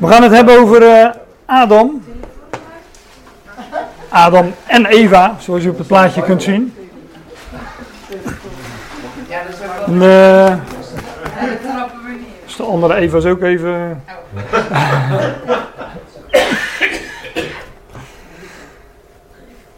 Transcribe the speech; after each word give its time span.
We 0.00 0.06
gaan 0.06 0.22
het 0.22 0.32
hebben 0.32 0.58
over 0.58 0.82
uh, 0.82 1.10
Adam. 1.46 2.02
Adam 4.08 4.54
en 4.66 4.86
Eva, 4.86 5.36
zoals 5.38 5.62
je 5.62 5.70
op 5.70 5.78
het 5.78 5.86
plaatje 5.86 6.22
kunt 6.22 6.42
zien. 6.42 6.74
En, 9.86 9.92
uh, 9.92 10.54
dus 12.44 12.56
de 12.56 12.62
andere 12.62 12.94
Eva's 12.94 13.24
ook 13.24 13.42
even. 13.42 14.02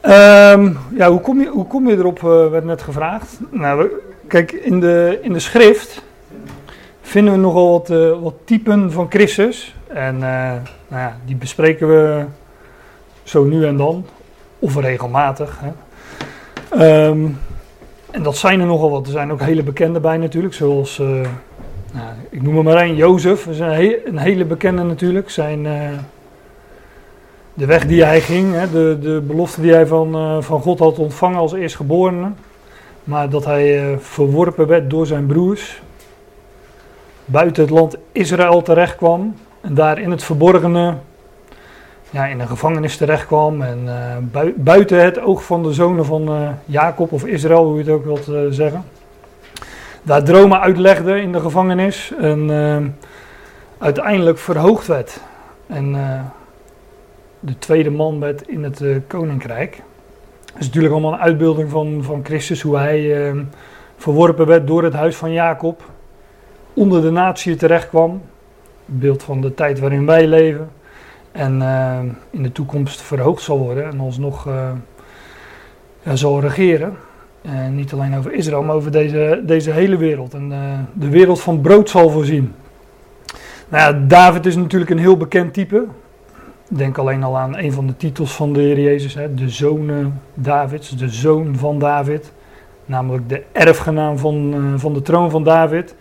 um, 0.02 0.78
ja, 1.00 1.10
hoe 1.10 1.20
kom 1.20 1.40
je, 1.40 1.48
hoe 1.48 1.66
kom 1.66 1.88
je 1.88 1.96
erop, 1.96 2.22
uh, 2.22 2.50
werd 2.50 2.64
net 2.64 2.82
gevraagd. 2.82 3.38
Nou, 3.50 3.90
kijk, 4.28 4.52
in 4.52 4.80
de, 4.80 5.18
in 5.22 5.32
de 5.32 5.40
schrift 5.40 6.02
vinden 7.02 7.32
we 7.32 7.38
nogal 7.38 7.70
wat, 7.70 7.88
wat 8.20 8.34
typen 8.44 8.92
van 8.92 9.06
Christus. 9.10 9.74
En 9.94 10.14
uh, 10.14 10.20
nou 10.88 11.02
ja, 11.02 11.16
die 11.24 11.36
bespreken 11.36 11.88
we 11.88 12.24
zo 13.22 13.44
nu 13.44 13.66
en 13.66 13.76
dan, 13.76 14.06
of 14.58 14.76
regelmatig. 14.76 15.60
Hè. 15.60 17.06
Um, 17.06 17.38
en 18.10 18.22
dat 18.22 18.36
zijn 18.36 18.60
er 18.60 18.66
nogal 18.66 18.90
wat. 18.90 19.06
Er 19.06 19.12
zijn 19.12 19.32
ook 19.32 19.40
hele 19.40 19.62
bekende 19.62 20.00
bij 20.00 20.16
natuurlijk, 20.16 20.54
zoals, 20.54 20.98
uh, 20.98 21.06
nou, 21.92 22.08
ik 22.30 22.42
noem 22.42 22.64
maar 22.64 22.76
één, 22.76 22.94
Jozef. 22.94 23.46
Is 23.46 23.58
een, 23.58 23.98
een, 24.04 24.18
hele 24.18 24.44
bekende 24.44 24.82
natuurlijk. 24.82 25.30
Zijn, 25.30 25.62
de 27.54 27.66
weg 27.66 27.86
die 27.86 28.04
hij 28.04 28.20
ging, 28.20 28.54
hè, 28.54 28.70
de, 28.70 28.98
de 29.00 29.22
belofte 29.26 29.60
die 29.60 29.72
hij 29.72 29.86
van, 29.86 30.42
van 30.42 30.60
God 30.60 30.78
had 30.78 30.98
ontvangen 30.98 31.38
als 31.38 31.52
eerstgeborene. 31.52 32.30
Maar 33.04 33.30
dat 33.30 33.44
hij 33.44 33.96
verworpen 33.98 34.66
werd 34.66 34.90
door 34.90 35.06
zijn 35.06 35.26
broers 35.26 35.82
buiten 37.24 37.62
het 37.62 37.72
land 37.72 37.96
Israël 38.12 38.62
terecht 38.62 38.96
kwam. 38.96 39.34
En 39.60 39.74
daar 39.74 39.98
in 39.98 40.10
het 40.10 40.22
verborgene 40.22 40.94
ja, 42.10 42.26
in 42.26 42.40
een 42.40 42.48
gevangenis 42.48 42.96
terecht 42.96 43.26
kwam. 43.26 43.62
En 43.62 43.84
uh, 43.84 44.46
buiten 44.56 45.04
het 45.04 45.20
oog 45.20 45.44
van 45.44 45.62
de 45.62 45.72
zonen 45.72 46.04
van 46.04 46.28
uh, 46.28 46.48
Jacob 46.64 47.12
of 47.12 47.24
Israël, 47.24 47.64
hoe 47.64 47.76
je 47.76 47.82
het 47.84 47.92
ook 47.92 48.04
wilt 48.04 48.28
uh, 48.28 48.40
zeggen. 48.50 48.84
Daar 50.02 50.24
dromen 50.24 50.60
uitlegde 50.60 51.20
in 51.20 51.32
de 51.32 51.40
gevangenis. 51.40 52.12
En 52.20 52.96
uiteindelijk 53.78 54.38
verhoogd 54.38 54.86
werd. 54.86 55.20
En 55.66 55.92
de 57.40 57.58
tweede 57.58 57.90
man 57.90 58.20
werd 58.20 58.48
in 58.48 58.64
het 58.64 58.82
koninkrijk. 59.06 59.82
Dat 60.44 60.60
is 60.60 60.66
natuurlijk 60.66 60.92
allemaal 60.92 61.12
een 61.12 61.20
uitbeelding 61.20 61.70
van, 61.70 62.02
van 62.02 62.20
Christus. 62.24 62.62
Hoe 62.62 62.76
hij 62.76 63.34
verworpen 63.96 64.46
werd 64.46 64.66
door 64.66 64.82
het 64.82 64.92
huis 64.92 65.16
van 65.16 65.32
Jacob 65.32 65.82
onder 66.74 67.02
de 67.02 67.10
natie 67.10 67.56
terecht 67.56 67.88
kwam. 67.88 68.22
Beeld 68.92 69.22
van 69.22 69.40
de 69.40 69.54
tijd 69.54 69.78
waarin 69.78 70.06
wij 70.06 70.26
leven. 70.26 70.70
En 71.32 71.60
uh, 71.60 71.98
in 72.30 72.42
de 72.42 72.52
toekomst 72.52 73.02
verhoogd 73.02 73.42
zal 73.42 73.58
worden 73.58 73.84
en 73.84 74.00
alsnog 74.00 74.46
uh, 74.46 74.70
ja, 76.02 76.16
zal 76.16 76.40
regeren. 76.40 76.96
En 77.42 77.74
niet 77.74 77.92
alleen 77.92 78.16
over 78.16 78.32
Israël, 78.32 78.62
maar 78.62 78.74
over 78.74 78.90
deze, 78.90 79.42
deze 79.46 79.70
hele 79.70 79.96
wereld. 79.96 80.34
En 80.34 80.48
de 80.92 81.08
wereld 81.08 81.40
van 81.40 81.60
brood 81.60 81.90
zal 81.90 82.10
voorzien. 82.10 82.54
Nou 83.68 83.94
ja, 83.94 84.06
David 84.06 84.46
is 84.46 84.56
natuurlijk 84.56 84.90
een 84.90 84.98
heel 84.98 85.16
bekend 85.16 85.54
type. 85.54 85.84
Denk 86.68 86.98
alleen 86.98 87.22
al 87.22 87.38
aan 87.38 87.56
een 87.56 87.72
van 87.72 87.86
de 87.86 87.96
titels 87.96 88.34
van 88.34 88.52
de 88.52 88.60
Heer 88.60 88.80
Jezus. 88.80 89.14
Hè, 89.14 89.34
de 89.34 89.48
zoon 89.48 90.12
Davids, 90.34 90.90
de 90.90 91.08
zoon 91.08 91.56
van 91.56 91.78
David. 91.78 92.32
Namelijk 92.84 93.28
de 93.28 93.42
erfgenaam 93.52 94.18
van, 94.18 94.54
van 94.76 94.94
de 94.94 95.02
troon 95.02 95.30
van 95.30 95.44
David. 95.44 95.94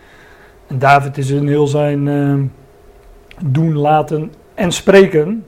En 0.66 0.78
David 0.78 1.18
is 1.18 1.30
in 1.30 1.46
heel 1.48 1.66
zijn 1.66 2.08
doen, 3.44 3.76
laten 3.76 4.32
en 4.54 4.72
spreken 4.72 5.44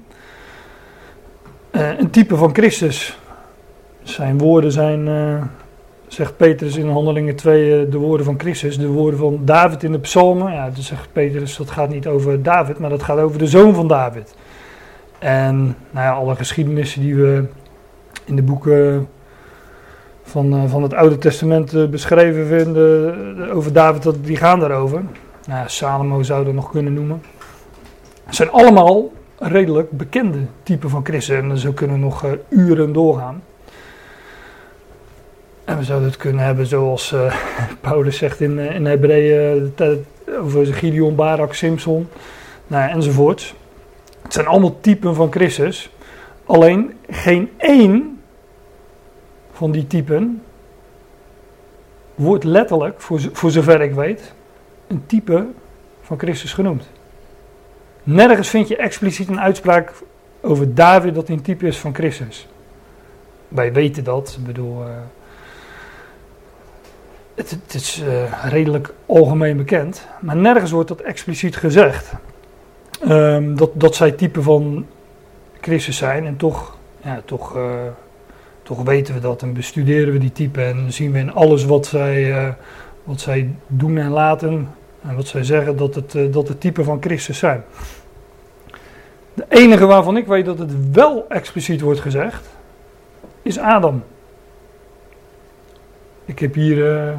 uh, 1.73 1.99
een 1.99 2.11
type 2.11 2.37
van 2.37 2.55
Christus. 2.55 3.19
Zijn 4.03 4.39
woorden 4.39 4.73
zijn, 4.73 5.07
uh, 5.07 5.43
zegt 6.07 6.37
Petrus 6.37 6.77
in 6.77 6.89
Handelingen 6.89 7.37
2, 7.37 7.89
de 7.89 7.99
woorden 7.99 8.27
van 8.27 8.39
Christus. 8.39 8.79
De 8.79 8.87
woorden 8.87 9.19
van 9.19 9.41
David 9.45 9.83
in 9.83 9.93
de 9.93 9.99
psalmen. 9.99 10.53
Ja, 10.53 10.71
dus 10.71 10.87
zegt 10.87 11.09
Petrus, 11.13 11.57
dat 11.57 11.71
gaat 11.71 11.89
niet 11.89 12.07
over 12.07 12.43
David, 12.43 12.79
maar 12.79 12.91
dat 12.91 13.03
gaat 13.03 13.19
over 13.19 13.39
de 13.39 13.47
zoon 13.47 13.75
van 13.75 13.89
David. 13.89 14.35
En 15.19 15.77
nou 15.91 16.07
ja, 16.07 16.13
alle 16.13 16.35
geschiedenissen 16.35 17.01
die 17.01 17.15
we 17.15 17.45
in 18.25 18.37
de 18.37 18.43
boeken 18.43 19.09
van, 20.23 20.69
van 20.69 20.83
het 20.83 20.95
Oude 20.95 21.19
Testament 21.19 21.91
beschreven 21.91 22.47
vinden 22.47 23.51
over 23.51 23.73
David, 23.73 24.15
die 24.25 24.37
gaan 24.37 24.61
daarover. 24.61 25.03
Nou, 25.49 25.69
Salomo 25.69 26.23
zouden 26.23 26.49
we 26.49 26.61
nog 26.61 26.71
kunnen 26.71 26.95
noemen. 26.95 27.23
Het 28.33 28.41
zijn 28.41 28.51
allemaal 28.51 29.13
redelijk 29.39 29.91
bekende 29.91 30.39
typen 30.63 30.91
van 30.91 31.05
christen 31.05 31.51
en 31.51 31.59
zo 31.59 31.73
kunnen 31.73 32.01
nog 32.01 32.27
uren 32.49 32.93
doorgaan. 32.93 33.43
En 35.65 35.79
we 35.79 35.85
zouden 35.85 36.09
het 36.09 36.19
kunnen 36.19 36.45
hebben 36.45 36.67
zoals 36.67 37.15
Paulus 37.81 38.17
zegt 38.17 38.41
in, 38.41 38.59
in 38.59 38.87
Hebreeën 38.87 39.75
over 40.41 40.67
Gideon, 40.67 41.15
Barak, 41.15 41.55
Simpson 41.55 42.09
nou, 42.67 42.91
enzovoort. 42.91 43.55
Het 44.23 44.33
zijn 44.33 44.47
allemaal 44.47 44.81
typen 44.81 45.15
van 45.15 45.33
Christus. 45.33 45.91
Alleen 46.45 46.95
geen 47.11 47.51
één 47.57 48.21
van 49.53 49.71
die 49.71 49.87
typen 49.87 50.43
wordt 52.15 52.45
letterlijk, 52.45 53.01
voor, 53.01 53.21
voor 53.33 53.51
zover 53.51 53.81
ik 53.81 53.95
weet, 53.95 54.35
een 54.87 55.07
type 55.07 55.47
van 56.03 56.19
Christus 56.19 56.53
genoemd. 56.53 56.91
Nergens 58.03 58.49
vind 58.49 58.69
je 58.69 58.77
expliciet 58.77 59.29
een 59.29 59.41
uitspraak 59.41 59.93
over 60.41 60.75
David 60.75 61.15
dat 61.15 61.29
een 61.29 61.43
type 61.43 61.67
is 61.67 61.79
van 61.79 61.95
Christus. 61.95 62.49
Wij 63.49 63.73
weten 63.73 64.05
dat, 64.05 64.37
ik 64.39 64.47
bedoel, 64.47 64.83
uh, 64.83 64.89
het, 67.35 67.75
is 67.75 68.03
uh, 68.03 68.45
redelijk 68.45 68.95
algemeen 69.07 69.57
bekend, 69.57 70.07
maar 70.21 70.37
nergens 70.37 70.71
wordt 70.71 70.89
dat 70.89 71.01
expliciet 71.01 71.57
gezegd. 71.57 72.13
Um, 73.09 73.57
dat, 73.57 73.71
dat 73.75 73.95
zij 73.95 74.13
type 74.13 74.43
van 74.43 74.87
Christus 75.61 75.97
zijn 75.97 76.27
en 76.27 76.37
toch, 76.37 76.77
ja, 77.03 77.23
toch 77.25 77.57
uh, 77.57 77.73
toch 78.63 78.83
weten 78.83 79.15
we 79.15 79.21
dat 79.21 79.43
en 79.43 79.53
bestuderen 79.53 80.13
we 80.13 80.19
die 80.19 80.33
typen 80.33 80.65
en 80.65 80.93
zien 80.93 81.13
we 81.13 81.19
in 81.19 81.33
alles 81.33 81.65
wat 81.65 81.87
zij, 81.87 82.55
wat 83.05 83.21
zij 83.21 83.55
doen 83.67 83.99
en 83.99 84.11
laten 84.11 84.69
en 85.09 85.17
wat 85.17 85.27
zij 85.27 85.45
zeggen 85.45 85.77
dat 85.77 85.95
het, 85.95 86.15
uh, 86.15 86.33
dat 86.33 86.49
het 86.49 86.61
typen 86.61 86.85
van 86.85 87.03
Christus 87.03 87.39
zijn. 87.39 87.65
De 89.35 89.45
enige 89.49 89.87
waarvan 89.87 90.17
ik 90.17 90.27
weet 90.27 90.45
dat 90.45 90.59
het 90.59 90.91
wel 90.93 91.25
expliciet 91.29 91.81
wordt 91.81 92.01
gezegd, 92.01 92.49
is 93.43 93.59
Adam. 93.59 94.03
Ik 96.25 96.39
heb 96.39 96.55
hier, 96.55 97.15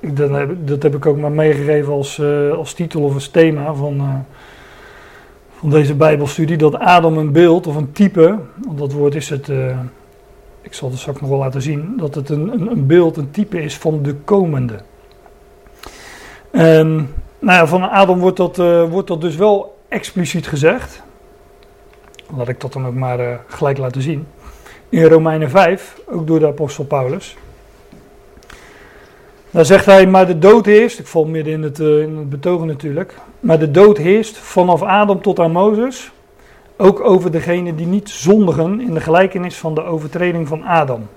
ik, 0.00 0.16
dat, 0.16 0.30
heb, 0.30 0.56
dat, 0.66 0.82
heb, 0.82 0.94
ik 0.94 1.06
ook 1.06 1.18
maar 1.18 1.32
meegegeven 1.32 1.92
als, 1.92 2.22
als 2.56 2.72
titel 2.72 3.02
of 3.02 3.14
als 3.14 3.28
thema 3.28 3.74
van, 3.74 4.24
van 5.58 5.70
deze 5.70 5.94
Bijbelstudie, 5.94 6.56
dat 6.56 6.78
Adam 6.78 7.18
een 7.18 7.32
beeld 7.32 7.66
of 7.66 7.76
een 7.76 7.92
type, 7.92 8.38
want 8.66 8.78
dat 8.78 8.92
woord 8.92 9.14
is 9.14 9.30
het 9.30 9.48
ik 10.62 10.74
zal 10.74 10.90
het 10.90 10.98
straks 10.98 11.20
nog 11.20 11.30
wel 11.30 11.38
laten 11.38 11.62
zien, 11.62 11.94
dat 11.96 12.14
het 12.14 12.28
een, 12.28 12.52
een, 12.52 12.70
een 12.70 12.86
beeld, 12.86 13.16
een 13.16 13.30
type 13.30 13.62
is 13.62 13.76
van 13.76 14.02
de 14.02 14.14
komende. 14.14 14.80
En 16.50 17.14
nou 17.38 17.58
ja, 17.58 17.66
van 17.66 17.90
Adam 17.90 18.18
wordt 18.18 18.36
dat, 18.36 18.58
uh, 18.58 18.90
wordt 18.90 19.08
dat 19.08 19.20
dus 19.20 19.36
wel 19.36 19.78
expliciet 19.88 20.46
gezegd. 20.46 21.02
Laat 22.36 22.48
ik 22.48 22.60
dat 22.60 22.72
dan 22.72 22.86
ook 22.86 22.94
maar 22.94 23.20
uh, 23.20 23.34
gelijk 23.46 23.78
laten 23.78 24.02
zien. 24.02 24.26
In 24.88 25.04
Romeinen 25.04 25.50
5, 25.50 26.00
ook 26.06 26.26
door 26.26 26.38
de 26.38 26.46
apostel 26.46 26.84
Paulus. 26.84 27.36
Daar 29.50 29.64
zegt 29.64 29.86
hij, 29.86 30.06
maar 30.06 30.26
de 30.26 30.38
dood 30.38 30.66
heerst, 30.66 30.98
ik 30.98 31.06
val 31.06 31.24
midden 31.24 31.52
in 31.52 31.62
het, 31.62 31.78
uh, 31.78 32.02
in 32.02 32.16
het 32.16 32.30
betogen 32.30 32.66
natuurlijk. 32.66 33.14
Maar 33.40 33.58
de 33.58 33.70
dood 33.70 33.96
heerst 33.96 34.36
vanaf 34.36 34.82
Adam 34.82 35.22
tot 35.22 35.40
aan 35.40 35.52
Mozes 35.52 36.10
ook 36.76 37.00
over 37.00 37.30
degenen 37.30 37.76
die 37.76 37.86
niet 37.86 38.10
zondigen 38.10 38.80
in 38.80 38.94
de 38.94 39.00
gelijkenis 39.00 39.56
van 39.56 39.74
de 39.74 39.82
overtreding 39.82 40.48
van 40.48 40.62
Adam. 40.62 41.08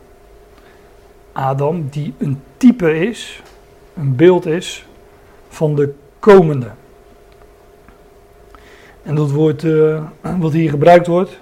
Adam 1.32 1.88
die 1.90 2.14
een 2.18 2.42
type 2.58 3.08
is, 3.08 3.42
een 3.96 4.16
beeld 4.16 4.46
is 4.46 4.86
van 5.54 5.76
de 5.76 5.94
komende. 6.20 6.72
En 9.04 9.16
dat 9.16 9.32
woord 9.32 9.64
uh, 9.64 10.04
wat 10.40 10.52
hier 10.52 10.70
gebruikt 10.70 11.08
wordt, 11.08 11.40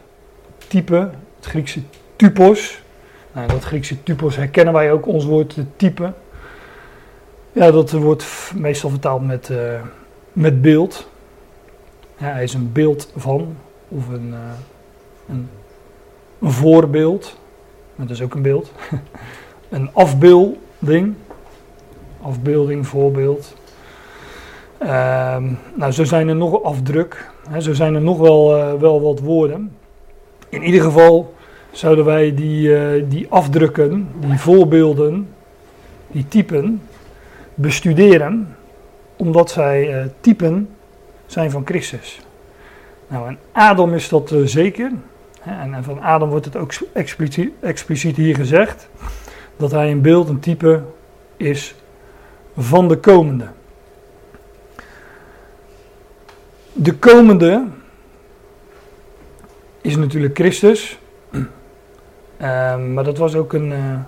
type, 0.67 1.09
het 1.35 1.45
Griekse 1.45 1.81
typos. 2.15 2.83
Nou, 3.31 3.47
dat 3.47 3.63
Griekse 3.63 4.03
typos 4.03 4.35
herkennen 4.35 4.73
wij 4.73 4.91
ook, 4.91 5.05
ons 5.05 5.25
woord 5.25 5.57
type. 5.75 6.13
Ja, 7.51 7.71
dat 7.71 7.91
wordt 7.91 8.51
meestal 8.55 8.89
vertaald 8.89 9.25
met, 9.25 9.49
uh, 9.49 9.81
met 10.33 10.61
beeld. 10.61 11.09
Hij 12.15 12.43
is 12.43 12.53
een 12.53 12.71
beeld 12.71 13.11
van, 13.15 13.55
of 13.87 14.07
een, 14.07 14.33
een, 15.29 15.49
een, 16.39 16.51
voorbeeld, 16.51 17.37
dat 17.95 18.09
is 18.09 18.21
ook 18.21 18.33
een 18.33 18.41
beeld, 18.41 18.71
een 19.69 19.93
afbeelding, 19.93 21.15
afbeelding, 22.21 22.87
voorbeeld. 22.87 23.55
Ehm, 24.81 25.43
nou, 25.75 25.91
zo 25.91 26.03
zijn 26.03 26.27
er 26.27 26.35
nog 26.35 26.63
afdruk, 26.63 27.31
hè, 27.49 27.61
zo 27.61 27.73
zijn 27.73 27.95
er 27.95 28.01
nog 28.01 28.17
wel, 28.17 28.57
eh, 28.57 28.73
wel 28.73 29.01
wat 29.01 29.19
woorden. 29.19 29.75
In 30.49 30.63
ieder 30.63 30.81
geval 30.81 31.33
zouden 31.71 32.05
wij 32.05 32.33
die, 32.33 32.77
eh, 32.77 33.03
die 33.07 33.27
afdrukken, 33.29 34.07
die 34.19 34.39
voorbeelden, 34.39 35.27
die 36.07 36.27
typen, 36.27 36.81
bestuderen, 37.53 38.55
omdat 39.15 39.51
zij 39.51 40.03
uh, 40.03 40.05
typen 40.19 40.69
zijn 41.25 41.51
van 41.51 41.65
Christus. 41.65 42.21
Nou, 43.07 43.27
en 43.27 43.37
Adam 43.51 43.93
is 43.93 44.09
dat 44.09 44.33
zeker. 44.43 44.91
Hè, 45.41 45.61
en, 45.61 45.83
van 45.83 46.01
Adam 46.01 46.29
wordt 46.29 46.45
het 46.45 46.55
ook 46.55 46.73
expliciet, 46.93 47.51
expliciet 47.59 48.15
hier 48.15 48.35
gezegd 48.35 48.89
dat 49.57 49.71
hij 49.71 49.91
een 49.91 50.01
beeld, 50.01 50.29
een 50.29 50.39
type 50.39 50.83
is 51.37 51.75
van 52.57 52.87
de 52.87 52.97
komende. 52.97 53.47
De 56.73 56.93
komende 56.93 57.63
is 59.81 59.95
natuurlijk 59.95 60.35
Christus. 60.37 60.99
Ehm, 62.37 62.93
maar 62.93 63.03
dat 63.03 63.17
was 63.17 63.35
ook 63.35 63.53
een. 63.53 63.71
Uh, 63.71 63.99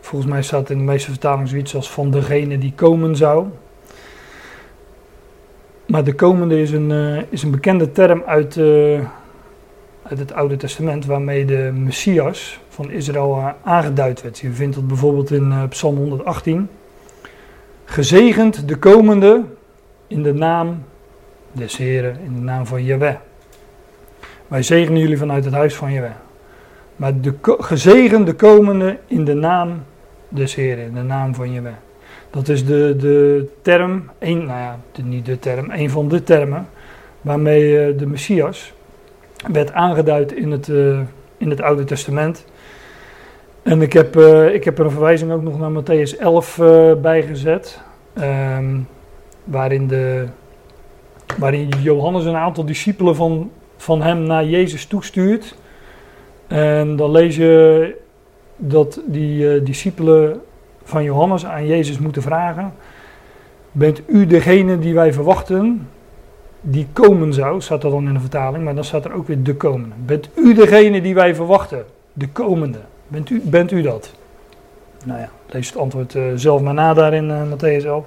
volgens 0.00 0.30
mij 0.30 0.42
staat 0.42 0.70
in 0.70 0.78
de 0.78 0.84
meeste 0.84 1.10
vertalingen 1.10 1.48
zoiets 1.48 1.74
als 1.74 1.90
van 1.90 2.10
degene 2.10 2.58
die 2.58 2.72
komen 2.74 3.16
zou. 3.16 3.46
Maar 5.86 6.04
de 6.04 6.14
komende 6.14 6.60
is 6.60 6.70
een, 6.70 6.90
uh, 6.90 7.22
is 7.28 7.42
een 7.42 7.50
bekende 7.50 7.92
term 7.92 8.22
uit, 8.26 8.56
uh, 8.56 9.00
uit 10.02 10.18
het 10.18 10.32
Oude 10.32 10.56
Testament, 10.56 11.06
waarmee 11.06 11.44
de 11.44 11.70
Messias 11.74 12.60
van 12.68 12.90
Israël 12.90 13.54
aangeduid 13.62 14.22
werd. 14.22 14.38
Je 14.38 14.52
vindt 14.52 14.74
dat 14.74 14.86
bijvoorbeeld 14.86 15.30
in 15.30 15.68
Psalm 15.68 15.96
118. 15.96 16.68
Gezegend 17.84 18.68
de 18.68 18.76
komende 18.76 19.44
in 20.06 20.22
de 20.22 20.34
naam 20.34 20.84
des 21.52 21.76
Heren, 21.76 22.16
in 22.24 22.34
de 22.34 22.40
naam 22.40 22.66
van 22.66 22.84
Jehovah. 22.84 23.14
Wij 24.48 24.62
zegenen 24.62 25.00
jullie 25.00 25.18
vanuit 25.18 25.44
het 25.44 25.54
huis 25.54 25.74
van 25.74 25.92
Jehovah. 25.92 26.16
Maar 26.96 27.20
de 27.20 27.34
gezegende 27.42 28.34
komende 28.34 28.98
in 29.06 29.24
de 29.24 29.34
naam 29.34 29.82
des 30.28 30.54
Heren, 30.54 30.84
in 30.84 30.94
de 30.94 31.02
naam 31.02 31.34
van 31.34 31.52
Jehovah. 31.52 31.72
Dat 32.30 32.48
is 32.48 32.66
de, 32.66 32.96
de 32.98 33.48
term, 33.62 34.10
een, 34.18 34.38
nou 34.38 34.58
ja, 34.58 34.78
niet 35.02 35.26
de 35.26 35.38
term, 35.38 35.70
een 35.70 35.90
van 35.90 36.08
de 36.08 36.22
termen 36.22 36.68
waarmee 37.20 37.78
eh, 37.78 37.98
de 37.98 38.06
Messias 38.06 38.72
werd 39.52 39.72
aangeduid 39.72 40.32
in 40.32 40.50
het, 40.50 40.68
uh, 40.68 41.00
in 41.36 41.50
het 41.50 41.60
Oude 41.60 41.84
Testament. 41.84 42.44
En 43.62 43.82
ik 43.82 43.92
heb, 43.92 44.16
uh, 44.16 44.54
ik 44.54 44.64
heb 44.64 44.78
er 44.78 44.84
een 44.84 44.90
verwijzing 44.90 45.32
ook 45.32 45.42
nog 45.42 45.58
naar 45.58 45.82
Matthäus 45.82 46.18
11 46.18 46.58
uh, 46.58 46.94
bijgezet, 46.94 47.80
um, 48.58 48.88
waarin, 49.44 49.86
de, 49.86 50.26
waarin 51.38 51.68
Johannes 51.82 52.24
een 52.24 52.36
aantal 52.36 52.64
discipelen 52.64 53.16
van, 53.16 53.50
van 53.76 54.02
hem 54.02 54.22
naar 54.22 54.44
Jezus 54.44 54.86
toestuurt. 54.86 55.56
En 56.46 56.96
dan 56.96 57.10
lees 57.10 57.36
je 57.36 57.96
dat 58.56 59.00
die 59.06 59.44
uh, 59.44 59.64
discipelen 59.64 60.40
van 60.82 61.04
Johannes 61.04 61.44
aan 61.46 61.66
Jezus 61.66 61.98
moeten 61.98 62.22
vragen: 62.22 62.72
Bent 63.72 64.02
u 64.06 64.26
degene 64.26 64.78
die 64.78 64.94
wij 64.94 65.12
verwachten, 65.12 65.88
die 66.60 66.86
komen 66.92 67.32
zou? 67.32 67.60
Staat 67.60 67.82
dat 67.82 67.90
dan 67.90 68.06
in 68.06 68.14
de 68.14 68.20
vertaling, 68.20 68.64
maar 68.64 68.74
dan 68.74 68.84
staat 68.84 69.04
er 69.04 69.12
ook 69.12 69.26
weer 69.26 69.42
de 69.42 69.54
komende. 69.54 69.94
Bent 70.04 70.28
u 70.36 70.54
degene 70.54 71.00
die 71.00 71.14
wij 71.14 71.34
verwachten, 71.34 71.84
de 72.12 72.28
komende? 72.28 72.78
Bent 73.08 73.30
u, 73.30 73.40
bent 73.44 73.70
u 73.70 73.82
dat? 73.82 74.12
Nou 75.04 75.20
ja, 75.20 75.28
lees 75.46 75.66
het 75.66 75.76
antwoord 75.76 76.14
uh, 76.14 76.22
zelf 76.34 76.60
maar 76.60 76.74
na 76.74 76.94
daar 76.94 77.14
in 77.14 77.28
uh, 77.28 77.42
Matthäus 77.42 77.86
11. 77.86 78.04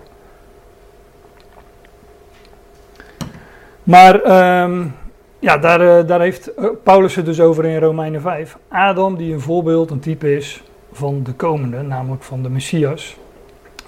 Maar 3.85 4.15
um, 4.63 4.93
ja, 5.39 5.57
daar, 5.57 5.81
uh, 5.81 6.07
daar 6.07 6.21
heeft 6.21 6.51
Paulus 6.83 7.15
het 7.15 7.25
dus 7.25 7.39
over 7.39 7.65
in 7.65 7.79
Romeinen 7.79 8.21
5. 8.21 8.57
Adam 8.67 9.17
die 9.17 9.33
een 9.33 9.41
voorbeeld, 9.41 9.91
een 9.91 9.99
type 9.99 10.35
is 10.35 10.63
van 10.91 11.23
de 11.23 11.33
komende, 11.33 11.81
namelijk 11.81 12.23
van 12.23 12.43
de 12.43 12.49
Messias. 12.49 13.17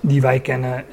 Die 0.02 0.22
wij 0.22 0.40
kennen 0.40 0.86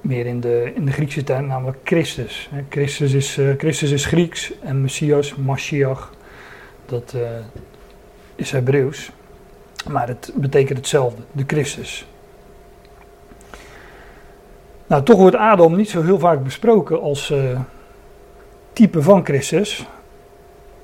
meer 0.00 0.26
in 0.26 0.40
de, 0.40 0.72
in 0.74 0.84
de 0.84 0.92
Griekse 0.92 1.24
term, 1.24 1.46
namelijk 1.46 1.78
Christus. 1.84 2.50
Christus 2.68 3.12
is, 3.12 3.38
Christus 3.58 3.90
is 3.90 4.04
Grieks 4.04 4.52
en 4.60 4.80
Messias, 4.80 5.34
Mashiach, 5.34 6.12
dat 6.86 7.16
is 8.34 8.50
Hebreeuws. 8.50 9.10
Maar 9.88 10.08
het 10.08 10.32
betekent 10.34 10.78
hetzelfde, 10.78 11.22
de 11.32 11.44
Christus. 11.46 12.06
Nou, 14.90 15.02
toch 15.02 15.18
wordt 15.18 15.36
Adam 15.36 15.76
niet 15.76 15.90
zo 15.90 16.02
heel 16.02 16.18
vaak 16.18 16.44
besproken 16.44 17.00
als 17.00 17.30
uh, 17.30 17.60
type 18.72 19.02
van 19.02 19.24
Christus. 19.24 19.86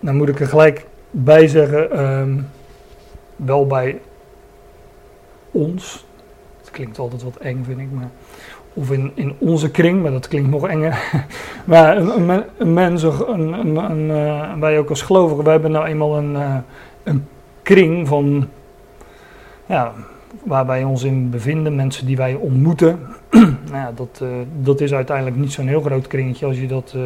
Dan 0.00 0.16
moet 0.16 0.28
ik 0.28 0.40
er 0.40 0.46
gelijk 0.46 0.86
bij 1.10 1.46
zeggen, 1.46 2.04
um, 2.04 2.48
wel 3.36 3.66
bij 3.66 4.00
ons. 5.50 6.06
Het 6.58 6.70
klinkt 6.70 6.98
altijd 6.98 7.22
wat 7.22 7.36
eng, 7.36 7.64
vind 7.64 7.80
ik. 7.80 7.90
Maar, 7.92 8.08
of 8.72 8.90
in, 8.90 9.12
in 9.14 9.34
onze 9.38 9.70
kring, 9.70 10.02
maar 10.02 10.10
dat 10.10 10.28
klinkt 10.28 10.50
nog 10.50 10.66
enger. 10.68 11.24
maar 11.64 11.96
een, 11.96 12.30
een, 12.30 12.44
een 12.58 12.72
mens, 12.72 13.02
een, 13.02 14.10
uh, 14.10 14.54
wij 14.54 14.78
ook 14.78 14.88
als 14.88 15.02
gelovigen, 15.02 15.44
wij 15.44 15.52
hebben 15.52 15.70
nou 15.70 15.86
eenmaal 15.86 16.16
een, 16.16 16.32
uh, 16.32 16.56
een 17.02 17.26
kring 17.62 18.08
van, 18.08 18.48
ja, 19.66 19.92
waar 20.44 20.66
wij 20.66 20.84
ons 20.84 21.02
in 21.02 21.30
bevinden, 21.30 21.74
mensen 21.74 22.06
die 22.06 22.16
wij 22.16 22.34
ontmoeten. 22.34 22.98
nou 23.70 23.76
ja, 23.76 23.92
dat, 23.94 24.20
uh, 24.22 24.28
dat 24.58 24.80
is 24.80 24.94
uiteindelijk 24.94 25.36
niet 25.36 25.52
zo'n 25.52 25.66
heel 25.66 25.80
groot 25.80 26.06
kringetje 26.06 26.46
als 26.46 26.58
je 26.58 26.66
dat 26.66 26.92
uh, 26.96 27.02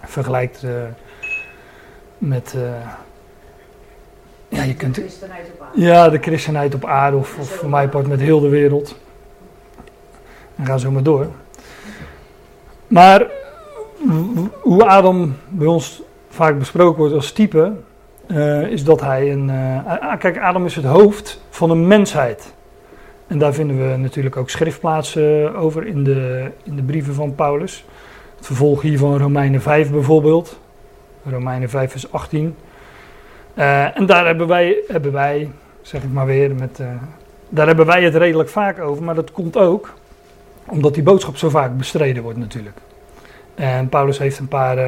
vergelijkt 0.00 0.62
uh, 0.62 0.70
met. 2.18 2.56
ja, 4.48 4.62
je 4.62 4.74
kunt. 4.74 4.94
De 4.94 5.00
christenheid 5.00 5.50
op 5.54 5.60
aarde. 5.60 5.80
Ja, 5.80 6.08
de 6.08 6.18
christenheid 6.18 6.74
op 6.74 6.84
aarde, 6.84 7.16
of, 7.16 7.38
of 7.38 7.48
voor 7.48 7.68
mij 7.68 7.88
part 7.88 8.06
met 8.06 8.20
heel 8.20 8.40
de 8.40 8.48
wereld. 8.48 8.96
En 10.56 10.66
ga 10.66 10.78
zo 10.78 10.90
maar 10.90 11.02
door. 11.02 11.26
Maar 12.86 13.26
hoe 14.60 14.84
Adam 14.84 15.36
bij 15.48 15.66
ons 15.66 16.02
vaak 16.28 16.58
besproken 16.58 16.98
wordt 16.98 17.14
als 17.14 17.32
type, 17.32 17.72
uh, 18.26 18.66
is 18.66 18.84
dat 18.84 19.00
hij 19.00 19.32
een. 19.32 19.48
Uh, 19.48 20.16
kijk, 20.18 20.38
Adam 20.38 20.64
is 20.64 20.76
het 20.76 20.84
hoofd 20.84 21.40
van 21.50 21.70
een 21.70 21.86
mensheid. 21.86 22.54
En 23.26 23.38
daar 23.38 23.54
vinden 23.54 23.90
we 23.90 23.96
natuurlijk 23.96 24.36
ook 24.36 24.50
schriftplaatsen 24.50 25.54
over 25.54 25.86
in 25.86 26.04
de, 26.04 26.50
in 26.62 26.76
de 26.76 26.82
brieven 26.82 27.14
van 27.14 27.34
Paulus. 27.34 27.84
Het 28.36 28.46
vervolg 28.46 28.82
hiervan 28.82 29.18
Romeinen 29.18 29.62
5 29.62 29.90
bijvoorbeeld. 29.90 30.60
Romeinen 31.24 31.70
5 31.70 31.90
vers 31.90 32.12
18. 32.12 32.56
Uh, 33.54 33.98
en 33.98 34.06
daar 34.06 34.26
hebben 34.26 34.46
wij, 34.46 34.76
hebben 34.88 35.12
wij, 35.12 35.50
zeg 35.82 36.02
ik 36.02 36.12
maar 36.12 36.26
weer, 36.26 36.54
met, 36.54 36.80
daar 37.48 37.66
hebben 37.66 37.86
wij 37.86 38.02
het 38.02 38.14
redelijk 38.14 38.48
vaak 38.48 38.80
over. 38.80 39.04
Maar 39.04 39.14
dat 39.14 39.32
komt 39.32 39.56
ook 39.56 39.92
omdat 40.66 40.94
die 40.94 41.02
boodschap 41.02 41.36
zo 41.36 41.48
vaak 41.48 41.76
bestreden 41.76 42.22
wordt 42.22 42.38
natuurlijk. 42.38 42.76
En 43.54 43.88
Paulus 43.88 44.18
heeft 44.18 44.38
een 44.38 44.48
paar 44.48 44.78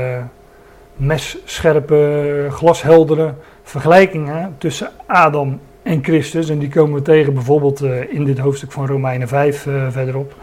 messcherpe, 0.96 2.46
glasheldere 2.50 3.34
vergelijkingen 3.62 4.54
tussen 4.58 4.90
Adam 5.06 5.60
en 5.84 6.04
Christus. 6.04 6.48
En 6.48 6.58
die 6.58 6.68
komen 6.68 6.94
we 6.94 7.02
tegen 7.02 7.34
bijvoorbeeld 7.34 7.82
uh, 7.82 8.12
in 8.12 8.24
dit 8.24 8.38
hoofdstuk 8.38 8.72
van 8.72 8.86
Romeinen 8.86 9.28
5 9.28 9.66
uh, 9.66 9.86
verderop. 9.90 10.34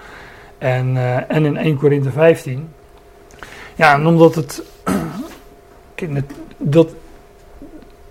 En, 0.58 0.96
uh, 0.96 1.32
en 1.32 1.46
in 1.46 1.58
1 1.58 1.78
Korinthe 1.78 2.12
15. 2.12 2.70
Ja, 3.76 3.94
en 3.96 4.06
omdat 4.06 4.36
het, 4.36 4.64
dat, 6.58 6.88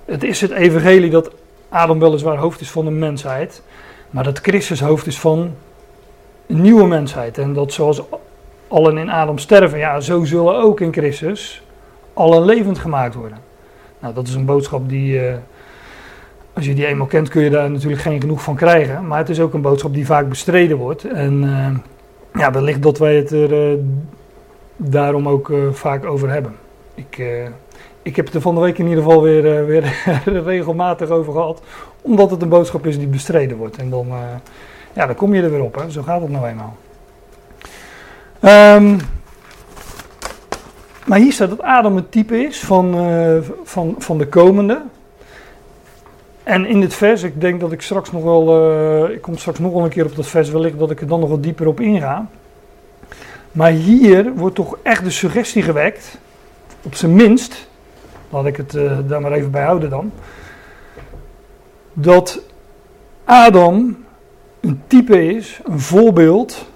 het 0.04 0.22
is 0.22 0.40
het 0.40 0.50
evangelie 0.50 1.10
dat 1.10 1.30
Adam 1.68 1.98
weliswaar 1.98 2.36
hoofd 2.36 2.60
is 2.60 2.70
van 2.70 2.84
de 2.84 2.90
mensheid. 2.90 3.62
Maar 4.10 4.24
dat 4.24 4.38
Christus 4.38 4.80
hoofd 4.80 5.06
is 5.06 5.18
van 5.18 5.54
een 6.46 6.60
nieuwe 6.60 6.86
mensheid. 6.86 7.38
En 7.38 7.52
dat 7.52 7.72
zoals 7.72 8.02
allen 8.68 8.98
in 8.98 9.10
Adam 9.10 9.38
sterven, 9.38 9.78
ja, 9.78 10.00
zo 10.00 10.24
zullen 10.24 10.56
ook 10.56 10.80
in 10.80 10.92
Christus 10.92 11.62
allen 12.14 12.44
levend 12.44 12.78
gemaakt 12.78 13.14
worden. 13.14 13.38
Nou, 13.98 14.14
dat 14.14 14.28
is 14.28 14.34
een 14.34 14.44
boodschap 14.44 14.88
die, 14.88 15.20
als 16.52 16.64
je 16.64 16.74
die 16.74 16.86
eenmaal 16.86 17.06
kent, 17.06 17.28
kun 17.28 17.42
je 17.42 17.50
daar 17.50 17.70
natuurlijk 17.70 18.02
geen 18.02 18.20
genoeg 18.20 18.42
van 18.42 18.56
krijgen. 18.56 19.06
Maar 19.06 19.18
het 19.18 19.28
is 19.28 19.40
ook 19.40 19.54
een 19.54 19.60
boodschap 19.60 19.94
die 19.94 20.06
vaak 20.06 20.28
bestreden 20.28 20.76
wordt. 20.76 21.04
En 21.04 21.42
uh, 21.42 22.40
ja, 22.40 22.52
wellicht 22.52 22.82
dat 22.82 22.98
wij 22.98 23.16
het 23.16 23.30
er 23.30 23.72
uh, 23.72 23.78
daarom 24.76 25.28
ook 25.28 25.52
vaak 25.72 26.04
over 26.04 26.30
hebben. 26.30 26.54
Ik, 26.94 27.22
ik 28.02 28.16
heb 28.16 28.26
het 28.26 28.34
er 28.34 28.40
van 28.40 28.54
de 28.54 28.60
week 28.60 28.78
in 28.78 28.86
ieder 28.86 29.02
geval 29.02 29.22
weer, 29.22 29.66
weer 29.66 29.94
regelmatig 30.44 31.08
over 31.08 31.32
gehad. 31.32 31.62
Omdat 32.00 32.30
het 32.30 32.42
een 32.42 32.48
boodschap 32.48 32.86
is 32.86 32.98
die 32.98 33.06
bestreden 33.06 33.56
wordt. 33.56 33.76
En 33.76 33.90
dan, 33.90 34.06
ja, 34.92 35.06
dan 35.06 35.14
kom 35.14 35.34
je 35.34 35.42
er 35.42 35.50
weer 35.50 35.62
op. 35.62 35.74
Hè. 35.74 35.90
Zo 35.90 36.02
gaat 36.02 36.20
het 36.20 36.30
nou 36.30 36.46
eenmaal. 36.46 36.76
Um, 38.76 38.98
maar 41.06 41.18
hier 41.18 41.32
staat 41.32 41.48
dat 41.48 41.62
Adam 41.62 41.96
het 41.96 42.12
type 42.12 42.42
is 42.42 42.60
van, 42.60 42.94
van, 43.64 43.94
van 43.98 44.18
de 44.18 44.26
komende. 44.26 44.82
En 46.42 46.66
in 46.66 46.80
dit 46.80 46.94
vers, 46.94 47.22
ik 47.22 47.40
denk 47.40 47.60
dat 47.60 47.72
ik 47.72 47.82
straks 47.82 48.12
nog 48.12 48.22
wel, 48.22 48.72
uh, 49.04 49.14
ik 49.14 49.20
kom 49.20 49.36
straks 49.36 49.58
nog 49.58 49.72
wel 49.72 49.84
een 49.84 49.90
keer 49.90 50.04
op 50.04 50.16
dat 50.16 50.26
vers, 50.26 50.50
wellicht 50.50 50.78
dat 50.78 50.90
ik 50.90 51.00
er 51.00 51.06
dan 51.06 51.20
nog 51.20 51.28
wat 51.28 51.42
dieper 51.42 51.66
op 51.66 51.80
inga. 51.80 52.26
Maar 53.52 53.70
hier 53.70 54.34
wordt 54.34 54.54
toch 54.54 54.78
echt 54.82 55.04
de 55.04 55.10
suggestie 55.10 55.62
gewekt, 55.62 56.18
op 56.82 56.94
zijn 56.94 57.14
minst, 57.14 57.68
laat 58.30 58.46
ik 58.46 58.56
het 58.56 58.74
uh, 58.74 58.98
daar 59.06 59.20
maar 59.20 59.32
even 59.32 59.50
bij 59.50 59.64
houden 59.64 59.90
dan, 59.90 60.12
dat 61.92 62.40
Adam 63.24 64.04
een 64.60 64.82
type 64.86 65.34
is, 65.34 65.60
een 65.64 65.80
voorbeeld. 65.80 66.66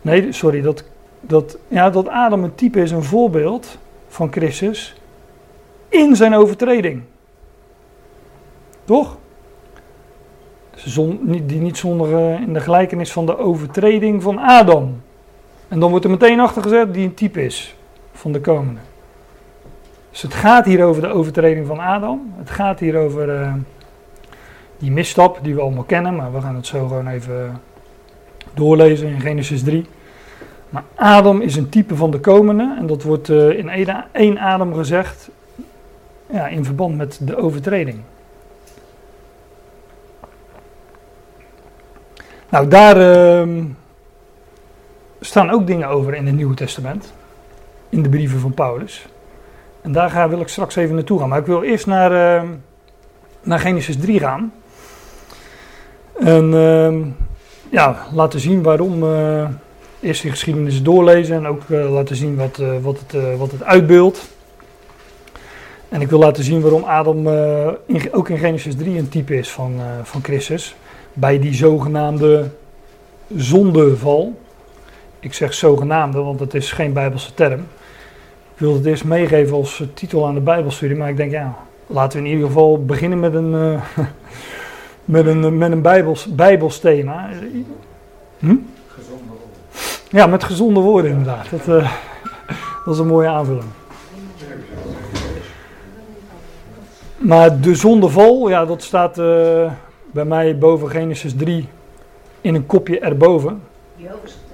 Nee, 0.00 0.32
sorry, 0.32 0.60
dat, 0.60 0.84
dat, 1.20 1.58
ja, 1.68 1.90
dat 1.90 2.08
Adam 2.08 2.44
een 2.44 2.54
type 2.54 2.80
is, 2.80 2.90
een 2.90 3.04
voorbeeld 3.04 3.78
van 4.08 4.32
Christus 4.32 5.00
in 5.88 6.16
zijn 6.16 6.34
overtreding. 6.34 7.02
Toch? 8.88 9.16
die 11.24 11.60
niet 11.60 11.76
zonder 11.76 12.40
in 12.40 12.52
de 12.52 12.60
gelijkenis 12.60 13.12
van 13.12 13.26
de 13.26 13.38
overtreding 13.38 14.22
van 14.22 14.38
Adam. 14.38 15.00
En 15.68 15.80
dan 15.80 15.90
wordt 15.90 16.04
er 16.04 16.10
meteen 16.10 16.40
achter 16.40 16.62
gezet 16.62 16.94
die 16.94 17.04
een 17.04 17.14
type 17.14 17.44
is 17.44 17.76
van 18.12 18.32
de 18.32 18.40
komende. 18.40 18.80
Dus 20.10 20.22
het 20.22 20.34
gaat 20.34 20.64
hier 20.64 20.84
over 20.84 21.02
de 21.02 21.08
overtreding 21.08 21.66
van 21.66 21.78
Adam. 21.78 22.32
Het 22.36 22.50
gaat 22.50 22.80
hier 22.80 22.96
over 22.96 23.40
uh, 23.40 23.52
die 24.78 24.90
misstap 24.90 25.38
die 25.42 25.54
we 25.54 25.60
allemaal 25.60 25.84
kennen, 25.84 26.16
maar 26.16 26.32
we 26.32 26.40
gaan 26.40 26.54
het 26.54 26.66
zo 26.66 26.86
gewoon 26.86 27.08
even 27.08 27.60
doorlezen 28.54 29.08
in 29.08 29.20
Genesis 29.20 29.62
3. 29.62 29.86
Maar 30.68 30.84
Adam 30.94 31.40
is 31.40 31.56
een 31.56 31.68
type 31.68 31.96
van 31.96 32.10
de 32.10 32.20
komende 32.20 32.74
en 32.78 32.86
dat 32.86 33.02
wordt 33.02 33.28
in 33.28 33.68
één 34.12 34.38
adem 34.38 34.74
gezegd 34.74 35.30
ja, 36.30 36.46
in 36.46 36.64
verband 36.64 36.96
met 36.96 37.20
de 37.22 37.36
overtreding. 37.36 38.00
Nou, 42.50 42.68
daar 42.68 42.96
uh, 43.46 43.64
staan 45.20 45.50
ook 45.50 45.66
dingen 45.66 45.88
over 45.88 46.14
in 46.14 46.26
het 46.26 46.34
Nieuwe 46.34 46.54
Testament. 46.54 47.12
In 47.88 48.02
de 48.02 48.08
brieven 48.08 48.40
van 48.40 48.54
Paulus. 48.54 49.06
En 49.82 49.92
daar 49.92 50.10
ga, 50.10 50.28
wil 50.28 50.40
ik 50.40 50.48
straks 50.48 50.76
even 50.76 50.94
naartoe 50.94 51.18
gaan. 51.18 51.28
Maar 51.28 51.38
ik 51.38 51.46
wil 51.46 51.62
eerst 51.62 51.86
naar, 51.86 52.42
uh, 52.42 52.50
naar 53.42 53.58
Genesis 53.58 53.96
3 53.96 54.20
gaan. 54.20 54.52
En 56.18 56.52
uh, 56.52 57.06
ja, 57.70 58.06
laten 58.12 58.40
zien 58.40 58.62
waarom. 58.62 59.02
Uh, 59.02 59.48
eerst 60.00 60.22
die 60.22 60.30
geschiedenis 60.30 60.82
doorlezen 60.82 61.36
en 61.36 61.46
ook 61.46 61.62
uh, 61.68 61.92
laten 61.92 62.16
zien 62.16 62.36
wat, 62.36 62.62
wat, 62.80 62.98
het, 63.06 63.36
wat 63.36 63.50
het 63.50 63.62
uitbeeldt. 63.62 64.28
En 65.88 66.00
ik 66.00 66.10
wil 66.10 66.18
laten 66.18 66.44
zien 66.44 66.60
waarom 66.60 66.82
Adam 66.82 67.26
ook 68.12 68.28
in 68.28 68.38
Genesis 68.38 68.76
3 68.76 68.98
een 68.98 69.08
type 69.08 69.38
is 69.38 69.50
van, 69.50 69.80
van 70.02 70.22
Christus. 70.22 70.76
Bij 71.18 71.38
die 71.38 71.54
zogenaamde 71.54 72.50
zondeval. 73.36 74.40
Ik 75.20 75.34
zeg 75.34 75.54
zogenaamde, 75.54 76.18
want 76.18 76.40
het 76.40 76.54
is 76.54 76.72
geen 76.72 76.92
Bijbelse 76.92 77.34
term. 77.34 77.60
Ik 78.54 78.64
wil 78.64 78.74
het 78.74 78.84
eerst 78.84 79.04
meegeven 79.04 79.56
als 79.56 79.82
titel 79.94 80.26
aan 80.26 80.34
de 80.34 80.40
Bijbelstudie, 80.40 80.96
maar 80.96 81.08
ik 81.08 81.16
denk 81.16 81.30
ja, 81.30 81.56
laten 81.86 82.18
we 82.18 82.24
in 82.24 82.30
ieder 82.32 82.46
geval 82.46 82.84
beginnen 82.84 83.20
met 83.20 83.34
een, 83.34 83.52
uh, 83.52 83.80
met 85.04 85.26
een, 85.26 85.58
met 85.58 85.72
een 85.72 85.82
Bijbels, 85.82 86.34
Bijbels 86.34 86.78
thema. 86.78 87.28
Hm? 88.38 88.56
Gezonde 88.86 89.24
woorden. 89.28 89.48
Ja, 90.10 90.26
met 90.26 90.44
gezonde 90.44 90.80
woorden 90.80 91.10
inderdaad. 91.10 91.50
Dat, 91.50 91.68
uh, 91.68 91.92
dat 92.84 92.94
is 92.94 93.00
een 93.00 93.06
mooie 93.06 93.28
aanvulling. 93.28 93.70
Maar 97.16 97.60
de 97.60 97.74
zondeval, 97.74 98.48
ja, 98.48 98.64
dat 98.64 98.82
staat 98.82 99.18
uh, 99.18 99.70
bij 100.10 100.24
mij 100.24 100.58
boven 100.58 100.90
Genesis 100.90 101.36
3 101.36 101.68
in 102.40 102.54
een 102.54 102.66
kopje 102.66 102.98
erboven. 102.98 103.62
Jehovah's 103.96 104.32
getuigen 104.32 104.48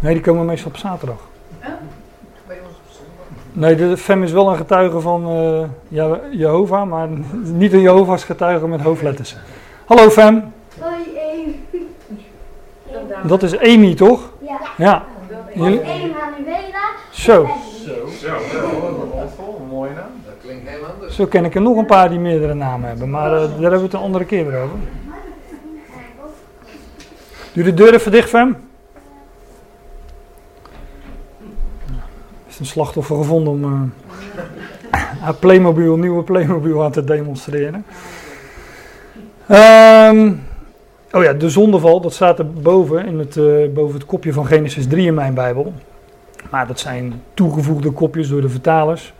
Nee, 0.00 0.12
die 0.12 0.22
komen 0.22 0.46
meestal 0.46 0.70
op 0.70 0.76
zaterdag. 0.76 1.28
Oh, 1.62 1.66
bij 2.46 2.56
ons 2.66 2.76
op 2.76 2.92
zondag. 2.92 3.26
Nee, 3.52 3.74
de 3.74 3.96
FEM 3.96 4.22
is 4.22 4.32
wel 4.32 4.50
een 4.50 4.56
getuige 4.56 5.00
van 5.00 5.30
uh, 5.30 5.64
Jehovah, 6.30 6.88
maar 6.88 7.08
niet 7.32 7.72
een 7.72 7.80
Jehovah's 7.80 8.24
getuige 8.24 8.68
met 8.68 8.80
hoofdletters. 8.80 9.36
Hallo 9.84 10.10
FEM. 10.10 10.52
Hoi 10.80 10.94
Amy. 11.32 11.54
Dat 13.28 13.42
is 13.42 13.58
Amy, 13.58 13.94
toch? 13.94 14.30
Ja. 14.38 14.60
Ja. 14.76 15.04
Jullie? 15.54 15.80
Amy 15.80 16.12
Manuela. 16.12 16.90
Zo. 17.10 17.48
Zo. 17.84 18.08
Zo. 18.20 18.36
Een 19.60 19.66
mooie 19.68 19.90
naam. 19.90 20.22
Dat 20.24 20.34
klinkt 20.42 20.68
heel 20.68 20.74
Zo 21.10 21.26
ken 21.26 21.44
ik 21.44 21.54
er 21.54 21.60
nog 21.60 21.76
een 21.76 21.86
paar 21.86 22.08
die 22.08 22.18
meerdere 22.18 22.54
namen 22.54 22.88
hebben, 22.88 23.10
maar 23.10 23.32
uh, 23.32 23.38
daar 23.38 23.48
hebben 23.48 23.78
we 23.78 23.84
het 23.84 23.92
een 23.92 24.00
andere 24.00 24.24
keer 24.24 24.46
weer 24.46 24.60
over. 24.60 24.78
Doe 27.52 27.64
de 27.64 27.74
deur 27.74 27.94
even 27.94 28.12
dicht. 28.12 28.34
Is 32.48 32.58
een 32.58 32.66
slachtoffer 32.66 33.16
gevonden 33.16 33.52
om 33.52 33.64
uh, 33.64 33.80
haar 35.20 35.34
Playmobil, 35.34 35.96
nieuwe 35.96 36.22
Playmobil 36.22 36.84
aan 36.84 36.90
te 36.90 37.04
demonstreren. 37.04 37.84
Um, 39.50 40.42
oh 41.12 41.22
ja, 41.22 41.32
de 41.32 41.50
zondeval, 41.50 42.00
dat 42.00 42.12
staat 42.12 42.38
er 42.38 42.52
boven, 42.52 43.06
in 43.06 43.18
het, 43.18 43.36
uh, 43.36 43.68
boven 43.74 43.94
het 43.94 44.06
kopje 44.06 44.32
van 44.32 44.46
Genesis 44.46 44.86
3 44.86 45.06
in 45.06 45.14
mijn 45.14 45.34
Bijbel. 45.34 45.72
Maar 46.50 46.66
dat 46.66 46.80
zijn 46.80 47.22
toegevoegde 47.34 47.90
kopjes 47.90 48.28
door 48.28 48.40
de 48.40 48.48
vertalers. 48.48 49.14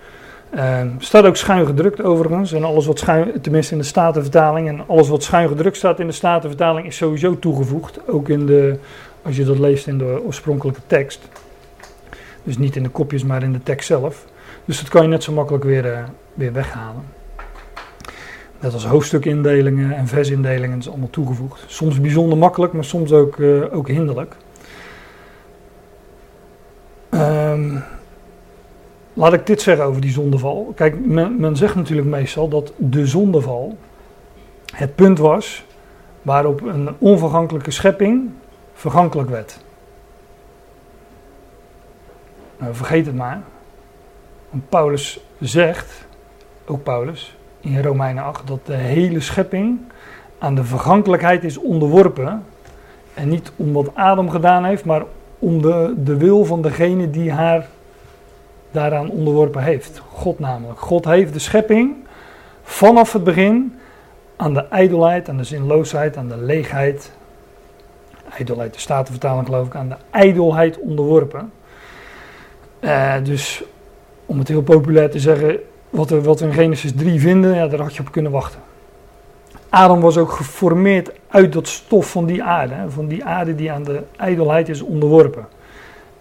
Uh, 0.56 0.80
staat 0.98 1.24
ook 1.24 1.36
schuin 1.36 1.66
gedrukt 1.66 2.02
overigens. 2.02 2.52
En 2.52 2.64
alles 2.64 2.86
wat 2.86 2.98
schuin, 2.98 3.40
tenminste 3.40 3.72
in 3.72 3.78
de 3.78 3.84
Statenvertaling. 3.84 4.68
En 4.68 4.86
alles 4.86 5.08
wat 5.08 5.22
schuin 5.22 5.48
gedrukt 5.48 5.76
staat 5.76 6.00
in 6.00 6.06
de 6.06 6.12
Statenvertaling 6.12 6.86
is 6.86 6.96
sowieso 6.96 7.38
toegevoegd. 7.38 8.08
Ook 8.08 8.28
in 8.28 8.46
de, 8.46 8.78
als 9.22 9.36
je 9.36 9.44
dat 9.44 9.58
leest 9.58 9.86
in 9.86 9.98
de 9.98 10.22
oorspronkelijke 10.24 10.80
tekst. 10.86 11.28
Dus 12.44 12.58
niet 12.58 12.76
in 12.76 12.82
de 12.82 12.88
kopjes, 12.88 13.24
maar 13.24 13.42
in 13.42 13.52
de 13.52 13.62
tekst 13.62 13.86
zelf. 13.86 14.24
Dus 14.64 14.80
dat 14.80 14.88
kan 14.88 15.02
je 15.02 15.08
net 15.08 15.22
zo 15.22 15.32
makkelijk 15.32 15.64
weer, 15.64 15.86
uh, 15.86 15.98
weer 16.34 16.52
weghalen. 16.52 17.02
Net 18.60 18.72
als 18.72 18.86
hoofdstukindelingen 18.86 19.92
en 19.92 20.06
versindelingen 20.06 20.78
is 20.78 20.88
allemaal 20.88 21.10
toegevoegd. 21.10 21.64
Soms 21.66 22.00
bijzonder 22.00 22.38
makkelijk, 22.38 22.72
maar 22.72 22.84
soms 22.84 23.12
ook, 23.12 23.36
uh, 23.36 23.76
ook 23.76 23.88
hinderlijk. 23.88 24.34
Um, 27.10 27.82
Laat 29.18 29.32
ik 29.32 29.46
dit 29.46 29.62
zeggen 29.62 29.84
over 29.84 30.00
die 30.00 30.10
zondeval. 30.10 30.72
Kijk, 30.74 31.06
men, 31.06 31.56
zegt 31.56 31.74
natuurlijk 31.74 32.08
meestal 32.08 32.48
dat 32.48 32.72
de 32.76 33.06
zondeval 33.06 33.76
het 34.74 34.94
punt 34.94 35.18
was 35.18 35.64
waarop 36.22 36.62
een 36.62 36.88
onvergankelijke 36.98 37.70
schepping 37.70 38.30
vergankelijk 38.72 39.30
werd. 39.30 39.64
Nou, 42.58 42.74
vergeet 42.74 43.06
het 43.06 43.14
maar. 43.14 43.42
Want 44.50 44.68
Paulus 44.68 45.20
zegt, 45.40 46.06
ook 46.66 46.82
Paulus, 46.82 47.36
in 47.60 47.82
Romeinen 47.82 48.24
8, 48.24 48.46
dat 48.46 48.66
de 48.66 48.74
hele 48.74 49.20
schepping 49.20 49.78
aan 50.38 50.54
de 50.54 50.64
vergankelijkheid 50.64 51.44
is 51.44 51.58
onderworpen. 51.58 52.44
En 53.14 53.28
niet 53.28 53.52
om 53.56 53.72
wat 53.72 53.94
Adam 53.94 54.30
gedaan 54.30 54.64
heeft, 54.64 54.84
maar 54.84 55.02
om 55.38 55.62
de, 55.62 55.94
de 55.96 56.16
wil 56.16 56.44
van 56.44 56.62
degene 56.62 57.10
die 57.10 57.32
haar 57.32 57.68
daaraan 58.76 59.10
onderworpen 59.10 59.62
heeft. 59.62 60.02
God 60.12 60.38
namelijk. 60.38 60.80
God 60.80 61.04
heeft 61.04 61.32
de 61.32 61.38
schepping 61.38 61.94
vanaf 62.62 63.12
het 63.12 63.24
begin 63.24 63.78
aan 64.36 64.54
de 64.54 64.68
ijdelheid, 64.68 65.28
aan 65.28 65.36
de 65.36 65.44
zinloosheid, 65.44 66.16
aan 66.16 66.28
de 66.28 66.36
leegheid. 66.36 67.12
Ijdelheid, 68.36 68.74
de 68.74 68.80
Statenvertaling 68.80 69.46
geloof 69.46 69.66
ik, 69.66 69.74
aan 69.74 69.88
de 69.88 69.96
ijdelheid 70.10 70.78
onderworpen. 70.78 71.52
Uh, 72.80 73.14
dus 73.22 73.62
om 74.26 74.38
het 74.38 74.48
heel 74.48 74.62
populair 74.62 75.10
te 75.10 75.20
zeggen, 75.20 75.58
wat 75.90 76.10
we, 76.10 76.22
wat 76.22 76.40
we 76.40 76.46
in 76.46 76.52
Genesis 76.52 76.92
3 76.96 77.20
vinden, 77.20 77.54
ja, 77.54 77.66
daar 77.66 77.80
had 77.80 77.94
je 77.94 78.00
op 78.00 78.12
kunnen 78.12 78.32
wachten. 78.32 78.60
Adam 79.68 80.00
was 80.00 80.18
ook 80.18 80.30
geformeerd 80.30 81.10
uit 81.28 81.52
dat 81.52 81.68
stof 81.68 82.10
van 82.10 82.26
die 82.26 82.42
aarde, 82.42 82.74
van 82.88 83.06
die 83.06 83.24
aarde 83.24 83.54
die 83.54 83.72
aan 83.72 83.84
de 83.84 84.02
ijdelheid 84.16 84.68
is 84.68 84.80
onderworpen. 84.80 85.46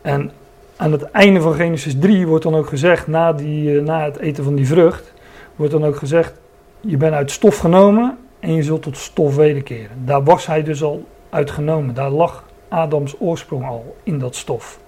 En 0.02 0.32
aan 0.78 0.92
het 0.92 1.04
einde 1.12 1.42
van 1.42 1.54
Genesis 1.54 2.00
3 2.00 2.28
wordt 2.28 2.44
dan 2.44 2.56
ook 2.56 2.68
gezegd, 2.68 3.08
na, 3.08 3.34
die, 3.34 3.78
eh, 3.78 3.84
na 3.84 4.04
het 4.04 4.18
eten 4.18 4.44
van 4.44 4.56
die 4.56 4.68
vrucht, 4.68 5.14
wordt 5.56 5.72
dan 5.72 5.86
ook 5.86 5.96
gezegd, 5.96 6.34
je 6.82 6.98
bent 6.98 7.14
uit 7.14 7.32
stof 7.32 7.58
genomen 7.58 8.18
en 8.40 8.54
je 8.54 8.64
zult 8.64 8.82
tot 8.82 8.98
stof 8.98 9.36
wederkeren. 9.36 10.06
Daar 10.06 10.24
was 10.24 10.46
hij 10.46 10.64
dus 10.64 10.84
al 10.84 11.08
uitgenomen. 11.30 11.94
Daar 11.94 12.10
lag 12.10 12.44
Adams 12.68 13.16
oorsprong 13.20 13.66
al 13.66 13.96
in 14.04 14.20
dat 14.20 14.36
stof. 14.36 14.80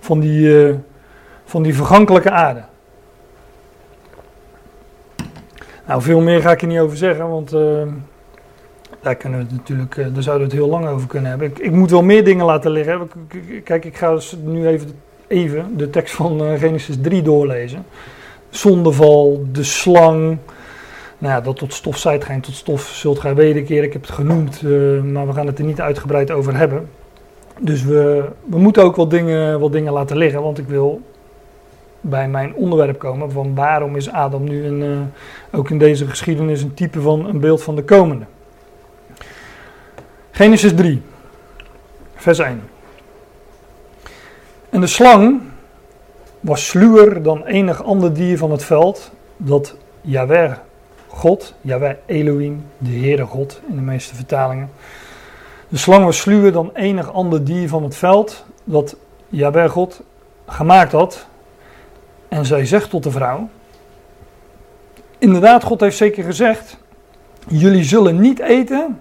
Van 0.00 0.20
die, 0.20 0.40
uh, 0.40 0.74
van 1.44 1.62
die 1.62 1.74
vergankelijke 1.74 2.30
aarde. 2.30 2.62
Nou, 5.86 6.02
veel 6.02 6.20
meer 6.20 6.40
ga 6.40 6.50
ik 6.50 6.60
er 6.60 6.66
niet 6.66 6.78
over 6.78 6.96
zeggen, 6.96 7.28
want 7.28 7.52
uh, 7.54 7.82
daar, 9.02 9.14
kunnen 9.14 9.46
we 9.46 9.54
natuurlijk, 9.54 9.96
uh, 9.96 10.06
daar 10.12 10.22
zouden 10.22 10.48
we 10.48 10.54
het 10.54 10.62
heel 10.62 10.70
lang 10.70 10.86
over 10.86 11.08
kunnen 11.08 11.30
hebben. 11.30 11.48
Ik, 11.48 11.58
ik, 11.58 11.70
moet 11.70 11.90
wel 11.90 12.02
meer 12.02 12.24
dingen 12.24 12.44
laten 12.44 12.70
liggen. 12.70 13.10
Kijk, 13.64 13.84
ik 13.84 13.96
ga 13.96 14.14
dus 14.14 14.36
nu 14.44 14.66
even, 14.66 14.90
even 15.26 15.76
de 15.76 15.90
tekst 15.90 16.14
van 16.14 16.42
uh, 16.42 16.58
Genesis 16.58 16.96
3 17.00 17.22
doorlezen. 17.22 17.84
Zondeval, 18.50 19.46
de 19.52 19.62
slang. 19.62 20.38
Nou 21.18 21.34
ja, 21.34 21.40
dat 21.40 21.56
tot 21.56 21.74
stof 21.74 21.98
zijt 21.98 22.24
gij 22.24 22.40
tot 22.40 22.54
stof 22.54 22.82
zult 22.82 23.18
gij 23.18 23.34
wederkeren. 23.34 23.84
Ik 23.84 23.92
heb 23.92 24.02
het 24.02 24.10
genoemd, 24.10 24.62
uh, 24.62 25.02
maar 25.02 25.26
we 25.26 25.32
gaan 25.32 25.46
het 25.46 25.58
er 25.58 25.64
niet 25.64 25.80
uitgebreid 25.80 26.30
over 26.30 26.56
hebben. 26.56 26.88
Dus 27.60 27.84
we, 27.84 28.24
we 28.44 28.58
moeten 28.58 28.82
ook 28.82 28.96
wat 28.96 29.10
dingen, 29.10 29.60
wat 29.60 29.72
dingen 29.72 29.92
laten 29.92 30.16
liggen, 30.16 30.42
want 30.42 30.58
ik 30.58 30.66
wil 30.68 31.00
bij 32.00 32.28
mijn 32.28 32.54
onderwerp 32.54 32.98
komen 32.98 33.30
van 33.30 33.54
waarom 33.54 33.96
is 33.96 34.10
Adam 34.10 34.44
nu 34.44 34.64
een, 34.66 35.10
ook 35.52 35.70
in 35.70 35.78
deze 35.78 36.06
geschiedenis 36.06 36.62
een 36.62 36.74
type 36.74 37.00
van 37.00 37.26
een 37.26 37.40
beeld 37.40 37.62
van 37.62 37.76
de 37.76 37.84
komende. 37.84 38.24
Genesis 40.34 40.74
3, 40.74 41.02
vers 42.14 42.38
1. 42.38 42.62
En 44.70 44.80
de 44.80 44.86
slang 44.86 45.40
was 46.40 46.66
sluwer 46.68 47.22
dan 47.22 47.44
enig 47.44 47.82
ander 47.82 48.14
dier 48.14 48.38
van 48.38 48.50
het 48.50 48.64
veld 48.64 49.10
dat 49.36 49.76
Jaweh 50.00 50.52
God, 51.08 51.54
Jaweh 51.60 51.96
Elohim, 52.06 52.64
de 52.78 52.90
Heere 52.90 53.24
God 53.24 53.60
in 53.68 53.74
de 53.76 53.82
meeste 53.82 54.14
vertalingen. 54.14 54.70
De 55.68 55.76
slang 55.76 56.04
was 56.04 56.18
sluwer 56.18 56.52
dan 56.52 56.70
enig 56.74 57.12
ander 57.12 57.44
dier 57.44 57.68
van 57.68 57.82
het 57.82 57.96
veld 57.96 58.44
dat 58.64 58.96
Jaweh 59.28 59.70
God 59.70 60.02
gemaakt 60.46 60.92
had. 60.92 61.26
En 62.28 62.46
zij 62.46 62.66
zegt 62.66 62.90
tot 62.90 63.02
de 63.02 63.10
vrouw: 63.10 63.48
Inderdaad, 65.18 65.64
God 65.64 65.80
heeft 65.80 65.96
zeker 65.96 66.24
gezegd: 66.24 66.76
Jullie 67.48 67.84
zullen 67.84 68.20
niet 68.20 68.38
eten 68.38 68.98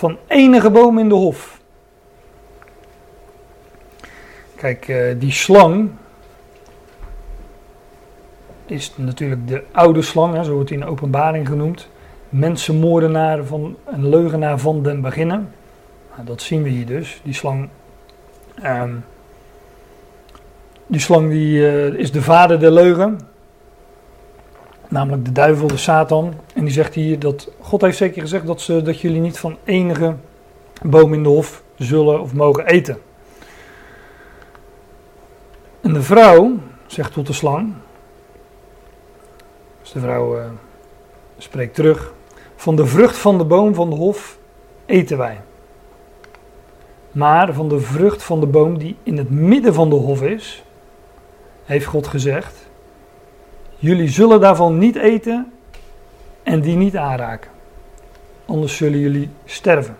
van 0.00 0.18
enige 0.26 0.70
boom 0.70 0.98
in 0.98 1.08
de 1.08 1.14
hof. 1.14 1.60
Kijk, 4.54 4.88
eh, 4.88 5.14
die 5.18 5.32
slang 5.32 5.90
is 8.66 8.92
natuurlijk 8.96 9.48
de 9.48 9.62
oude 9.72 10.02
slang, 10.02 10.44
zo 10.44 10.52
wordt 10.52 10.68
hij 10.68 10.78
in 10.78 10.84
de 10.84 10.90
openbaring 10.90 11.48
genoemd. 11.48 11.88
Mensenmoordenaar 12.28 13.44
van 13.44 13.76
een 13.84 14.08
leugenaar 14.08 14.58
van 14.58 14.82
den 14.82 15.00
beginnen. 15.00 15.52
Nou, 16.14 16.26
dat 16.26 16.42
zien 16.42 16.62
we 16.62 16.68
hier 16.68 16.86
dus. 16.86 17.20
Die 17.24 17.34
slang, 17.34 17.68
um, 18.64 19.04
die 20.86 21.00
slang 21.00 21.30
die, 21.30 21.58
uh, 21.58 21.86
is 21.86 22.12
de 22.12 22.22
vader 22.22 22.60
der 22.60 22.70
leugen. 22.70 23.18
Namelijk 24.90 25.24
de 25.24 25.32
duivel, 25.32 25.66
de 25.66 25.76
Satan. 25.76 26.34
En 26.54 26.64
die 26.64 26.72
zegt 26.72 26.94
hier 26.94 27.18
dat 27.18 27.50
God 27.60 27.80
heeft 27.80 27.96
zeker 27.96 28.20
gezegd 28.20 28.46
dat, 28.46 28.60
ze, 28.60 28.82
dat 28.82 29.00
jullie 29.00 29.20
niet 29.20 29.38
van 29.38 29.56
enige 29.64 30.16
boom 30.82 31.14
in 31.14 31.22
de 31.22 31.28
hof 31.28 31.62
zullen 31.76 32.20
of 32.20 32.34
mogen 32.34 32.66
eten. 32.66 32.98
En 35.80 35.92
de 35.92 36.02
vrouw 36.02 36.52
zegt 36.86 37.12
tot 37.12 37.26
de 37.26 37.32
slang. 37.32 37.72
Dus 39.80 39.92
de 39.92 40.00
vrouw 40.00 40.38
uh, 40.38 40.44
spreekt 41.38 41.74
terug. 41.74 42.12
Van 42.56 42.76
de 42.76 42.86
vrucht 42.86 43.16
van 43.16 43.38
de 43.38 43.44
boom 43.44 43.74
van 43.74 43.90
de 43.90 43.96
hof 43.96 44.38
eten 44.86 45.18
wij. 45.18 45.40
Maar 47.12 47.54
van 47.54 47.68
de 47.68 47.80
vrucht 47.80 48.22
van 48.22 48.40
de 48.40 48.46
boom 48.46 48.78
die 48.78 48.96
in 49.02 49.18
het 49.18 49.30
midden 49.30 49.74
van 49.74 49.90
de 49.90 49.96
hof 49.96 50.22
is, 50.22 50.64
heeft 51.64 51.86
God 51.86 52.06
gezegd: 52.06 52.59
Jullie 53.80 54.08
zullen 54.08 54.40
daarvan 54.40 54.78
niet 54.78 54.96
eten 54.96 55.52
en 56.42 56.60
die 56.60 56.76
niet 56.76 56.96
aanraken. 56.96 57.50
Anders 58.46 58.76
zullen 58.76 58.98
jullie 58.98 59.28
sterven. 59.44 59.96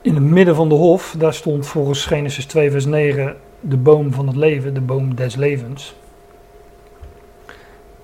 In 0.00 0.14
het 0.14 0.24
midden 0.24 0.54
van 0.54 0.68
de 0.68 0.74
hof, 0.74 1.14
daar 1.18 1.34
stond 1.34 1.66
volgens 1.66 2.06
Genesis 2.06 2.46
2, 2.46 2.70
vers 2.70 2.84
9 2.84 3.36
de 3.60 3.76
boom 3.76 4.12
van 4.12 4.26
het 4.26 4.36
leven, 4.36 4.74
de 4.74 4.80
boom 4.80 5.14
des 5.14 5.36
levens. 5.36 5.94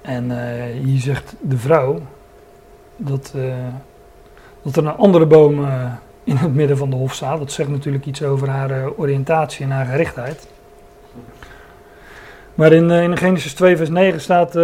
En 0.01 0.31
uh, 0.31 0.85
hier 0.85 1.01
zegt 1.01 1.35
de 1.41 1.59
vrouw 1.59 2.01
dat, 2.97 3.33
uh, 3.37 3.55
dat 4.63 4.77
er 4.77 4.87
een 4.87 4.97
andere 4.97 5.27
boom 5.27 5.61
uh, 5.61 5.93
in 6.29 6.37
het 6.37 6.55
midden 6.55 6.77
van 6.77 6.91
de 6.91 6.97
hof 6.97 7.15
staat. 7.15 7.39
Dat 7.39 7.53
zegt 7.53 7.69
natuurlijk 7.69 8.07
iets 8.07 8.23
over 8.23 8.49
haar 8.49 8.91
oriëntatie 8.97 9.65
en 9.65 9.71
haar 9.71 9.87
gerichtheid. 9.87 10.49
Maar 12.55 12.73
in, 12.73 12.91
in 12.91 13.17
Genesis 13.17 13.55
2, 13.55 13.77
vers 13.77 13.89
9 13.89 14.21
staat, 14.21 14.57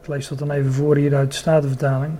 ik 0.00 0.06
lees 0.06 0.28
dat 0.28 0.38
dan 0.38 0.50
even 0.50 0.72
voor 0.72 0.96
hier 0.96 1.14
uit 1.14 1.30
de 1.30 1.36
Statenvertaling. 1.36 2.12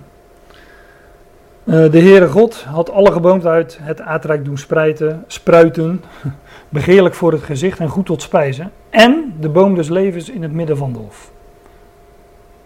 De 1.63 1.99
Heere 1.99 2.27
God 2.27 2.63
had 2.63 2.91
alle 2.91 3.11
geboomte 3.11 3.47
uit 3.47 3.77
het 3.81 4.01
aardrijk 4.01 4.45
doen 4.45 4.57
spruiten, 4.57 5.23
spruiten, 5.27 6.03
begeerlijk 6.69 7.15
voor 7.15 7.31
het 7.31 7.43
gezicht 7.43 7.79
en 7.79 7.89
goed 7.89 8.05
tot 8.05 8.21
spijzen. 8.21 8.71
En 8.89 9.35
de 9.39 9.49
boom 9.49 9.75
des 9.75 9.89
levens 9.89 10.29
in 10.29 10.43
het 10.43 10.51
midden 10.51 10.77
van 10.77 10.93
de 10.93 10.99
hof. 10.99 11.31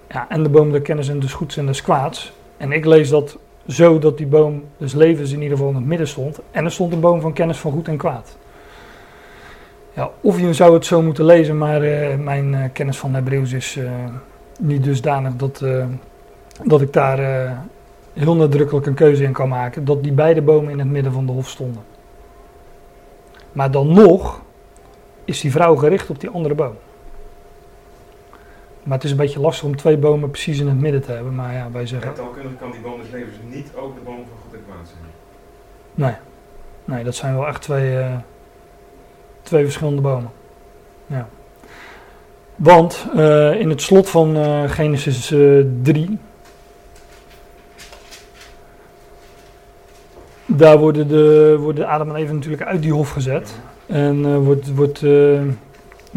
Ja, 0.10 0.26
en 0.30 0.44
de 0.44 0.50
boom 0.50 0.72
der 0.72 0.82
kennis 0.82 1.10
en 1.10 1.20
des 1.20 1.34
goeds 1.34 1.58
en 1.58 1.66
des 1.66 1.82
kwaads. 1.82 2.34
En 2.58 2.72
ik 2.72 2.86
lees 2.86 3.10
dat 3.10 3.38
zo 3.68 4.00
dat 4.00 4.18
die 4.18 4.28
boom 4.28 4.64
des 4.78 4.94
levens 4.94 5.32
in 5.32 5.42
ieder 5.42 5.58
geval 5.58 5.72
in 5.72 5.78
het 5.78 5.86
midden 5.86 6.08
stond. 6.08 6.40
En 6.52 6.66
er 6.66 6.72
stond 6.72 6.94
een 6.94 7.00
boom 7.00 7.22
van 7.22 7.34
kennis 7.34 7.58
van 7.58 7.72
goed 7.72 7.88
en 7.88 7.98
kwaad. 7.98 8.38
Ja, 9.94 10.10
of 10.22 10.40
je 10.40 10.54
zou 10.54 10.74
het 10.74 10.86
zo 10.86 11.02
moeten 11.02 11.26
lezen, 11.26 11.58
maar 11.58 11.84
uh, 11.84 12.16
mijn 12.16 12.54
uh, 12.54 12.64
kennis 12.74 12.98
van 12.98 13.14
Hebreeuws 13.14 13.52
is 13.52 13.76
uh, 13.76 13.90
niet 14.60 14.84
dusdanig 14.84 15.36
dat, 15.36 15.64
dat 16.64 16.82
ik 16.82 16.94
daar 16.94 17.20
heel 18.14 18.36
nadrukkelijk 18.36 18.86
een 18.86 18.94
keuze 18.94 19.24
in 19.24 19.32
kan 19.32 19.50
maken. 19.50 19.86
Dat 19.86 20.04
die 20.04 20.12
beide 20.12 20.42
bomen 20.42 20.72
in 20.72 20.80
het 20.80 20.88
midden 20.88 21.12
van 21.12 21.26
de 21.26 21.32
hof 21.32 21.50
stonden. 21.50 21.82
Maar 23.52 23.72
dan 23.72 23.94
nog 23.94 24.42
is 25.26 25.42
die 25.42 25.52
vrouw 25.52 25.76
gericht 25.76 26.10
op 26.10 26.20
die 26.20 26.30
andere 26.30 26.56
boom. 26.56 26.76
Maar 28.88 28.95
het 28.95 29.06
is 29.06 29.12
een 29.12 29.17
beetje 29.17 29.39
lastig 29.39 29.65
om 29.65 29.76
twee 29.76 29.97
bomen 29.97 30.32
precies 30.32 30.60
in 30.60 30.67
het 30.67 30.80
midden 30.80 31.02
te 31.02 31.12
hebben. 31.12 31.36
Maar 31.36 31.54
ja, 31.54 31.71
wij 31.71 31.88
zeggen. 31.88 32.13
Taalkundig 32.13 32.52
kan 32.60 32.71
die 32.71 32.82
boom 32.82 33.02
des 33.02 33.12
levens 33.12 33.36
niet 33.50 33.71
ook 33.76 33.95
de 33.95 34.02
boom 34.02 34.15
van 34.15 34.38
goed 34.43 34.54
en 34.54 34.63
kwaad 34.65 34.88
zijn. 34.88 35.12
Nee, 35.93 36.13
nee 36.86 37.04
dat 37.04 37.15
zijn 37.15 37.36
wel 37.36 37.47
echt 37.47 37.62
twee, 37.62 37.97
uh, 37.97 38.15
twee 39.41 39.63
verschillende 39.63 40.02
bomen. 40.02 40.32
Ja. 41.06 41.28
Want 42.56 43.08
uh, 43.15 43.60
in 43.60 43.69
het 43.69 43.82
slot 43.82 44.10
van 44.10 44.38
uh, 44.38 44.69
Genesis 44.69 45.34
3. 45.82 46.17
Daar 50.45 50.78
worden, 50.78 51.08
de, 51.08 51.58
worden 51.60 51.88
Adam 51.88 52.10
en 52.10 52.15
Eva 52.15 52.34
natuurlijk 52.34 52.63
uit 52.63 52.82
die 52.82 52.93
hof 52.93 53.10
gezet. 53.10 53.60
En 53.86 54.43
wordt, 54.43 54.76
wordt 54.76 55.04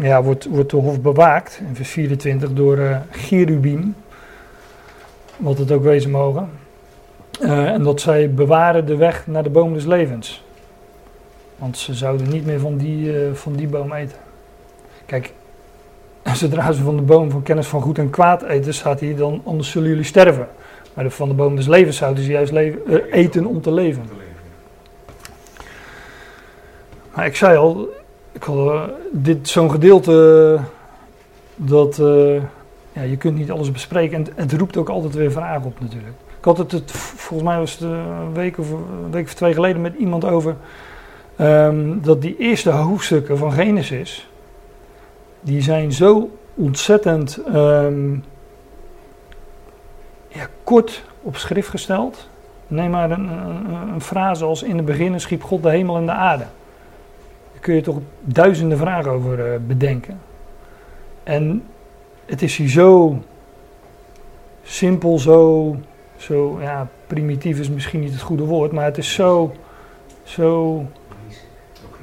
ja, 0.01 0.23
wordt, 0.23 0.45
wordt 0.45 0.69
de 0.69 0.77
hof 0.77 1.01
bewaakt, 1.01 1.61
in 1.67 1.75
vers 1.75 1.89
24, 1.89 2.53
door 2.53 2.77
uh, 2.77 2.97
Gerubim. 3.09 3.95
Wat 5.37 5.57
het 5.57 5.71
ook 5.71 5.83
wezen 5.83 6.11
mogen. 6.11 6.49
Uh, 7.41 7.69
en 7.69 7.83
dat 7.83 8.01
zij 8.01 8.33
bewaren 8.33 8.85
de 8.85 8.95
weg 8.95 9.27
naar 9.27 9.43
de 9.43 9.49
boom 9.49 9.73
des 9.73 9.85
levens. 9.85 10.43
Want 11.57 11.77
ze 11.77 11.93
zouden 11.93 12.29
niet 12.29 12.45
meer 12.45 12.59
van 12.59 12.77
die, 12.77 13.13
uh, 13.13 13.33
van 13.33 13.53
die 13.53 13.67
boom 13.67 13.93
eten. 13.93 14.17
Kijk, 15.05 15.33
zodra 16.33 16.71
ze 16.71 16.83
van 16.83 16.95
de 16.95 17.01
boom 17.01 17.31
van 17.31 17.43
kennis 17.43 17.67
van 17.67 17.81
goed 17.81 17.97
en 17.97 18.09
kwaad 18.09 18.43
eten, 18.43 18.73
staat 18.73 18.99
hier 18.99 19.15
dan, 19.15 19.41
anders 19.43 19.71
zullen 19.71 19.89
jullie 19.89 20.03
sterven. 20.03 20.47
Maar 20.93 21.03
de, 21.03 21.09
van 21.09 21.27
de 21.27 21.33
boom 21.33 21.55
des 21.55 21.67
levens 21.67 21.97
zouden 21.97 22.23
ze 22.23 22.31
juist 22.31 22.51
leven, 22.51 23.03
eten 23.11 23.45
om 23.45 23.61
te 23.61 23.71
leven. 23.71 24.09
Maar 27.15 27.25
ik 27.25 27.35
zei 27.35 27.57
al, 27.57 27.89
ik 28.31 28.43
had 28.43 28.55
uh, 28.55 28.83
dit 29.11 29.47
zo'n 29.47 29.71
gedeelte 29.71 30.59
dat 31.55 31.97
uh, 31.97 32.41
ja, 32.93 33.01
je 33.01 33.17
kunt 33.17 33.37
niet 33.37 33.51
alles 33.51 33.71
bespreken 33.71 34.17
en 34.17 34.27
het 34.35 34.53
roept 34.53 34.77
ook 34.77 34.89
altijd 34.89 35.13
weer 35.13 35.31
vragen 35.31 35.65
op 35.65 35.79
natuurlijk. 35.79 36.15
Ik 36.37 36.45
had 36.45 36.57
het, 36.57 36.71
het 36.71 36.91
volgens 36.91 37.49
mij 37.49 37.57
was 37.57 37.71
het 37.71 37.81
een 37.81 38.33
week 38.33 38.57
of 38.57 38.71
een 38.71 39.11
week 39.11 39.25
of 39.25 39.33
twee 39.33 39.53
geleden 39.53 39.81
met 39.81 39.95
iemand 39.95 40.25
over 40.25 40.55
um, 41.39 42.01
dat 42.01 42.21
die 42.21 42.37
eerste 42.37 42.69
hoofdstukken 42.69 43.37
van 43.37 43.51
Genesis 43.51 44.29
die 45.41 45.61
zijn 45.61 45.91
zo 45.91 46.29
ontzettend 46.53 47.39
ja, 50.27 50.47
kort 50.63 51.03
op 51.21 51.37
schrift 51.37 51.69
gesteld. 51.69 52.29
Neem 52.67 52.89
maar 52.89 53.11
een, 53.11 53.27
een, 53.29 53.93
een 53.93 54.01
frase 54.01 54.45
als 54.45 54.63
in 54.63 54.77
het 54.77 54.85
begin 54.85 55.19
schiep 55.19 55.43
God 55.43 55.63
de 55.63 55.69
hemel 55.69 55.97
en 55.97 56.05
de 56.05 56.11
aarde 56.11 56.45
kun 57.61 57.75
je 57.75 57.81
toch 57.81 57.99
duizenden 58.21 58.77
vragen 58.77 59.11
over 59.11 59.53
uh, 59.53 59.59
bedenken. 59.67 60.19
En 61.23 61.63
het 62.25 62.41
is 62.41 62.57
hier 62.57 62.69
zo 62.69 63.21
simpel, 64.63 65.19
zo, 65.19 65.75
zo 66.15 66.57
ja, 66.61 66.87
primitief 67.07 67.59
is 67.59 67.69
misschien 67.69 67.99
niet 67.99 68.11
het 68.11 68.21
goede 68.21 68.43
woord, 68.43 68.71
maar 68.71 68.85
het 68.85 68.97
is 68.97 69.13
zo, 69.13 69.53
zo, 70.23 70.85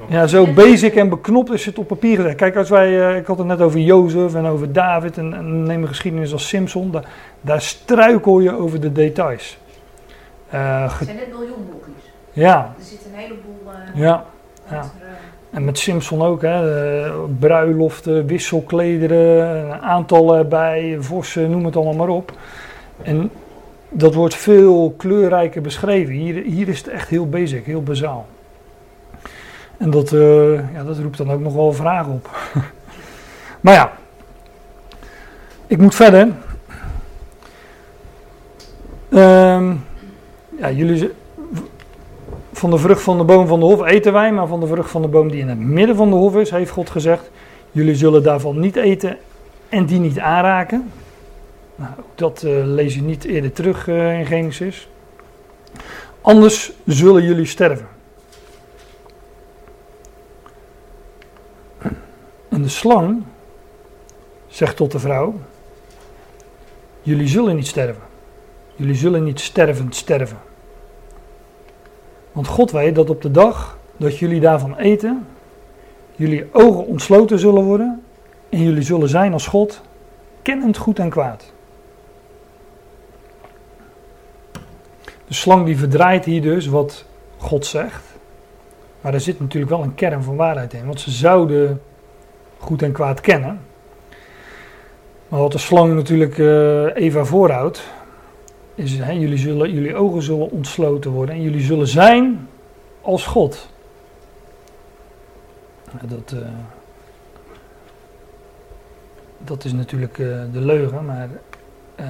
ja, 0.09 0.27
zo 0.27 0.53
basic 0.53 0.95
en 0.95 1.09
beknopt 1.09 1.51
is 1.51 1.67
het 1.67 1.79
op 1.79 1.87
papier 1.87 2.17
gezet. 2.17 2.35
Kijk, 2.35 2.57
als 2.57 2.69
wij, 2.69 2.91
uh, 2.91 3.17
ik 3.17 3.27
had 3.27 3.39
het 3.39 3.47
net 3.47 3.61
over 3.61 3.81
Jozef 3.81 4.35
en 4.35 4.47
over 4.47 4.73
David 4.73 5.19
en, 5.19 5.35
en 5.35 5.63
neem 5.63 5.83
een 5.83 5.89
geschiedenis 5.89 6.33
als 6.33 6.49
Simpson, 6.49 6.91
daar, 6.91 7.09
daar 7.41 7.61
struikel 7.61 8.41
je 8.41 8.53
over 8.53 8.81
de 8.81 8.93
details. 8.93 9.59
Uh, 10.55 10.99
het 10.99 11.07
zijn 11.07 11.17
net 11.17 11.31
miljoenboekjes. 11.31 12.13
Ja. 12.33 12.75
Er 12.79 12.85
zit 12.85 13.05
een 13.05 13.19
heleboel. 13.19 13.59
ja. 13.95 14.25
ja. 14.71 14.91
En 15.59 15.65
met 15.65 15.79
Simpson 15.79 16.23
ook, 16.23 16.43
hè, 16.43 17.11
bruiloften, 17.39 18.27
wisselklederen, 18.27 19.49
een 19.65 19.81
aantal 19.81 20.37
erbij, 20.37 20.97
vossen, 21.01 21.51
noem 21.51 21.65
het 21.65 21.77
allemaal 21.77 21.95
maar 21.95 22.09
op. 22.09 22.33
En 23.03 23.31
dat 23.89 24.15
wordt 24.15 24.35
veel 24.35 24.95
kleurrijker 24.97 25.63
beschreven. 25.63 26.15
Hier, 26.15 26.43
hier 26.43 26.69
is 26.69 26.79
het 26.79 26.89
echt 26.89 27.09
heel 27.09 27.29
basic, 27.29 27.65
heel 27.65 27.83
bazaal. 27.83 28.27
En 29.77 29.91
dat, 29.91 30.13
uh, 30.13 30.75
ja, 30.75 30.85
dat 30.85 30.99
roept 30.99 31.19
dan 31.19 31.31
ook 31.31 31.41
nog 31.41 31.55
wel 31.55 31.73
vragen 31.73 32.13
op. 32.13 32.31
maar 33.61 33.75
ja, 33.75 33.93
ik 35.67 35.79
moet 35.79 35.95
verder. 35.95 36.29
Um, 39.11 39.85
ja, 40.59 40.71
jullie, 40.71 41.13
van 42.59 42.71
de 42.71 42.79
vrucht 42.79 43.03
van 43.03 43.19
de 43.19 43.25
boom 43.25 43.47
van 43.47 43.61
de 43.61 43.67
hof 43.67 43.85
eten 43.85 44.13
wij, 44.13 44.33
maar 44.33 44.47
van 44.47 44.61
de 44.61 44.67
vrucht 44.67 44.91
van 44.91 45.03
de 45.03 45.09
boom 45.09 45.31
die 45.31 45.41
in 45.41 45.49
het 45.49 45.59
midden 45.59 45.97
van 45.97 46.11
de 46.11 46.17
hof 46.17 46.37
is, 46.37 46.51
heeft 46.51 46.71
God 46.71 46.91
gezegd: 46.91 47.31
Jullie 47.71 47.95
zullen 47.95 48.23
daarvan 48.23 48.61
niet 48.61 48.77
eten 48.77 49.19
en 49.69 49.87
die 49.87 49.99
niet 49.99 50.19
aanraken. 50.19 50.91
Nou, 51.77 51.93
dat 52.15 52.43
uh, 52.43 52.65
lees 52.65 52.95
je 52.95 53.03
niet 53.03 53.25
eerder 53.25 53.53
terug 53.53 53.87
uh, 53.87 54.19
in 54.19 54.27
Genesis. 54.27 54.89
Anders 56.21 56.73
zullen 56.85 57.23
jullie 57.23 57.47
sterven. 57.47 57.89
En 62.49 62.63
de 62.63 62.69
slang 62.69 63.23
zegt 64.47 64.77
tot 64.77 64.93
de 64.93 64.99
vrouw: 64.99 65.35
Jullie 67.03 67.29
zullen 67.29 67.57
niet 67.57 67.67
sterven. 67.67 68.03
Jullie 68.77 68.95
zullen 68.95 69.25
niet 69.25 69.41
stervend 69.41 69.95
sterven. 69.95 70.48
Want 72.33 72.47
God 72.47 72.71
weet 72.71 72.95
dat 72.95 73.11
op 73.11 73.23
de 73.23 73.31
dag 73.31 73.79
dat 73.97 74.19
jullie 74.19 74.41
daarvan 74.41 74.77
eten, 74.77 75.27
jullie 76.17 76.47
ogen 76.53 76.87
ontsloten 76.87 77.39
zullen 77.39 77.65
worden 77.65 78.03
en 78.49 78.63
jullie 78.63 78.83
zullen 78.83 79.09
zijn 79.09 79.33
als 79.33 79.47
God, 79.47 79.81
kennend 80.43 80.77
goed 80.77 80.99
en 80.99 81.11
kwaad. 81.11 81.53
De 85.27 85.35
slang 85.35 85.67
die 85.67 85.79
verdraait 85.79 86.25
hier 86.25 86.43
dus 86.43 86.67
wat 86.67 87.05
God 87.37 87.67
zegt. 87.67 88.05
Maar 89.01 89.15
er 89.15 89.21
zit 89.21 89.41
natuurlijk 89.41 89.73
wel 89.73 89.83
een 89.83 89.95
kern 89.95 90.23
van 90.23 90.37
waarheid 90.37 90.73
in. 90.73 90.87
Want 90.87 91.01
ze 91.01 91.11
zouden 91.11 91.81
goed 92.59 92.83
en 92.83 92.93
kwaad 92.93 93.21
kennen. 93.21 93.61
Maar 95.29 95.41
wat 95.41 95.53
de 95.53 95.59
slang 95.59 95.95
natuurlijk 95.95 96.39
uh, 96.39 96.97
Eva 96.97 97.25
voorhoudt, 97.25 97.83
is 98.79 98.99
hè, 98.99 99.13
jullie, 99.13 99.39
zullen, 99.39 99.73
jullie 99.73 99.95
ogen 99.95 100.23
zullen 100.23 100.51
ontsloten 100.51 101.11
worden 101.11 101.35
en 101.35 101.43
jullie 101.43 101.61
zullen 101.61 101.87
zijn 101.87 102.49
als 103.01 103.27
God. 103.27 103.69
Dat, 106.03 106.33
uh, 106.35 106.41
dat 109.39 109.65
is 109.65 109.73
natuurlijk 109.73 110.19
uh, 110.19 110.43
de 110.53 110.61
leugen, 110.61 111.05
maar 111.05 111.29
uh, 112.01 112.07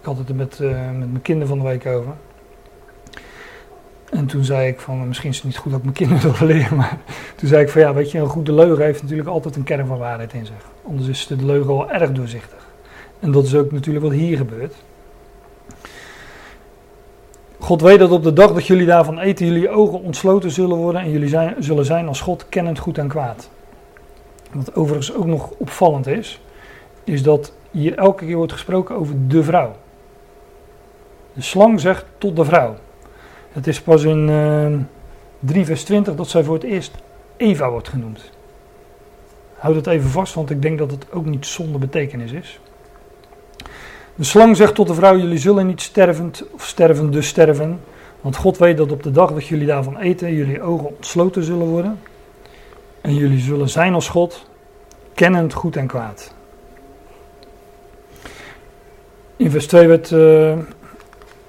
ik 0.00 0.04
had 0.04 0.18
het 0.18 0.28
er 0.28 0.34
met, 0.34 0.58
met 0.58 0.98
mijn 0.98 1.22
kinderen 1.22 1.48
van 1.48 1.58
de 1.58 1.64
week 1.64 1.86
over. 1.86 2.12
En 4.10 4.26
toen 4.26 4.44
zei 4.44 4.68
ik 4.68 4.80
van, 4.80 5.08
misschien 5.08 5.30
is 5.30 5.36
het 5.36 5.44
niet 5.44 5.56
goed 5.56 5.70
dat 5.70 5.80
ik 5.80 5.84
mijn 5.84 5.96
kinderen 5.96 6.32
wil 6.38 6.46
leren, 6.46 6.76
maar 6.76 6.98
toen 7.36 7.48
zei 7.48 7.62
ik 7.62 7.68
van 7.68 7.80
ja, 7.80 7.94
weet 7.94 8.10
je, 8.10 8.18
een 8.18 8.26
goede 8.26 8.52
leugen 8.52 8.84
heeft 8.84 9.02
natuurlijk 9.02 9.28
altijd 9.28 9.56
een 9.56 9.62
kern 9.62 9.86
van 9.86 9.98
waarheid 9.98 10.32
in 10.32 10.46
zich. 10.46 10.70
Anders 10.86 11.08
is 11.08 11.26
de 11.26 11.44
leugen 11.44 11.72
al 11.72 11.90
erg 11.90 12.12
doorzichtig. 12.12 12.68
En 13.20 13.32
dat 13.32 13.44
is 13.44 13.54
ook 13.54 13.72
natuurlijk 13.72 14.04
wat 14.04 14.14
hier 14.14 14.36
gebeurt. 14.36 14.74
God 17.64 17.80
weet 17.80 17.98
dat 17.98 18.10
op 18.10 18.22
de 18.22 18.32
dag 18.32 18.52
dat 18.52 18.66
jullie 18.66 18.86
daarvan 18.86 19.18
eten, 19.18 19.46
jullie 19.46 19.70
ogen 19.70 20.02
ontsloten 20.02 20.50
zullen 20.50 20.76
worden 20.76 21.00
en 21.00 21.10
jullie 21.10 21.28
zijn, 21.28 21.54
zullen 21.58 21.84
zijn 21.84 22.08
als 22.08 22.20
God 22.20 22.48
kennend 22.48 22.78
goed 22.78 22.98
en 22.98 23.08
kwaad. 23.08 23.50
Wat 24.52 24.74
overigens 24.74 25.14
ook 25.14 25.26
nog 25.26 25.50
opvallend 25.58 26.06
is, 26.06 26.40
is 27.04 27.22
dat 27.22 27.52
hier 27.70 27.98
elke 27.98 28.24
keer 28.24 28.36
wordt 28.36 28.52
gesproken 28.52 28.96
over 28.96 29.14
de 29.28 29.42
vrouw. 29.42 29.76
De 31.32 31.42
slang 31.42 31.80
zegt 31.80 32.04
tot 32.18 32.36
de 32.36 32.44
vrouw. 32.44 32.74
Het 33.52 33.66
is 33.66 33.80
pas 33.80 34.02
in 34.02 34.28
uh, 34.28 34.66
eh, 34.66 34.72
3 35.40 35.64
vers 35.64 35.84
20 35.84 36.14
dat 36.14 36.28
zij 36.28 36.44
voor 36.44 36.54
het 36.54 36.64
eerst 36.64 36.92
Eva 37.36 37.70
wordt 37.70 37.88
genoemd. 37.88 38.30
Houd 39.54 39.74
het 39.74 39.86
even 39.86 40.10
vast, 40.10 40.34
want 40.34 40.50
ik 40.50 40.62
denk 40.62 40.78
dat 40.78 40.90
het 40.90 41.12
ook 41.12 41.26
niet 41.26 41.46
zonder 41.46 41.80
betekenis 41.80 42.32
is. 42.32 42.60
De 44.14 44.24
slang 44.24 44.56
zegt 44.56 44.74
tot 44.74 44.86
de 44.86 44.94
vrouw: 44.94 45.16
Jullie 45.16 45.38
zullen 45.38 45.66
niet 45.66 45.80
stervend 45.80 46.44
of 46.52 46.66
sterven 46.66 47.10
dus 47.10 47.28
sterven. 47.28 47.80
Want 48.20 48.36
God 48.36 48.58
weet 48.58 48.76
dat 48.76 48.92
op 48.92 49.02
de 49.02 49.10
dag 49.10 49.32
dat 49.32 49.46
jullie 49.46 49.66
daarvan 49.66 49.98
eten, 49.98 50.34
jullie 50.34 50.62
ogen 50.62 50.88
ontsloten 50.88 51.44
zullen 51.44 51.66
worden. 51.66 51.98
En 53.00 53.14
jullie 53.14 53.40
zullen 53.40 53.68
zijn 53.68 53.94
als 53.94 54.08
God, 54.08 54.46
kennend 55.14 55.52
goed 55.52 55.76
en 55.76 55.86
kwaad. 55.86 56.34
In 59.36 59.50
vers 59.50 59.66
2 59.66 59.86
werd, 59.86 60.10
uh, 60.10 60.52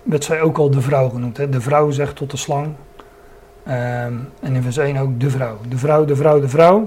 werd 0.03 0.23
zij 0.23 0.41
ook 0.41 0.57
al 0.57 0.69
de 0.69 0.81
vrouw 0.81 1.09
genoemd. 1.09 1.37
Hè? 1.37 1.49
De 1.49 1.61
vrouw 1.61 1.91
zegt 1.91 2.15
tot 2.15 2.31
de 2.31 2.37
slang. 2.37 2.73
Uh, 3.67 4.03
en 4.03 4.31
in 4.41 4.61
vers 4.61 4.77
1 4.77 4.97
ook 4.97 5.19
de 5.19 5.29
vrouw. 5.29 5.57
De 5.69 5.77
vrouw, 5.77 6.05
de 6.05 6.15
vrouw, 6.15 6.39
de 6.39 6.49
vrouw. 6.49 6.83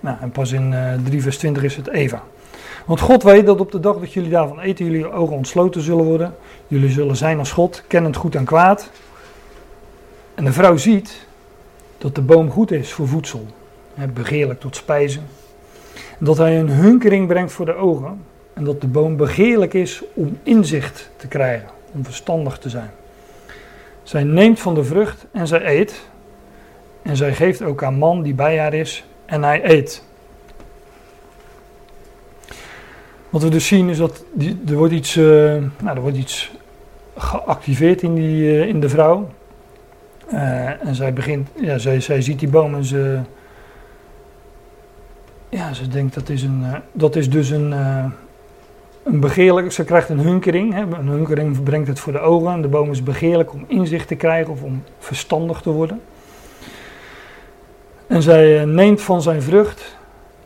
Nou, 0.00 0.16
en 0.20 0.30
pas 0.30 0.52
in 0.52 0.72
uh, 0.72 0.92
eh, 0.92 1.00
3 1.04 1.22
vers 1.22 1.38
20 1.38 1.62
is 1.62 1.76
het 1.76 1.88
Eva. 1.88 2.22
Want 2.88 3.00
God 3.00 3.22
weet 3.22 3.46
dat 3.46 3.60
op 3.60 3.72
de 3.72 3.80
dag 3.80 3.98
dat 3.98 4.12
jullie 4.12 4.30
daarvan 4.30 4.60
eten, 4.60 4.84
jullie 4.84 5.12
ogen 5.12 5.36
ontsloten 5.36 5.80
zullen 5.80 6.04
worden. 6.04 6.34
Jullie 6.66 6.90
zullen 6.90 7.16
zijn 7.16 7.38
als 7.38 7.52
God, 7.52 7.82
kennend 7.86 8.16
goed 8.16 8.34
en 8.34 8.44
kwaad. 8.44 8.90
En 10.34 10.44
de 10.44 10.52
vrouw 10.52 10.76
ziet 10.76 11.26
dat 11.98 12.14
de 12.14 12.20
boom 12.20 12.50
goed 12.50 12.70
is 12.70 12.92
voor 12.92 13.08
voedsel, 13.08 13.46
begeerlijk 14.14 14.60
tot 14.60 14.76
spijzen. 14.76 15.22
En 16.18 16.24
dat 16.24 16.36
hij 16.36 16.60
een 16.60 16.68
hunkering 16.68 17.26
brengt 17.26 17.52
voor 17.52 17.66
de 17.66 17.74
ogen. 17.74 18.24
En 18.52 18.64
dat 18.64 18.80
de 18.80 18.86
boom 18.86 19.16
begeerlijk 19.16 19.74
is 19.74 20.02
om 20.14 20.38
inzicht 20.42 21.10
te 21.16 21.28
krijgen, 21.28 21.68
om 21.94 22.04
verstandig 22.04 22.58
te 22.58 22.68
zijn. 22.68 22.90
Zij 24.02 24.24
neemt 24.24 24.60
van 24.60 24.74
de 24.74 24.84
vrucht 24.84 25.26
en 25.32 25.46
zij 25.46 25.78
eet. 25.78 26.08
En 27.02 27.16
zij 27.16 27.34
geeft 27.34 27.62
ook 27.62 27.82
aan 27.82 27.98
man 27.98 28.22
die 28.22 28.34
bij 28.34 28.58
haar 28.58 28.74
is 28.74 29.04
en 29.26 29.42
hij 29.42 29.70
eet. 29.70 30.06
Wat 33.30 33.42
we 33.42 33.48
dus 33.48 33.66
zien 33.66 33.88
is 33.88 33.98
dat 33.98 34.24
die, 34.32 34.60
er, 34.68 34.74
wordt 34.74 34.92
iets, 34.92 35.16
uh, 35.16 35.24
nou, 35.82 35.96
er 35.96 36.00
wordt 36.00 36.16
iets 36.16 36.52
geactiveerd 37.16 38.02
in, 38.02 38.14
die, 38.14 38.42
uh, 38.42 38.66
in 38.66 38.80
de 38.80 38.88
vrouw. 38.88 39.28
Uh, 40.32 40.86
en 40.86 40.94
zij 40.94 41.12
begint, 41.12 41.48
ja, 41.60 41.78
zij, 41.78 42.00
zij 42.00 42.22
ziet 42.22 42.38
die 42.38 42.48
boom 42.48 42.74
en 42.74 42.84
ze, 42.84 43.20
ja, 45.48 45.72
ze 45.72 45.88
denkt 45.88 46.14
dat 46.14 46.28
is, 46.28 46.42
een, 46.42 46.64
dat 46.92 47.16
is 47.16 47.30
dus 47.30 47.50
een, 47.50 47.72
een 49.02 49.20
begeerlijk, 49.20 49.72
ze 49.72 49.84
krijgt 49.84 50.08
een 50.08 50.20
hunkering. 50.20 50.74
Hè, 50.74 50.80
een 50.80 51.08
hunkering 51.08 51.62
brengt 51.62 51.88
het 51.88 52.00
voor 52.00 52.12
de 52.12 52.20
ogen. 52.20 52.60
De 52.60 52.68
boom 52.68 52.90
is 52.90 53.02
begeerlijk 53.02 53.52
om 53.52 53.64
inzicht 53.66 54.08
te 54.08 54.14
krijgen 54.14 54.52
of 54.52 54.62
om 54.62 54.82
verstandig 54.98 55.60
te 55.60 55.70
worden. 55.70 56.00
En 58.06 58.22
zij 58.22 58.64
neemt 58.64 59.00
van 59.02 59.22
zijn 59.22 59.42
vrucht 59.42 59.96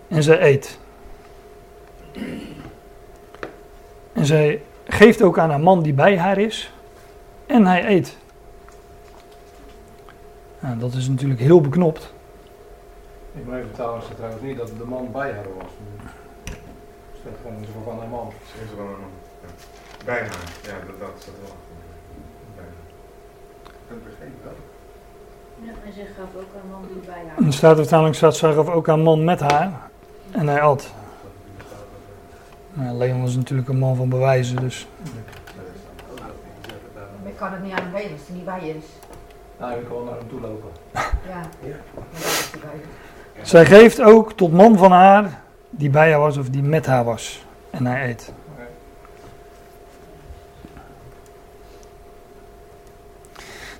en 0.08 0.22
zij 0.22 0.42
eet. 0.42 0.78
En 4.12 4.26
zij 4.26 4.62
geeft 4.84 5.22
ook 5.22 5.38
aan 5.38 5.50
een 5.50 5.62
man 5.62 5.82
die 5.82 5.92
bij 5.92 6.18
haar 6.18 6.38
is. 6.38 6.72
En 7.46 7.66
hij 7.66 7.88
eet. 7.88 8.16
Nou, 10.60 10.78
dat 10.78 10.92
is 10.94 11.08
natuurlijk 11.08 11.40
heel 11.40 11.60
beknopt. 11.60 12.12
In 13.34 13.44
mijn 13.48 13.64
vertaling 13.64 14.02
staat 14.02 14.16
trouwens 14.16 14.42
niet 14.42 14.56
dat 14.56 14.68
de 14.78 14.84
man 14.84 15.08
bij 15.12 15.32
haar 15.32 15.46
was. 15.58 15.70
Het 16.44 16.58
staat 17.20 17.32
gewoon 17.42 17.64
zo 17.64 17.90
van 17.90 18.02
een 18.02 18.08
man. 18.08 18.32
Ze 18.46 18.64
is 18.64 18.76
man. 18.76 18.86
Ja. 18.86 19.48
Bij 20.04 20.18
haar, 20.18 20.28
ja, 20.62 20.86
dat, 20.86 21.00
dat 21.00 21.10
staat 21.18 21.34
wel. 21.44 21.56
Bij 22.54 22.64
haar. 22.64 22.74
Dat 23.88 24.04
begreep 24.04 24.28
ik. 24.28 24.70
Ja, 25.64 25.72
en 25.86 25.92
ze 25.92 26.00
gaf 26.16 26.42
ook 26.42 26.62
aan 26.62 26.70
man 26.70 26.82
die 26.92 27.02
bij 27.06 27.22
haar. 27.28 27.38
In 27.38 27.50
de 27.50 27.82
vertaling 27.82 28.14
staat 28.14 28.36
ze 28.36 28.52
gaf 28.52 28.68
ook 28.68 28.88
aan 28.88 29.00
man 29.00 29.24
met 29.24 29.40
haar. 29.40 29.90
En 30.30 30.48
hij 30.48 30.60
at. 30.60 30.92
Nou, 32.72 32.96
Leon 32.96 33.24
is 33.24 33.36
natuurlijk 33.36 33.68
een 33.68 33.78
man 33.78 33.96
van 33.96 34.08
bewijzen, 34.08 34.56
dus. 34.56 34.86
ik 37.24 37.36
kan 37.36 37.52
het 37.52 37.62
niet 37.62 37.72
aan 37.72 37.82
hem 37.82 37.92
weten 37.92 38.12
als 38.12 38.20
hij 38.26 38.36
niet 38.36 38.44
bij 38.44 38.64
je 38.66 38.76
is. 38.76 38.84
Nou, 39.58 39.80
ik 39.80 39.88
kan 39.88 40.04
naar 40.04 40.14
hem 40.14 40.28
toe 40.28 40.40
lopen. 40.40 40.70
Ja, 40.92 41.42
ja. 41.64 41.76
Zij 43.42 43.66
geeft 43.66 44.00
ook 44.00 44.32
tot 44.32 44.52
man 44.52 44.78
van 44.78 44.92
haar, 44.92 45.42
die 45.70 45.90
bij 45.90 46.10
haar 46.10 46.20
was 46.20 46.36
of 46.36 46.48
die 46.48 46.62
met 46.62 46.86
haar 46.86 47.04
was. 47.04 47.44
En 47.70 47.86
hij 47.86 48.08
eet. 48.08 48.32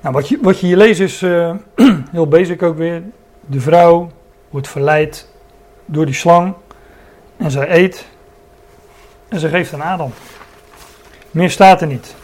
Nou, 0.00 0.14
wat 0.14 0.28
je, 0.28 0.38
wat 0.40 0.60
je 0.60 0.66
hier 0.66 0.76
leest 0.76 1.00
is 1.00 1.22
uh, 1.22 1.54
heel 2.10 2.28
basic 2.28 2.62
ook 2.62 2.76
weer. 2.76 3.02
De 3.46 3.60
vrouw 3.60 4.10
wordt 4.50 4.68
verleid 4.68 5.28
door 5.84 6.06
die 6.06 6.14
slang 6.14 6.54
en 7.36 7.50
zij 7.50 7.70
eet. 7.70 8.06
En 9.32 9.40
ze 9.40 9.48
geeft 9.48 9.72
aan 9.72 9.80
Adam. 9.82 10.12
Meer 11.30 11.50
staat 11.50 11.80
er 11.80 11.86
niet. 11.86 12.14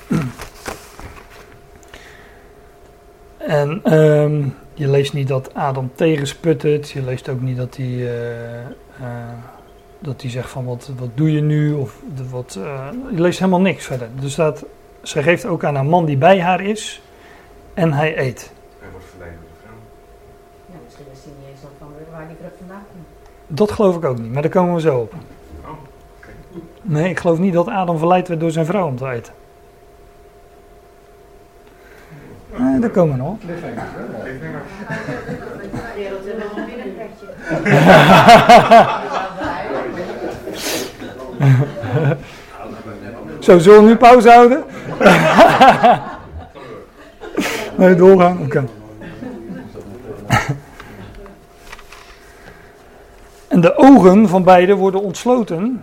En 3.37 3.99
um, 3.99 4.55
je 4.75 4.89
leest 4.89 5.13
niet 5.13 5.29
dat 5.29 5.55
Adam 5.55 5.91
tegensputtert. 5.95 6.91
Je 6.91 7.03
leest 7.03 7.29
ook 7.29 7.41
niet 7.41 7.57
dat 7.57 7.77
hij 7.77 7.87
uh, 7.87 8.11
uh, 9.01 9.07
dat 9.99 10.23
hij 10.23 10.31
zegt 10.31 10.51
van 10.51 10.65
wat, 10.65 10.91
wat 10.99 11.09
doe 11.15 11.33
je 11.33 11.41
nu? 11.41 11.73
Of 11.73 12.01
de, 12.15 12.29
wat, 12.29 12.59
eh, 12.63 12.89
je 13.11 13.21
leest 13.21 13.39
helemaal 13.39 13.61
niks 13.61 13.85
verder. 13.85 14.09
Dus 14.21 14.35
dat, 14.35 14.65
zij 15.03 15.23
geeft 15.23 15.47
ook 15.47 15.65
aan 15.65 15.75
een 15.75 15.89
man 15.89 16.05
die 16.05 16.17
bij 16.17 16.41
haar 16.41 16.61
is 16.61 17.03
en 17.75 17.93
hij 17.93 18.19
eet. 18.19 18.53
Hij 18.79 18.89
wordt 18.91 19.07
verleid 19.11 19.33
door 19.33 19.49
de 19.53 19.61
vrouw. 19.63 19.77
Ja, 20.67 20.79
misschien 20.85 21.07
wist 21.11 21.25
hij 21.25 21.33
niet 21.39 21.49
eens 21.51 21.61
van 21.79 21.89
waar 22.11 22.27
die 22.27 22.37
vrucht 22.41 22.57
vandaan 22.59 22.85
komt. 22.93 23.07
Dat 23.59 23.73
geloof 23.73 23.97
ik 23.97 24.05
ook 24.05 24.19
niet, 24.19 24.33
maar 24.33 24.43
daar 24.43 24.51
komen 24.51 24.75
we 24.75 24.81
zo 24.81 24.99
op. 24.99 25.15
Nee, 26.89 27.09
ik 27.09 27.19
geloof 27.21 27.39
niet 27.39 27.53
dat 27.53 27.69
Adam 27.69 27.99
verleid 27.99 28.29
werd 28.29 28.41
door 28.41 28.51
zijn 28.51 28.67
vrouw 28.67 28.87
om 28.87 28.97
te 28.97 29.11
eten. 29.11 29.33
Nee, 32.57 32.81
daar 32.81 32.91
komen 32.91 33.17
we 33.17 33.23
nog. 33.23 33.37
Zo, 43.39 43.59
zullen 43.59 43.83
we 43.83 43.89
nu 43.89 43.97
pauze 43.97 44.31
houden? 44.31 44.65
nee, 47.77 47.95
doorgaan? 47.95 48.39
Oké. 48.43 48.65
En 53.49 53.61
de 53.61 53.77
ogen 53.77 54.29
van 54.29 54.43
beiden 54.43 54.77
worden 54.77 55.03
ontsloten. 55.03 55.83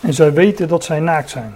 En 0.00 0.14
zij 0.14 0.32
weten 0.32 0.68
dat 0.68 0.84
zij 0.84 1.00
naakt 1.00 1.30
zijn. 1.30 1.54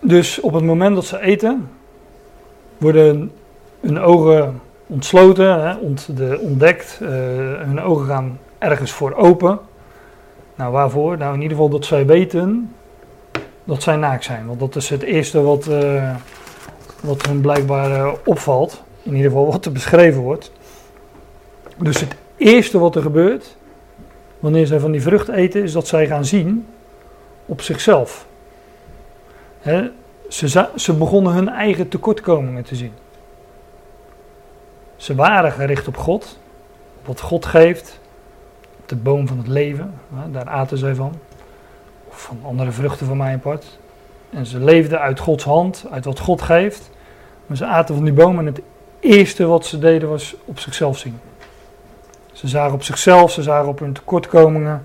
Dus 0.00 0.40
op 0.40 0.52
het 0.52 0.64
moment 0.64 0.94
dat 0.94 1.04
ze 1.04 1.20
eten, 1.20 1.70
worden 2.78 3.32
hun 3.80 4.00
ogen 4.00 4.60
ontsloten, 4.86 5.78
ontdekt. 6.40 6.98
eh, 7.02 7.08
hun 7.58 7.80
ogen 7.80 8.06
gaan 8.06 8.38
ergens 8.58 8.92
voor 8.92 9.14
open. 9.14 9.58
Nou, 10.54 10.72
waarvoor? 10.72 11.18
Nou, 11.18 11.34
in 11.34 11.42
ieder 11.42 11.56
geval 11.56 11.72
dat 11.72 11.84
zij 11.84 12.06
weten 12.06 12.74
dat 13.64 13.82
zij 13.82 13.96
naakt 13.96 14.24
zijn. 14.24 14.46
Want 14.46 14.60
dat 14.60 14.76
is 14.76 14.88
het 14.88 15.02
eerste 15.02 15.42
wat, 15.42 15.66
eh, 15.66 16.14
wat 17.02 17.26
hun 17.26 17.40
blijkbaar 17.40 17.90
eh, 17.90 18.12
opvalt. 18.24 18.83
In 19.04 19.14
ieder 19.14 19.30
geval 19.30 19.46
wat 19.46 19.64
er 19.64 19.72
beschreven 19.72 20.20
wordt. 20.20 20.52
Dus 21.76 22.00
het 22.00 22.14
eerste 22.36 22.78
wat 22.78 22.96
er 22.96 23.02
gebeurt, 23.02 23.56
wanneer 24.38 24.66
zij 24.66 24.78
van 24.78 24.90
die 24.90 25.02
vrucht 25.02 25.28
eten, 25.28 25.62
is 25.62 25.72
dat 25.72 25.86
zij 25.86 26.06
gaan 26.06 26.24
zien 26.24 26.66
op 27.46 27.60
zichzelf. 27.60 28.26
Ze, 30.28 30.68
ze 30.76 30.92
begonnen 30.92 31.32
hun 31.32 31.48
eigen 31.48 31.88
tekortkomingen 31.88 32.64
te 32.64 32.74
zien. 32.76 32.92
Ze 34.96 35.14
waren 35.14 35.52
gericht 35.52 35.88
op 35.88 35.96
God, 35.96 36.38
op 37.00 37.06
wat 37.06 37.20
God 37.20 37.46
geeft, 37.46 38.00
op 38.80 38.88
de 38.88 38.96
boom 38.96 39.28
van 39.28 39.38
het 39.38 39.48
leven, 39.48 39.94
daar 40.32 40.48
aten 40.48 40.78
zij 40.78 40.94
van. 40.94 41.12
Of 42.08 42.22
van 42.22 42.38
andere 42.42 42.70
vruchten 42.70 43.06
van 43.06 43.16
mijn 43.16 43.40
part. 43.40 43.78
En 44.30 44.46
ze 44.46 44.58
leefden 44.58 45.00
uit 45.00 45.18
Gods 45.18 45.44
hand, 45.44 45.84
uit 45.90 46.04
wat 46.04 46.18
God 46.18 46.42
geeft. 46.42 46.90
Maar 47.46 47.56
ze 47.56 47.66
aten 47.66 47.94
van 47.94 48.04
die 48.04 48.12
boom 48.12 48.38
en 48.38 48.46
het 48.46 48.60
eerste 49.04 49.46
wat 49.46 49.66
ze 49.66 49.78
deden 49.78 50.08
was 50.08 50.34
op 50.44 50.58
zichzelf 50.58 50.98
zien. 50.98 51.18
Ze 52.32 52.48
zagen 52.48 52.74
op 52.74 52.82
zichzelf, 52.82 53.32
ze 53.32 53.42
zagen 53.42 53.68
op 53.68 53.78
hun 53.78 53.92
tekortkomingen. 53.92 54.84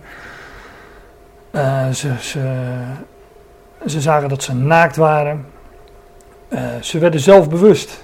Eh, 1.52 1.90
ze, 1.90 2.12
ze, 2.20 2.40
ze 3.88 4.02
zagen 4.02 4.30
dat 4.30 4.44
ze 4.44 4.56
naakt 4.56 4.96
waren. 4.96 5.46
Eh, 6.48 6.62
ze 6.82 7.00
werden 7.00 7.20
zelfbewust. 7.20 8.04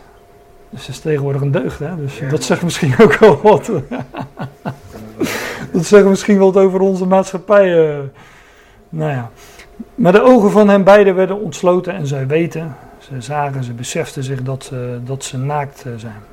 Dus 0.69 0.79
dat 0.85 0.89
is 0.95 0.99
tegenwoordig 0.99 1.41
een 1.41 1.51
deugd, 1.51 1.79
hè? 1.79 1.95
Dus 1.95 2.19
Ja. 2.19 2.29
dat 2.29 2.43
zegt 2.43 2.61
misschien 2.61 2.93
ook 3.01 3.13
wel 3.13 3.41
wat. 3.41 3.65
dat 5.73 5.85
zegt 5.85 6.05
misschien 6.05 6.37
wat 6.37 6.57
over 6.57 6.79
onze 6.79 7.05
maatschappij. 7.05 7.87
eh. 7.89 7.97
nou 8.89 9.11
ja. 9.11 9.29
Maar 9.95 10.11
de 10.11 10.21
ogen 10.23 10.51
van 10.51 10.69
hen 10.69 10.83
beiden 10.83 11.15
werden 11.15 11.39
ontsloten 11.41 11.93
en 11.93 12.07
zij 12.07 12.27
weten, 12.27 12.75
ze 13.07 13.21
zagen, 13.21 13.63
ze 13.63 13.73
beseften 13.73 14.23
zich 14.23 14.41
dat, 14.41 14.63
ze- 14.63 14.99
dat 15.03 15.23
ze 15.23 15.37
naakt 15.37 15.85
eh, 15.85 15.91
zijn. 15.95 16.23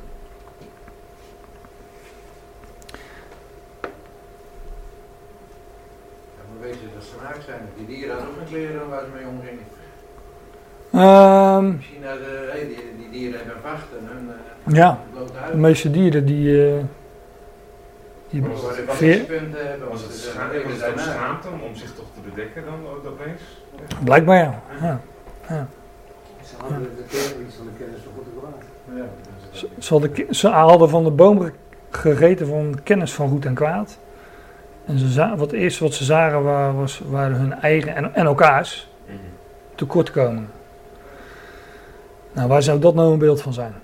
Ja, 6.36 6.42
maar 6.52 6.60
weet 6.60 6.74
je 6.80 6.86
dat 6.94 7.04
ze 7.04 7.14
naakt 7.22 7.44
zijn? 7.44 7.60
Die 7.76 7.86
dieren 7.86 8.14
hadden 8.16 8.28
ook 8.30 8.36
geen 8.38 8.46
kleren 8.46 8.88
waar 8.88 9.00
ze 9.00 9.10
mee 9.16 9.26
omgingen. 9.26 9.64
Ehm, 10.92 11.76
Misschien 11.76 12.04
hadden 12.04 12.50
hey, 12.50 12.66
die, 12.66 12.76
die 12.98 13.10
dieren 13.10 13.38
hebben 13.38 13.62
vacht 13.62 13.86
en 13.98 14.06
hun 14.06 14.28
eh 14.30 14.74
ja, 14.74 14.98
de 15.50 15.56
meeste 15.56 15.90
dieren 15.90 16.24
die. 16.26 16.66
eh, 16.76 16.84
die 18.30 18.42
Was 18.42 18.76
het- 18.76 19.26
punten 19.26 19.66
hebben. 19.68 19.88
Was 19.88 20.02
het, 20.02 20.12
ze- 20.12 20.30
scha- 20.30 20.48
was 20.64 20.80
het 20.90 21.00
schaamte 21.00 21.48
om, 21.48 21.60
om 21.60 21.76
zich 21.76 21.94
toch 21.94 22.06
te 22.14 22.20
bedekken 22.30 22.64
dan 22.64 22.74
ook 22.94 23.06
opeens? 23.06 23.40
blijkbaar 24.04 24.36
ja. 24.36 25.00
ja. 25.48 25.68
Ze 26.56 26.62
hadden 26.62 26.80
de 26.96 27.02
kennis 27.08 27.54
van 27.54 27.66
de 27.66 27.72
kennis 27.84 28.00
van 28.04 28.12
goed 28.16 28.26
en 28.26 28.38
kwaad. 28.40 29.68
Ze, 29.78 29.92
hadden, 29.92 30.12
ki- 30.12 30.26
ze 30.30 30.48
hadden 30.48 30.88
van 30.88 31.04
de 31.04 31.10
boom 31.10 31.40
ge- 31.40 31.52
gegeten 31.90 32.46
van 32.46 32.78
kennis 32.82 33.12
van 33.12 33.28
goed 33.28 33.44
en 33.44 33.54
kwaad. 33.54 33.98
En 34.84 34.98
ze 34.98 35.08
za- 35.08 35.36
wat 35.36 35.52
eerst 35.52 35.78
wat 35.78 35.94
ze 35.94 36.04
zagen 36.04 36.42
wa- 36.42 36.72
was, 36.72 37.02
waren 37.08 37.36
hun 37.36 37.52
eigen 37.52 37.94
en, 37.94 38.14
en 38.14 38.26
elkaars 38.26 38.90
tekortkomen. 39.74 40.50
Nou, 42.32 42.48
waar 42.48 42.62
zou 42.62 42.78
dat 42.78 42.94
nou 42.94 43.12
een 43.12 43.18
beeld 43.18 43.42
van 43.42 43.52
zijn? 43.52 43.74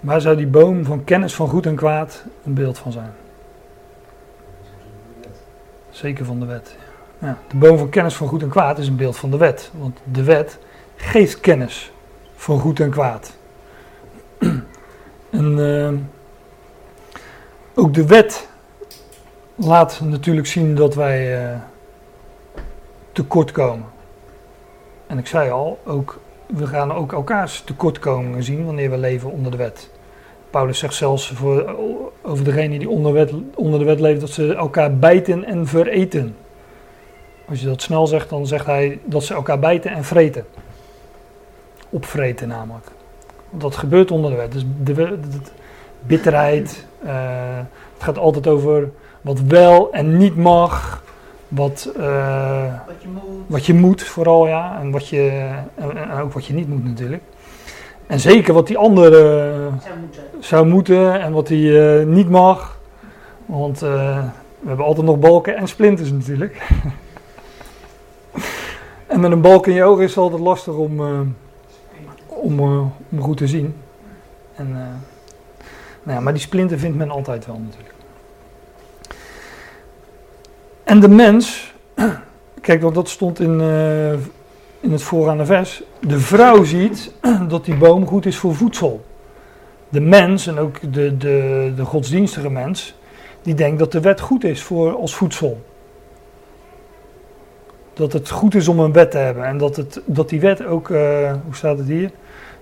Waar 0.00 0.20
zou 0.20 0.36
die 0.36 0.46
boom 0.46 0.84
van 0.84 1.04
kennis 1.04 1.34
van 1.34 1.48
goed 1.48 1.66
en 1.66 1.74
kwaad 1.76 2.24
een 2.44 2.54
beeld 2.54 2.78
van 2.78 2.92
zijn? 2.92 3.10
Zeker 5.90 6.24
van 6.24 6.40
de 6.40 6.46
wet. 6.46 6.76
Ja, 7.18 7.38
de 7.48 7.56
boom 7.56 7.78
van 7.78 7.88
kennis 7.88 8.14
van 8.14 8.28
goed 8.28 8.42
en 8.42 8.48
kwaad 8.48 8.78
is 8.78 8.88
een 8.88 8.96
beeld 8.96 9.16
van 9.16 9.30
de 9.30 9.36
wet. 9.36 9.70
Want 9.78 9.98
de 10.12 10.22
wet 10.22 10.58
geeft 10.98 11.40
kennis 11.40 11.92
van 12.34 12.58
goed 12.60 12.80
en 12.80 12.90
kwaad. 12.90 13.36
En 15.30 15.58
eh, 15.58 15.92
ook 17.74 17.94
de 17.94 18.06
wet 18.06 18.48
laat 19.54 20.00
natuurlijk 20.04 20.46
zien 20.46 20.74
dat 20.74 20.94
wij 20.94 21.44
eh, 21.44 21.56
tekort 23.12 23.50
komen. 23.50 23.86
En 25.06 25.18
ik 25.18 25.26
zei 25.26 25.50
al, 25.50 25.78
ook, 25.84 26.20
we 26.46 26.66
gaan 26.66 26.92
ook 26.92 27.12
elkaars 27.12 27.60
tekortkomingen 27.60 28.42
zien 28.42 28.64
wanneer 28.64 28.90
we 28.90 28.98
leven 28.98 29.30
onder 29.30 29.50
de 29.50 29.56
wet. 29.56 29.90
Paulus 30.50 30.78
zegt 30.78 30.94
zelfs 30.94 31.28
voor, 31.28 31.76
over 32.22 32.44
degene 32.44 32.78
die 32.78 32.88
onder, 32.88 33.12
wet, 33.12 33.32
onder 33.54 33.78
de 33.78 33.84
wet 33.84 34.00
leven 34.00 34.20
dat 34.20 34.30
ze 34.30 34.54
elkaar 34.54 34.96
bijten 34.96 35.44
en 35.44 35.66
vereten. 35.66 36.36
Als 37.48 37.60
je 37.60 37.66
dat 37.66 37.82
snel 37.82 38.06
zegt, 38.06 38.28
dan 38.28 38.46
zegt 38.46 38.66
hij 38.66 39.00
dat 39.04 39.24
ze 39.24 39.34
elkaar 39.34 39.58
bijten 39.58 39.90
en 39.90 40.04
vreten. 40.04 40.44
Opvreten 41.90 42.48
namelijk. 42.48 42.86
Dat 43.50 43.76
gebeurt 43.76 44.10
onder 44.10 44.30
de 44.30 44.36
wet. 44.36 44.52
Dus 44.52 44.64
de, 44.82 45.18
bitterheid. 46.06 46.86
eh, 47.04 47.12
het 47.94 48.02
gaat 48.02 48.18
altijd 48.18 48.46
over 48.46 48.90
wat 49.20 49.40
wel 49.40 49.92
en 49.92 50.16
niet 50.16 50.36
mag. 50.36 51.02
Wat, 51.48 51.92
eh, 51.96 52.74
Wat 52.86 53.02
je 53.02 53.08
moet. 53.08 53.22
wat 53.46 53.66
je 53.66 53.74
moet 53.74 54.02
vooral, 54.02 54.46
ja. 54.46 54.78
En, 54.80 54.90
wat 54.90 55.08
je, 55.08 55.48
en, 55.74 55.96
en 56.10 56.20
ook 56.20 56.32
wat 56.32 56.46
je 56.46 56.54
niet 56.54 56.68
moet 56.68 56.84
natuurlijk. 56.84 57.22
En 58.06 58.20
zeker 58.20 58.54
wat 58.54 58.66
die 58.66 58.78
andere 58.78 59.10
Zou 59.82 59.98
moeten. 59.98 60.22
zou 60.40 60.66
moeten 60.66 61.20
en 61.20 61.32
wat 61.32 61.48
hij 61.48 61.98
eh, 62.00 62.06
niet 62.06 62.28
mag. 62.28 62.78
Want 63.46 63.80
we 63.80 64.22
hebben 64.66 64.84
altijd 64.84 65.06
nog 65.06 65.18
balken 65.18 65.56
en 65.56 65.68
splinters 65.68 66.12
natuurlijk. 66.12 66.56
en 69.06 69.20
met 69.20 69.32
een 69.32 69.40
balk 69.40 69.66
in 69.66 69.74
je 69.74 69.84
ogen 69.84 70.04
is 70.04 70.10
het 70.10 70.18
altijd 70.18 70.40
lastig 70.40 70.74
om, 70.74 71.00
om, 72.38 72.58
eh, 72.58 72.86
om 73.08 73.20
goed 73.20 73.36
te 73.36 73.46
zien. 73.46 73.74
En, 74.54 74.66
eh, 74.66 74.76
nou 76.02 76.16
ja, 76.16 76.20
maar 76.20 76.32
die 76.32 76.42
splinter 76.42 76.78
vindt 76.78 76.96
men 76.96 77.10
altijd 77.10 77.46
wel 77.46 77.58
natuurlijk. 77.58 77.94
En 80.84 81.00
de 81.00 81.08
mens, 81.08 81.74
kijk, 82.60 82.82
want 82.82 82.94
dat 82.94 83.08
stond 83.08 83.40
in, 83.40 83.60
eh, 83.60 84.12
in 84.80 84.92
het 84.92 85.02
voorgaande 85.02 85.44
vers. 85.44 85.82
De 86.00 86.18
vrouw 86.18 86.64
ziet 86.64 87.12
dat 87.48 87.64
die 87.64 87.76
boom 87.76 88.06
goed 88.06 88.26
is 88.26 88.36
voor 88.36 88.54
voedsel 88.54 89.06
de 89.88 90.00
mens 90.00 90.46
en 90.46 90.58
ook 90.58 90.92
de, 90.92 91.16
de, 91.16 91.72
de 91.76 91.84
godsdienstige 91.84 92.50
mens, 92.50 92.94
die 93.42 93.54
denkt 93.54 93.78
dat 93.78 93.92
de 93.92 94.00
wet 94.00 94.20
goed 94.20 94.44
is 94.44 94.62
voor 94.62 94.96
als 94.96 95.14
voedsel. 95.14 95.62
Dat 97.92 98.12
het 98.12 98.30
goed 98.30 98.54
is 98.54 98.68
om 98.68 98.78
een 98.78 98.92
wet 98.92 99.10
te 99.10 99.18
hebben 99.18 99.44
en 99.44 99.58
dat, 99.58 99.76
het, 99.76 100.00
dat 100.04 100.28
die 100.28 100.40
wet 100.40 100.64
ook, 100.64 100.88
hoe 100.88 101.54
staat 101.54 101.78
het 101.78 101.86
hier, 101.86 102.10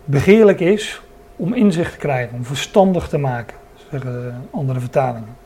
begeerlijk 0.06 0.60
is 0.60 1.00
om 1.36 1.54
inzicht 1.54 1.92
te 1.92 1.98
krijgen, 1.98 2.36
om 2.36 2.44
verstandig 2.44 3.08
te 3.08 3.18
maken, 3.18 3.56
zeggen 3.90 4.48
andere 4.50 4.80
vertalingen. 4.80 5.36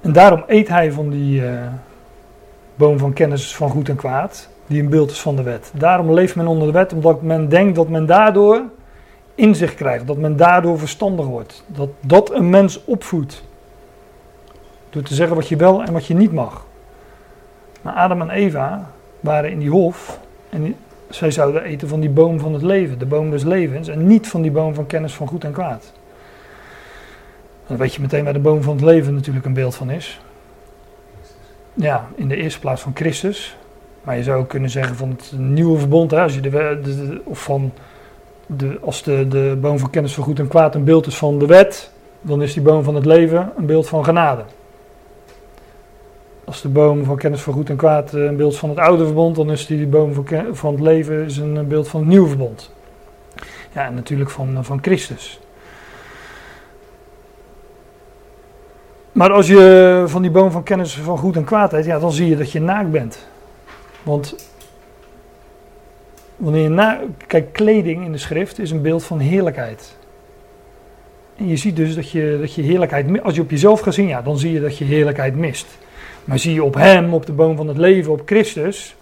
En 0.00 0.12
daarom 0.12 0.44
eet 0.46 0.68
hij 0.68 0.92
van 0.92 1.10
die 1.10 1.46
eh, 1.46 1.66
boom 2.74 2.98
van 2.98 3.12
kennis 3.12 3.56
van 3.56 3.70
goed 3.70 3.88
en 3.88 3.96
kwaad, 3.96 4.48
die 4.66 4.82
een 4.82 4.88
beeld 4.88 5.10
is 5.10 5.20
van 5.20 5.36
de 5.36 5.42
wet. 5.42 5.72
Daarom 5.74 6.12
leeft 6.12 6.36
men 6.36 6.46
onder 6.46 6.66
de 6.66 6.72
wet, 6.72 6.92
omdat 6.92 7.22
men 7.22 7.48
denkt 7.48 7.76
dat 7.76 7.88
men 7.88 8.06
daardoor 8.06 8.62
inzicht 9.34 9.74
krijgt, 9.74 10.06
dat 10.06 10.16
men 10.16 10.36
daardoor 10.36 10.78
verstandig 10.78 11.26
wordt. 11.26 11.64
Dat 11.66 11.88
dat 12.00 12.32
een 12.32 12.50
mens 12.50 12.84
opvoedt. 12.84 13.42
Door 14.90 15.02
te 15.02 15.14
zeggen 15.14 15.36
wat 15.36 15.48
je 15.48 15.56
wel 15.56 15.82
en 15.82 15.92
wat 15.92 16.06
je 16.06 16.14
niet 16.14 16.32
mag. 16.32 16.66
Maar 17.82 17.94
Adam 17.94 18.20
en 18.20 18.30
Eva 18.30 18.90
waren 19.20 19.50
in 19.50 19.58
die 19.58 19.70
hof 19.70 20.20
en 20.50 20.76
zij 21.14 21.30
zouden 21.30 21.62
eten 21.62 21.88
van 21.88 22.00
die 22.00 22.10
boom 22.10 22.40
van 22.40 22.52
het 22.52 22.62
leven, 22.62 22.98
de 22.98 23.06
boom 23.06 23.30
des 23.30 23.42
levens, 23.44 23.88
en 23.88 24.06
niet 24.06 24.28
van 24.28 24.42
die 24.42 24.50
boom 24.50 24.74
van 24.74 24.86
kennis 24.86 25.14
van 25.14 25.26
goed 25.28 25.44
en 25.44 25.52
kwaad. 25.52 25.92
Dan 27.66 27.76
weet 27.76 27.94
je 27.94 28.00
meteen 28.00 28.24
waar 28.24 28.32
de 28.32 28.38
boom 28.38 28.62
van 28.62 28.74
het 28.74 28.84
leven 28.84 29.14
natuurlijk 29.14 29.46
een 29.46 29.52
beeld 29.52 29.74
van 29.74 29.90
is. 29.90 30.20
Ja, 31.74 32.08
in 32.14 32.28
de 32.28 32.36
eerste 32.36 32.60
plaats 32.60 32.82
van 32.82 32.92
Christus. 32.94 33.56
Maar 34.02 34.16
je 34.16 34.22
zou 34.22 34.40
ook 34.40 34.48
kunnen 34.48 34.70
zeggen 34.70 34.96
van 34.96 35.08
het 35.10 35.32
nieuwe 35.36 35.78
verbond, 35.78 36.10
hè, 36.10 36.20
als 36.22 36.34
je 36.34 36.40
de, 36.40 36.50
de- 36.50 37.20
of 37.24 37.42
van 37.42 37.72
de, 38.46 38.78
als 38.80 39.02
de, 39.02 39.28
de 39.28 39.58
boom 39.60 39.78
van 39.78 39.90
kennis 39.90 40.14
van 40.14 40.24
goed 40.24 40.38
en 40.38 40.48
kwaad 40.48 40.74
een 40.74 40.84
beeld 40.84 41.06
is 41.06 41.16
van 41.16 41.38
de 41.38 41.46
wet, 41.46 41.90
dan 42.20 42.42
is 42.42 42.52
die 42.52 42.62
boom 42.62 42.82
van 42.82 42.94
het 42.94 43.06
leven 43.06 43.52
een 43.56 43.66
beeld 43.66 43.88
van 43.88 44.04
genade. 44.04 44.42
Als 46.44 46.62
de 46.62 46.68
boom 46.68 47.04
van 47.04 47.16
kennis 47.16 47.40
van 47.42 47.52
goed 47.52 47.70
en 47.70 47.76
kwaad 47.76 48.14
eh, 48.14 48.24
een 48.24 48.36
beeld 48.36 48.56
van 48.56 48.68
het 48.68 48.78
oude 48.78 49.04
verbond, 49.04 49.36
dan 49.36 49.50
is 49.50 49.66
die 49.66 49.86
boom 49.86 50.14
van, 50.14 50.26
van 50.52 50.72
het 50.72 50.82
leven 50.82 51.24
is 51.24 51.36
een 51.36 51.68
beeld 51.68 51.88
van 51.88 52.00
het 52.00 52.08
nieuwe 52.08 52.28
verbond. 52.28 52.72
Ja, 53.72 53.86
en 53.86 53.94
natuurlijk 53.94 54.30
van, 54.30 54.56
eh, 54.56 54.62
van 54.62 54.78
Christus. 54.82 55.40
Maar 59.12 59.32
als 59.32 59.46
je 59.46 60.04
van 60.06 60.22
die 60.22 60.30
boom 60.30 60.50
van 60.50 60.62
kennis 60.62 60.94
van 60.94 61.18
goed 61.18 61.36
en 61.36 61.44
kwaad 61.44 61.72
eet, 61.72 61.84
ja, 61.84 61.98
dan 61.98 62.12
zie 62.12 62.28
je 62.28 62.36
dat 62.36 62.52
je 62.52 62.60
naakt 62.60 62.90
bent. 62.90 63.26
Want 64.02 64.50
wanneer 66.36 66.62
je 66.62 66.68
na, 66.68 67.00
kijk, 67.26 67.52
kleding 67.52 68.04
in 68.04 68.12
de 68.12 68.18
schrift 68.18 68.58
is 68.58 68.70
een 68.70 68.82
beeld 68.82 69.04
van 69.04 69.18
heerlijkheid. 69.18 69.96
En 71.36 71.48
je 71.48 71.56
ziet 71.56 71.76
dus 71.76 71.94
dat 71.94 72.10
je, 72.10 72.36
dat 72.40 72.54
je 72.54 72.62
heerlijkheid, 72.62 73.22
als 73.22 73.34
je 73.34 73.40
op 73.40 73.50
jezelf 73.50 73.80
gaat 73.80 73.94
zien, 73.94 74.08
ja, 74.08 74.22
dan 74.22 74.38
zie 74.38 74.52
je 74.52 74.60
dat 74.60 74.78
je 74.78 74.84
heerlijkheid 74.84 75.36
mist. 75.36 75.66
Maar 76.24 76.38
zie 76.38 76.54
je 76.54 76.64
op 76.64 76.74
Hem, 76.74 77.14
op 77.14 77.26
de 77.26 77.32
boom 77.32 77.56
van 77.56 77.68
het 77.68 77.76
leven, 77.76 78.12
op 78.12 78.22
Christus, 78.24 78.96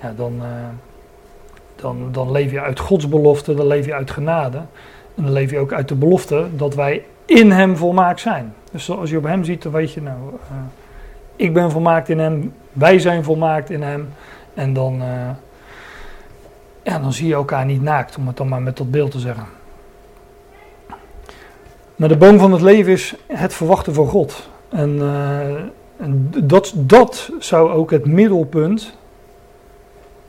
ja, 0.00 0.12
dan, 0.16 0.34
eh, 0.40 0.48
dan, 1.76 2.08
dan 2.12 2.30
leef 2.30 2.50
je 2.50 2.60
uit 2.60 2.78
Gods 2.78 3.08
belofte, 3.08 3.54
dan 3.54 3.66
leef 3.66 3.86
je 3.86 3.94
uit 3.94 4.10
genade. 4.10 4.58
En 5.14 5.22
dan 5.22 5.32
leef 5.32 5.50
je 5.50 5.58
ook 5.58 5.72
uit 5.72 5.88
de 5.88 5.94
belofte 5.94 6.46
dat 6.56 6.74
wij 6.74 7.04
in 7.24 7.50
Hem 7.50 7.76
volmaakt 7.76 8.20
zijn. 8.20 8.54
Dus 8.72 8.90
als 8.90 9.10
je 9.10 9.16
op 9.16 9.24
Hem 9.24 9.44
ziet, 9.44 9.62
dan 9.62 9.72
weet 9.72 9.92
je, 9.92 10.02
nou, 10.02 10.16
eh, 10.50 10.56
ik 11.36 11.52
ben 11.52 11.70
volmaakt 11.70 12.08
in 12.08 12.18
Hem, 12.18 12.54
wij 12.72 12.98
zijn 12.98 13.24
volmaakt 13.24 13.70
in 13.70 13.82
Hem. 13.82 14.08
En 14.54 14.72
dan, 14.72 15.02
eh, 15.02 15.30
ja, 16.82 16.98
dan 16.98 17.12
zie 17.12 17.26
je 17.26 17.34
elkaar 17.34 17.64
niet 17.64 17.82
naakt, 17.82 18.16
om 18.16 18.26
het 18.26 18.36
dan 18.36 18.48
maar 18.48 18.62
met 18.62 18.76
dat 18.76 18.90
beeld 18.90 19.10
te 19.10 19.18
zeggen. 19.18 19.44
Maar 21.96 22.08
de 22.08 22.16
boom 22.16 22.38
van 22.38 22.52
het 22.52 22.60
leven 22.60 22.92
is 22.92 23.14
het 23.26 23.54
verwachten 23.54 23.94
van 23.94 24.06
God. 24.06 24.48
En, 24.68 25.00
en 26.02 26.30
dat, 26.44 26.72
dat 26.76 27.30
zou 27.38 27.70
ook 27.70 27.90
het 27.90 28.06
middelpunt 28.06 28.96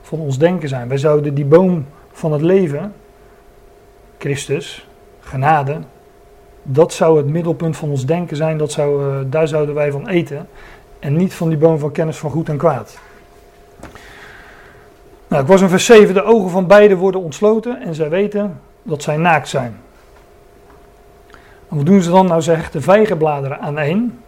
van 0.02 0.18
ons 0.18 0.38
denken 0.38 0.68
zijn. 0.68 0.88
Wij 0.88 0.98
zouden 0.98 1.34
die 1.34 1.44
boom 1.44 1.86
van 2.12 2.32
het 2.32 2.42
leven, 2.42 2.92
Christus, 4.18 4.88
genade, 5.20 5.78
dat 6.62 6.92
zou 6.92 7.16
het 7.16 7.26
middelpunt 7.26 7.76
van 7.76 7.90
ons 7.90 8.06
denken 8.06 8.36
zijn. 8.36 8.58
Dat 8.58 8.72
zou, 8.72 9.10
eh, 9.10 9.16
daar 9.26 9.48
zouden 9.48 9.74
wij 9.74 9.90
van 9.92 10.08
eten. 10.08 10.48
En 10.98 11.16
niet 11.16 11.34
van 11.34 11.48
die 11.48 11.58
boom 11.58 11.78
van 11.78 11.92
kennis 11.92 12.16
van 12.16 12.30
goed 12.30 12.48
en 12.48 12.56
kwaad. 12.56 12.98
Nou, 15.28 15.42
ik 15.42 15.48
was 15.48 15.60
in 15.60 15.68
vers 15.68 15.84
7. 15.84 16.14
De 16.14 16.24
ogen 16.24 16.50
van 16.50 16.66
beiden 16.66 16.96
worden 16.96 17.20
ontsloten 17.20 17.80
en 17.82 17.94
zij 17.94 18.08
weten 18.08 18.60
dat 18.82 19.02
zij 19.02 19.16
naakt 19.16 19.48
zijn. 19.48 19.76
Wat 21.68 21.86
doen 21.86 22.02
ze 22.02 22.10
dan? 22.10 22.26
Nou, 22.26 22.42
zij 22.42 22.54
hechten 22.54 22.82
vijgenbladeren 22.82 23.60
aan 23.60 23.78
één. 23.78 24.23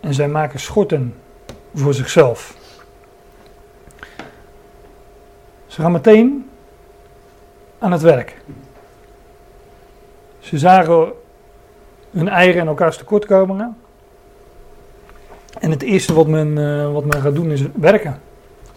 En 0.00 0.14
zij 0.14 0.28
maken 0.28 0.60
schorten 0.60 1.14
voor 1.74 1.94
zichzelf. 1.94 2.56
Ze 5.66 5.80
gaan 5.80 5.92
meteen 5.92 6.50
aan 7.78 7.92
het 7.92 8.02
werk. 8.02 8.36
Ze 10.38 10.58
zagen 10.58 11.12
hun 12.10 12.28
eigen 12.28 12.60
en 12.60 12.66
elkaars 12.66 12.96
tekortkomingen. 12.96 13.76
En 15.58 15.70
het 15.70 15.82
eerste 15.82 16.14
wat 16.14 16.26
men, 16.26 16.58
eh, 16.58 16.92
wat 16.92 17.04
men 17.04 17.20
gaat 17.20 17.34
doen 17.34 17.50
is 17.50 17.62
werken. 17.74 18.20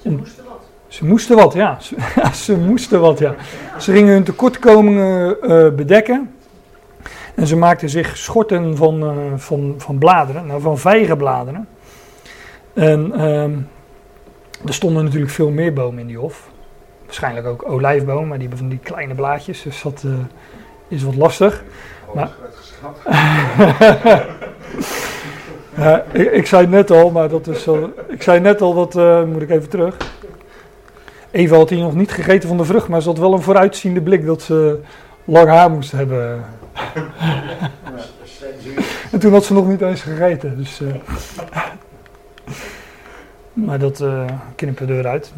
Ze 0.01 0.09
moesten 0.09 0.43
wat. 0.45 0.59
Ze 0.87 1.05
moesten 1.05 1.35
wat, 1.35 1.53
ja. 1.53 1.79
Ze, 1.79 1.95
ja, 2.15 2.33
ze 2.33 2.57
moesten 2.57 3.01
wat, 3.01 3.19
ja. 3.19 3.35
Ze 3.79 3.91
gingen 3.91 4.13
hun 4.13 4.23
tekortkomingen 4.23 5.41
eh, 5.41 5.69
bedekken. 5.69 6.35
En 7.35 7.47
ze 7.47 7.55
maakten 7.55 7.89
zich 7.89 8.17
schorten 8.17 8.77
van, 8.77 9.03
eh, 9.03 9.15
van, 9.35 9.75
van 9.77 9.97
bladeren, 9.97 10.45
nou 10.45 10.61
van 10.61 10.77
vijgenbladeren. 10.77 11.67
En 12.73 13.11
ehm, 13.13 13.51
er 14.65 14.73
stonden 14.73 15.03
natuurlijk 15.03 15.31
veel 15.31 15.49
meer 15.49 15.73
bomen 15.73 15.99
in 15.99 16.07
die 16.07 16.17
hof. 16.17 16.49
Waarschijnlijk 17.05 17.47
ook 17.47 17.69
olijfbomen, 17.69 18.27
maar 18.27 18.39
die 18.39 18.47
hebben 18.47 18.67
van 18.67 18.77
die 18.77 18.79
kleine 18.83 19.15
blaadjes. 19.15 19.61
Dus 19.61 19.81
dat 19.81 20.03
eh, 20.05 20.11
is 20.87 21.03
wat 21.03 21.15
lastig. 21.15 21.63
Maar- 22.13 22.31
uitgeschat. 22.43 22.99
Ja, 25.77 26.03
ik, 26.11 26.31
ik 26.31 26.45
zei 26.45 26.67
net 26.67 26.91
al, 26.91 27.09
maar 27.09 27.29
dat 27.29 27.47
is 27.47 27.63
zo. 27.63 27.93
Ik 28.07 28.21
zei 28.21 28.39
net 28.39 28.61
al, 28.61 28.73
dat 28.73 28.95
eh, 28.95 29.23
moet 29.23 29.41
ik 29.41 29.49
even 29.49 29.69
terug. 29.69 29.97
Eva 31.31 31.55
had 31.55 31.69
hier 31.69 31.79
nog 31.79 31.95
niet 31.95 32.11
gegeten 32.11 32.47
van 32.47 32.57
de 32.57 32.65
vrucht, 32.65 32.87
maar 32.87 33.01
ze 33.01 33.07
had 33.07 33.17
wel 33.17 33.33
een 33.33 33.41
vooruitziende 33.41 34.01
blik 34.01 34.25
dat 34.25 34.41
ze 34.41 34.79
lang 35.25 35.49
haar 35.49 35.71
moest 35.71 35.91
hebben. 35.91 36.45
En 39.11 39.19
toen 39.19 39.31
had 39.31 39.45
ze 39.45 39.53
nog 39.53 39.67
niet 39.67 39.81
eens 39.81 40.01
gegeten. 40.01 40.57
Dus, 40.57 40.81
eh. 40.81 40.87
maar 43.53 43.79
dat 43.79 44.01
eh 44.01 44.25
knippen 44.55 44.87
we 44.87 44.97
eruit. 44.97 45.33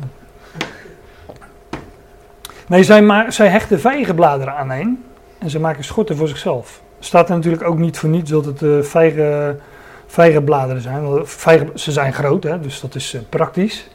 Nee, 2.67 2.83
zij, 2.83 3.01
ma- 3.01 3.31
zij 3.31 3.47
hechten 3.47 3.79
vijgenbladeren 3.79 4.55
aan 4.55 4.71
een 4.71 5.03
en 5.37 5.49
ze 5.49 5.59
maken 5.59 5.83
schorten 5.83 6.17
voor 6.17 6.27
zichzelf. 6.27 6.81
Staat 6.99 7.29
er 7.29 7.35
natuurlijk 7.35 7.63
ook 7.63 7.77
niet 7.77 7.97
voor 7.97 8.09
niets 8.09 8.31
dat 8.31 8.45
het 8.45 8.87
vijgen, 8.87 9.59
vijgenbladeren 10.07 10.81
zijn. 10.81 11.03
Want 11.03 11.29
vijgen, 11.29 11.79
ze 11.79 11.91
zijn 11.91 12.13
groot, 12.13 12.43
hè, 12.43 12.59
dus 12.59 12.81
dat 12.81 12.95
is 12.95 13.17
praktisch. 13.29 13.89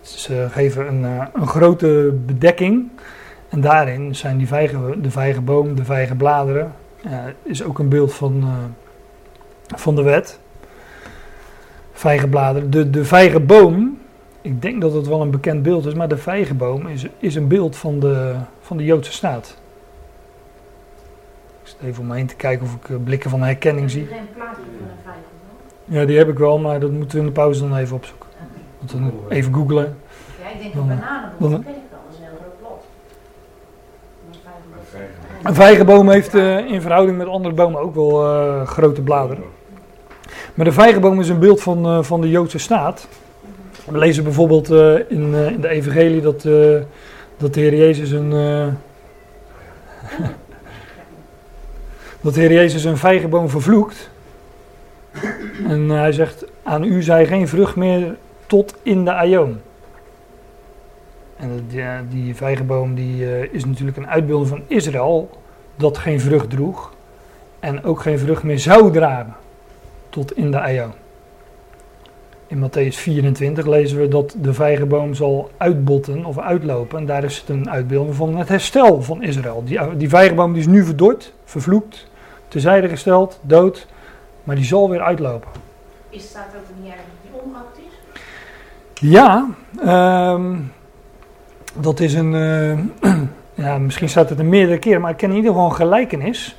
Ze 0.00 0.46
geven 0.50 0.88
een, 0.88 1.28
een 1.34 1.46
grote 1.46 2.18
bedekking. 2.26 2.90
En 3.48 3.60
daarin 3.60 4.14
zijn 4.14 4.36
die 4.38 4.46
vijgen, 4.46 5.02
de 5.02 5.10
vijgenboom, 5.10 5.74
de 5.74 5.84
vijgenbladeren, 5.84 6.72
eh, 7.04 7.12
is 7.42 7.62
ook 7.62 7.78
een 7.78 7.88
beeld 7.88 8.14
van, 8.14 8.40
eh, 8.42 9.76
van 9.78 9.94
de 9.96 10.02
wet. 10.02 10.38
Vijgenbladeren. 11.92 12.70
De, 12.70 12.90
de 12.90 13.04
vijgenboom, 13.04 13.98
ik 14.40 14.62
denk 14.62 14.80
dat 14.80 14.92
het 14.92 15.06
wel 15.06 15.20
een 15.20 15.30
bekend 15.30 15.62
beeld 15.62 15.86
is, 15.86 15.94
maar 15.94 16.08
de 16.08 16.16
vijgenboom 16.16 16.86
is, 16.86 17.06
is 17.18 17.34
een 17.34 17.48
beeld 17.48 17.76
van 17.76 18.00
de, 18.00 18.34
van 18.60 18.76
de 18.76 18.84
Joodse 18.84 19.12
staat. 19.12 19.56
Ik 21.62 21.68
zit 21.72 21.76
even 21.88 22.00
om 22.02 22.06
me 22.08 22.14
heen 22.14 22.26
te 22.26 22.36
kijken 22.36 22.66
of 22.66 22.74
ik 22.74 22.88
eh, 22.90 22.96
blikken 23.04 23.30
van 23.30 23.42
herkenning 23.42 23.90
zie. 23.90 24.06
Geen 24.06 24.18
plaatje 24.34 24.54
van 24.56 25.12
een 25.12 25.22
zo? 25.88 25.94
Ja, 25.98 26.04
die 26.04 26.18
heb 26.18 26.28
ik 26.28 26.38
wel, 26.38 26.58
maar 26.58 26.80
dat 26.80 26.90
moeten 26.90 27.10
we 27.12 27.18
in 27.18 27.26
de 27.26 27.32
pauze 27.32 27.60
dan 27.68 27.76
even 27.76 27.96
opzoeken. 27.96 28.28
Dan 28.86 29.12
even 29.28 29.54
googlen. 29.54 29.96
Ja, 30.42 30.48
ik 30.50 30.60
denk 30.60 30.74
dat 30.74 30.86
bananenboom, 30.88 31.38
dan- 31.38 31.50
dat 31.50 31.60
ken 31.62 31.74
ik 31.74 31.80
wel, 31.90 32.00
dat 32.06 32.12
is 32.14 32.18
een 32.18 32.24
heel 32.24 32.36
groot 32.40 32.58
blad. 32.58 32.84
Maar 34.26 34.38
vijf 34.42 34.54
Een 34.64 34.70
blad- 34.72 34.84
vijgen. 34.90 35.14
Een 35.46 35.54
vijgenboom 35.54 36.10
heeft 36.10 36.34
eh, 36.34 36.58
in 36.58 36.80
verhouding 36.80 37.18
met 37.18 37.26
andere 37.26 37.54
bomen 37.54 37.80
ook 37.80 37.94
wel 37.94 38.24
eh, 38.24 38.66
grote 38.66 39.02
bladeren. 39.02 39.44
Maar 40.54 40.64
de 40.64 40.72
vijgenboom 40.72 41.20
is 41.20 41.28
een 41.28 41.38
beeld 41.38 41.62
van, 41.62 41.86
eh, 41.86 42.02
van 42.02 42.20
de 42.20 42.30
Joodse 42.30 42.58
staat. 42.58 43.08
We 43.84 43.98
lezen 43.98 44.24
bijvoorbeeld 44.24 44.70
in, 45.08 45.34
in 45.34 45.60
de 45.60 45.68
Evangelie 45.68 46.20
dat, 46.20 46.42
dat 47.36 47.54
de 47.54 47.60
Heer 47.60 47.74
Jezus 47.74 48.10
een. 48.10 48.30
dat 52.20 52.34
de 52.34 52.40
Heer 52.40 52.52
Jezus 52.52 52.84
een 52.84 52.96
vijgenboom 52.96 53.48
vervloekt. 53.48 54.10
En 55.68 55.88
hij 55.88 56.12
zegt: 56.12 56.44
Aan 56.62 56.84
u 56.84 57.02
zij 57.02 57.26
geen 57.26 57.48
vrucht 57.48 57.76
meer 57.76 58.16
tot 58.46 58.74
in 58.82 59.04
de 59.04 59.12
aion. 59.12 59.60
En 61.36 61.66
die, 61.68 61.84
die 62.08 62.34
vijgenboom 62.34 62.94
die, 62.94 63.24
eh, 63.24 63.52
is 63.52 63.64
natuurlijk 63.64 63.96
een 63.96 64.08
uitbeelding 64.08 64.48
van 64.48 64.62
Israël 64.66 65.30
dat 65.76 65.98
geen 65.98 66.20
vrucht 66.20 66.50
droeg 66.50 66.92
en 67.60 67.84
ook 67.84 68.00
geen 68.00 68.18
vrucht 68.18 68.42
meer 68.42 68.58
zou 68.58 68.92
dragen 68.92 69.34
tot 70.08 70.36
in 70.36 70.50
de 70.50 70.60
aion. 70.60 70.92
In 72.46 72.58
Matthäus 72.58 72.96
24 72.96 73.66
lezen 73.66 73.98
we 73.98 74.08
dat 74.08 74.34
de 74.40 74.54
vijgenboom 74.54 75.14
zal 75.14 75.50
uitbotten 75.56 76.24
of 76.24 76.38
uitlopen. 76.38 76.98
En 76.98 77.06
daar 77.06 77.24
is 77.24 77.38
het 77.38 77.48
een 77.48 77.70
uitbeelding 77.70 78.14
van 78.14 78.36
het 78.36 78.48
herstel 78.48 79.02
van 79.02 79.22
Israël. 79.22 79.62
Die, 79.64 79.96
die 79.96 80.08
vijgenboom 80.08 80.52
die 80.52 80.60
is 80.60 80.66
nu 80.66 80.84
verdord, 80.84 81.32
vervloekt, 81.44 82.06
terzijde 82.48 82.88
gesteld, 82.88 83.40
dood. 83.42 83.86
Maar 84.44 84.56
die 84.56 84.64
zal 84.64 84.90
weer 84.90 85.02
uitlopen. 85.02 85.48
Is 86.10 86.28
staat 86.28 86.48
ook 86.56 86.76
niet 86.82 86.92
ergens 86.92 87.06
die 87.22 87.40
omgehakt 87.42 87.78
is? 87.78 88.20
Ja, 89.00 89.48
ehm, 89.84 90.56
dat 91.80 92.00
is 92.00 92.14
een, 92.14 92.34
eh, 92.34 93.12
ja, 93.66 93.78
misschien 93.78 94.08
staat 94.08 94.28
het 94.28 94.38
er 94.38 94.44
meerdere 94.44 94.78
keren, 94.78 95.00
maar 95.00 95.10
ik 95.10 95.16
ken 95.16 95.30
in 95.30 95.36
ieder 95.36 95.50
geval 95.50 95.66
een 95.66 95.74
gelijkenis 95.74 96.56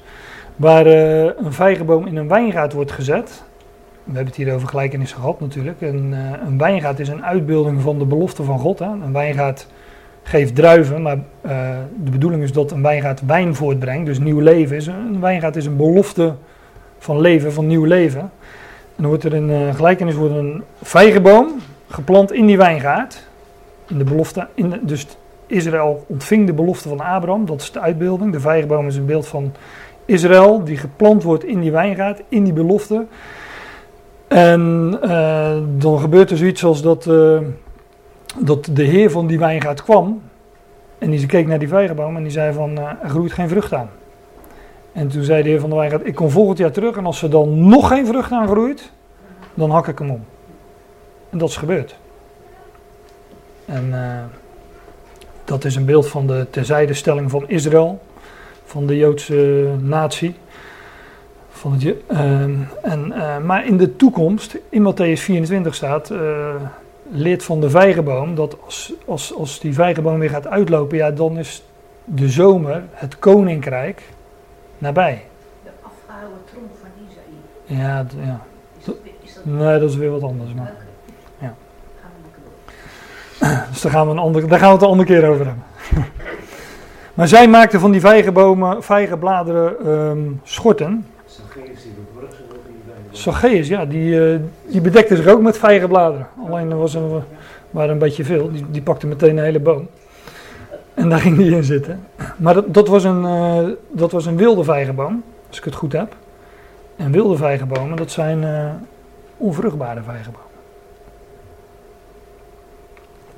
waar 0.55 0.85
eh, 0.85 1.23
een 1.23 1.53
vijgenboom 1.53 2.07
in 2.07 2.15
een 2.15 2.27
wijngaard 2.27 2.73
wordt 2.73 2.91
gezet. 2.91 3.43
We 4.03 4.13
hebben 4.13 4.33
het 4.33 4.35
hier 4.35 4.53
over 4.53 4.67
gelijkenissen 4.67 5.17
gehad 5.17 5.39
natuurlijk. 5.39 5.81
Een, 5.81 6.13
eh, 6.13 6.47
een 6.47 6.57
wijngaard 6.57 6.99
is 6.99 7.07
een 7.07 7.25
uitbeelding 7.25 7.81
van 7.81 7.99
de 7.99 8.05
belofte 8.05 8.43
van 8.43 8.59
God. 8.59 8.79
Hè. 8.79 8.85
Een 8.85 9.13
wijngaard 9.13 9.67
geeft 10.23 10.55
druiven, 10.55 11.01
maar 11.01 11.17
de 12.03 12.11
bedoeling 12.11 12.43
is 12.43 12.51
dat 12.51 12.71
een 12.71 12.81
wijngaard 12.81 13.25
wijn 13.25 13.55
voortbrengt, 13.55 14.05
dus 14.05 14.19
nieuw 14.19 14.39
leven 14.39 14.75
is. 14.75 14.87
Een 14.87 15.19
wijngaard 15.19 15.55
is 15.55 15.65
een 15.65 15.77
belofte 15.77 16.33
van 16.97 17.21
leven, 17.21 17.53
van 17.53 17.67
nieuw 17.67 17.83
leven. 17.83 18.21
En 18.21 19.03
dan 19.03 19.07
wordt 19.07 19.23
er 19.23 19.33
in 19.33 19.73
gelijkenis 19.75 20.15
wordt 20.15 20.35
een 20.35 20.63
vijgenboom 20.81 21.51
geplant 21.87 22.31
in 22.31 22.45
die 22.45 22.57
wijngaard. 22.57 23.27
In 23.87 23.97
de 23.97 24.03
belofte, 24.03 24.47
in 24.53 24.79
dus 24.81 25.07
Israël 25.45 26.05
ontving 26.07 26.45
de 26.45 26.53
belofte 26.53 26.89
van 26.89 26.99
Abraham, 26.99 27.45
dat 27.45 27.61
is 27.61 27.71
de 27.71 27.79
uitbeelding. 27.79 28.31
De 28.31 28.39
vijgenboom 28.39 28.87
is 28.87 28.95
een 28.95 29.05
beeld 29.05 29.27
van 29.27 29.53
Israël, 30.05 30.63
die 30.63 30.77
geplant 30.77 31.23
wordt 31.23 31.43
in 31.43 31.59
die 31.59 31.71
wijngaard, 31.71 32.21
in 32.29 32.43
die 32.43 32.53
belofte. 32.53 33.05
En 34.27 34.97
eh, 35.01 35.57
dan 35.77 35.99
gebeurt 35.99 36.31
er 36.31 36.37
zoiets 36.37 36.63
als 36.63 36.81
dat, 36.81 37.07
eh, 37.07 37.39
dat 38.39 38.69
de 38.71 38.83
heer 38.83 39.11
van 39.11 39.27
die 39.27 39.39
wijngaard 39.39 39.83
kwam. 39.83 40.21
En 40.97 41.09
die 41.09 41.25
keek 41.25 41.47
naar 41.47 41.59
die 41.59 41.67
vijgenboom 41.67 42.15
en 42.15 42.23
die 42.23 42.31
zei 42.31 42.53
van, 42.53 42.77
eh, 42.77 42.83
er 43.01 43.09
groeit 43.09 43.31
geen 43.31 43.49
vrucht 43.49 43.73
aan. 43.73 43.89
En 44.91 45.07
toen 45.07 45.23
zei 45.23 45.43
de 45.43 45.49
heer 45.49 45.59
van 45.59 45.69
de 45.69 45.75
wijngaard, 45.75 46.07
ik 46.07 46.15
kom 46.15 46.29
volgend 46.29 46.57
jaar 46.57 46.71
terug 46.71 46.97
en 46.97 47.05
als 47.05 47.21
er 47.21 47.29
dan 47.29 47.67
nog 47.67 47.87
geen 47.87 48.05
vrucht 48.05 48.31
aan 48.31 48.47
groeit, 48.47 48.91
dan 49.53 49.69
hak 49.69 49.87
ik 49.87 49.99
hem 49.99 50.09
om. 50.09 50.23
En 51.29 51.37
dat 51.37 51.49
is 51.49 51.57
gebeurd. 51.57 51.95
En 53.67 53.93
eh, 53.93 54.23
dat 55.45 55.65
is 55.65 55.75
een 55.75 55.85
beeld 55.85 56.07
van 56.07 56.27
de 56.27 56.47
terzijdestelling 56.49 57.29
van 57.31 57.43
Israël, 57.49 57.99
van 58.65 58.85
de 58.87 58.97
Joodse 58.97 59.67
natie. 59.81 60.35
Van 61.49 61.71
het, 61.71 61.81
Je- 61.81 62.01
ehm, 62.07 62.55
en, 62.81 63.11
eh, 63.11 63.37
maar 63.37 63.65
in 63.65 63.77
de 63.77 63.95
toekomst, 63.95 64.57
in 64.69 64.93
Matthäus 64.93 65.19
24 65.21 65.75
staat, 65.75 66.09
eh, 66.11 66.55
leert 67.11 67.43
van 67.43 67.61
de 67.61 67.69
vijgenboom, 67.69 68.35
dat 68.35 68.57
als, 68.65 68.93
als, 69.05 69.33
als 69.35 69.59
die 69.59 69.73
vijgenboom 69.73 70.19
weer 70.19 70.29
gaat 70.29 70.47
uitlopen, 70.47 70.97
ja, 70.97 71.11
dan 71.11 71.37
is 71.37 71.63
de 72.03 72.29
zomer, 72.29 72.83
het 72.91 73.19
koninkrijk, 73.19 74.01
nabij. 74.77 75.25
De 75.63 75.69
afgehouden 75.81 76.37
trom 76.51 76.63
van 76.81 76.89
Isaïe. 77.09 77.81
Ja, 77.83 78.05
ja. 78.25 78.41
Is 78.79 78.85
dat, 78.85 78.95
is 79.23 79.33
dat 79.33 79.45
nee, 79.45 79.79
dat 79.79 79.89
is 79.89 79.95
weer 79.95 80.11
wat 80.11 80.23
anders. 80.23 80.53
Maar. 80.53 80.65
Oké. 80.73 81.45
Ja. 81.45 81.55
Gaan 82.01 82.11
we 82.15 82.21
lekker 82.23 82.41
door. 82.43 82.73
Dus 83.71 83.81
daar 83.81 83.91
gaan, 83.91 84.05
we 84.05 84.11
een 84.11 84.19
ander, 84.19 84.47
daar 84.47 84.59
gaan 84.59 84.67
we 84.67 84.73
het 84.73 84.83
een 84.83 84.89
andere 84.89 85.09
keer 85.09 85.29
over 85.29 85.45
hebben. 85.45 85.63
maar 87.13 87.27
zij 87.27 87.47
maakten 87.47 87.79
van 87.79 87.91
die 87.91 88.01
vijgenbomen, 88.01 88.83
vijgenbladeren 88.83 89.85
ehm, 89.85 90.19
schorten. 90.43 91.05
Zacchaeus, 93.11 93.67
ja, 93.67 93.85
die, 93.85 94.31
eh, 94.31 94.39
die 94.67 94.81
bedekte 94.81 95.15
zich 95.15 95.27
ook 95.27 95.41
met 95.41 95.57
vijgenbladeren. 95.57 96.27
Alleen 96.47 96.71
er 96.71 96.77
was 96.77 96.93
een, 96.93 97.21
waren 97.71 97.91
een 97.91 97.97
beetje 97.97 98.23
veel. 98.25 98.51
Die, 98.51 98.65
die 98.69 98.81
pakte 98.81 99.07
meteen 99.07 99.37
een 99.37 99.43
hele 99.43 99.59
boom. 99.59 99.87
En 100.93 101.09
daar 101.09 101.19
ging 101.25 101.37
die 101.37 101.55
in 101.55 101.63
zitten. 101.63 102.07
Maar 102.37 102.53
dat, 102.53 102.73
dat, 102.73 102.87
was 102.87 103.03
een, 103.03 103.25
eh, 103.25 103.63
dat 103.91 104.11
was 104.11 104.25
een 104.25 104.37
wilde 104.37 104.63
vijgenboom, 104.63 105.23
als 105.47 105.57
ik 105.57 105.63
het 105.63 105.75
goed 105.75 105.93
heb. 105.93 106.15
En 106.95 107.11
wilde 107.11 107.37
vijgenbomen, 107.37 107.97
dat 107.97 108.11
zijn 108.11 108.43
eh, 108.43 108.69
onvruchtbare 109.37 110.01
vijgenbomen. 110.01 110.46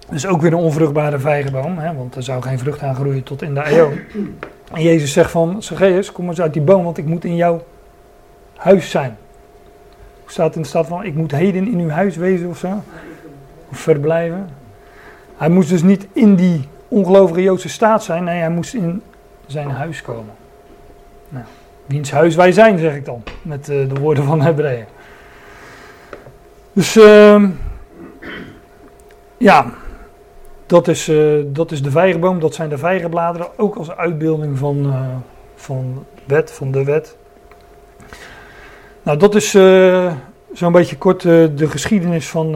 Dus 0.10 0.26
ook 0.26 0.42
weer 0.42 0.54
een 0.54 0.60
onvruchtbare 0.60 1.20
vijgenboom, 1.20 1.78
hè, 1.78 1.94
want 1.94 2.16
er 2.16 2.24
zou 2.24 2.42
geen 2.42 2.60
vrucht 2.60 2.82
aan 2.82 2.96
groeien 2.96 3.24
tot 3.24 3.42
in 3.42 3.54
de 3.54 3.62
eeuw. 3.66 3.92
En 4.72 4.82
Jezus 4.82 5.14
zegt 5.14 5.32
van, 5.32 5.64
Zacchaeus, 5.64 6.12
kom 6.12 6.30
eens 6.30 6.42
uit 6.42 6.54
die 6.54 6.62
boom, 6.62 6.84
want 6.84 6.98
ik 6.98 7.06
moet 7.06 7.24
in 7.24 7.36
jouw 7.36 7.64
huis 8.56 8.90
zijn. 8.90 9.18
Hoe 10.22 10.32
staat 10.32 10.56
in 10.56 10.62
de 10.62 10.68
staat 10.68 10.88
van, 10.88 11.04
ik 11.04 11.16
moet 11.16 11.32
heden 11.32 11.72
in 11.72 11.80
uw 11.80 11.90
huis 11.90 12.16
wezen 12.16 12.50
of 12.50 12.58
zo? 12.58 12.84
Of 13.72 13.80
verblijven. 13.80 14.50
Hij 15.38 15.50
moest 15.50 15.70
dus 15.70 15.84
niet 15.84 16.08
in 16.14 16.36
die 16.36 16.68
ongelovige 16.88 17.42
Joodse 17.42 17.70
staat 17.70 18.04
zijn, 18.04 18.24
nee, 18.24 18.40
hij 18.40 18.50
moest 18.50 18.74
in 18.74 19.02
zijn 19.46 19.70
huis 19.70 20.02
komen. 20.02 20.34
Nou, 21.30 21.46
wiens 21.86 22.12
huis 22.12 22.36
wij 22.36 22.52
zijn, 22.52 22.78
zeg 22.78 22.96
ik 22.96 23.06
dan, 23.06 23.24
met 23.42 23.70
eh, 23.70 23.90
de 23.90 24.00
woorden 24.00 24.24
van 24.24 24.42
Hebreeën. 24.42 24.86
Dus, 26.74 26.96
ehm, 26.96 27.50
ja, 29.38 29.74
dat 30.70 30.88
is, 30.88 31.08
eh, 31.08 31.34
dat 31.46 31.72
is 31.72 31.82
de 31.82 31.92
vijgenboom, 31.92 32.40
dat 32.40 32.54
zijn 32.54 32.70
de 32.70 32.78
vijgenbladeren, 32.78 33.48
ook 33.58 33.76
als 33.76 33.92
uitbeelding 33.92 34.58
van, 34.58 34.86
eh, 34.86 35.02
van 35.56 36.06
wet, 36.26 36.52
van 36.52 36.72
de 36.72 36.84
wet. 36.84 37.18
Nou, 39.04 39.18
dat 39.18 39.36
is 39.36 39.56
eh, 39.56 40.14
zo'n 40.54 40.72
beetje 40.72 40.98
kort 40.98 41.22
de 41.22 41.68
geschiedenis 41.68 42.30
van, 42.30 42.56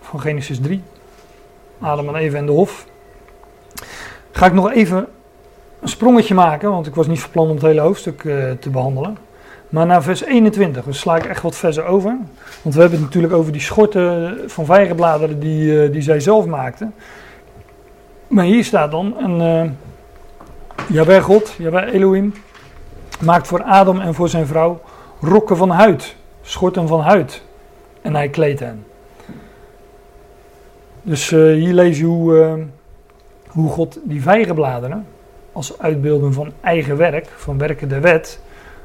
van 0.00 0.20
Genesis 0.20 0.60
3. 0.60 0.82
Adam 1.80 2.08
en 2.08 2.14
Eva 2.14 2.36
en 2.36 2.46
de 2.46 2.52
Hof. 2.52 2.86
Ga 4.30 4.46
ik 4.46 4.52
nog 4.52 4.72
even 4.72 5.08
een 5.80 5.88
sprongetje 5.88 6.34
maken, 6.34 6.70
want 6.70 6.86
ik 6.86 6.94
was 6.94 7.06
niet 7.06 7.20
van 7.20 7.30
plan 7.30 7.48
om 7.48 7.54
het 7.54 7.62
hele 7.62 7.80
hoofdstuk 7.80 8.20
te 8.60 8.70
behandelen. 8.70 9.16
Maar 9.72 9.86
naar 9.86 10.02
vers 10.02 10.24
21, 10.24 10.84
dus 10.84 10.98
sla 10.98 11.16
ik 11.16 11.24
echt 11.24 11.42
wat 11.42 11.56
versen 11.56 11.86
over. 11.86 12.16
Want 12.62 12.74
we 12.74 12.80
hebben 12.80 12.98
het 12.98 13.08
natuurlijk 13.08 13.32
over 13.32 13.52
die 13.52 13.60
schorten 13.60 14.38
van 14.46 14.64
vijgenbladeren 14.64 15.38
die, 15.40 15.82
eh, 15.82 15.92
die 15.92 16.02
zij 16.02 16.20
zelf 16.20 16.46
maakten. 16.46 16.94
Maar 18.26 18.44
hier 18.44 18.64
staat 18.64 18.90
dan, 18.90 19.18
en, 19.18 19.40
eh 19.40 19.70
Jawel 20.88 21.20
God, 21.20 21.54
Jawel 21.58 21.82
Elohim, 21.82 22.34
maakt 23.20 23.46
voor 23.46 23.62
Adam 23.62 24.00
en 24.00 24.14
voor 24.14 24.28
zijn 24.28 24.46
vrouw 24.46 24.80
rokken 25.20 25.56
van 25.56 25.70
huid, 25.70 26.16
schorten 26.42 26.88
van 26.88 27.00
huid. 27.00 27.42
En 28.02 28.14
hij 28.14 28.28
kleedt 28.28 28.60
hen. 28.60 28.84
Dus 31.02 31.32
eh, 31.32 31.38
hier 31.38 31.72
lees 31.72 31.98
je 31.98 32.04
hoe, 32.04 32.58
hoe 33.48 33.70
God 33.70 33.98
die 34.02 34.22
vijgenbladeren, 34.22 35.06
als 35.52 35.78
uitbeelding 35.78 36.34
van 36.34 36.52
eigen 36.60 36.96
werk, 36.96 37.28
van 37.36 37.58
werken 37.58 37.88
der 37.88 38.00
wet, 38.00 38.40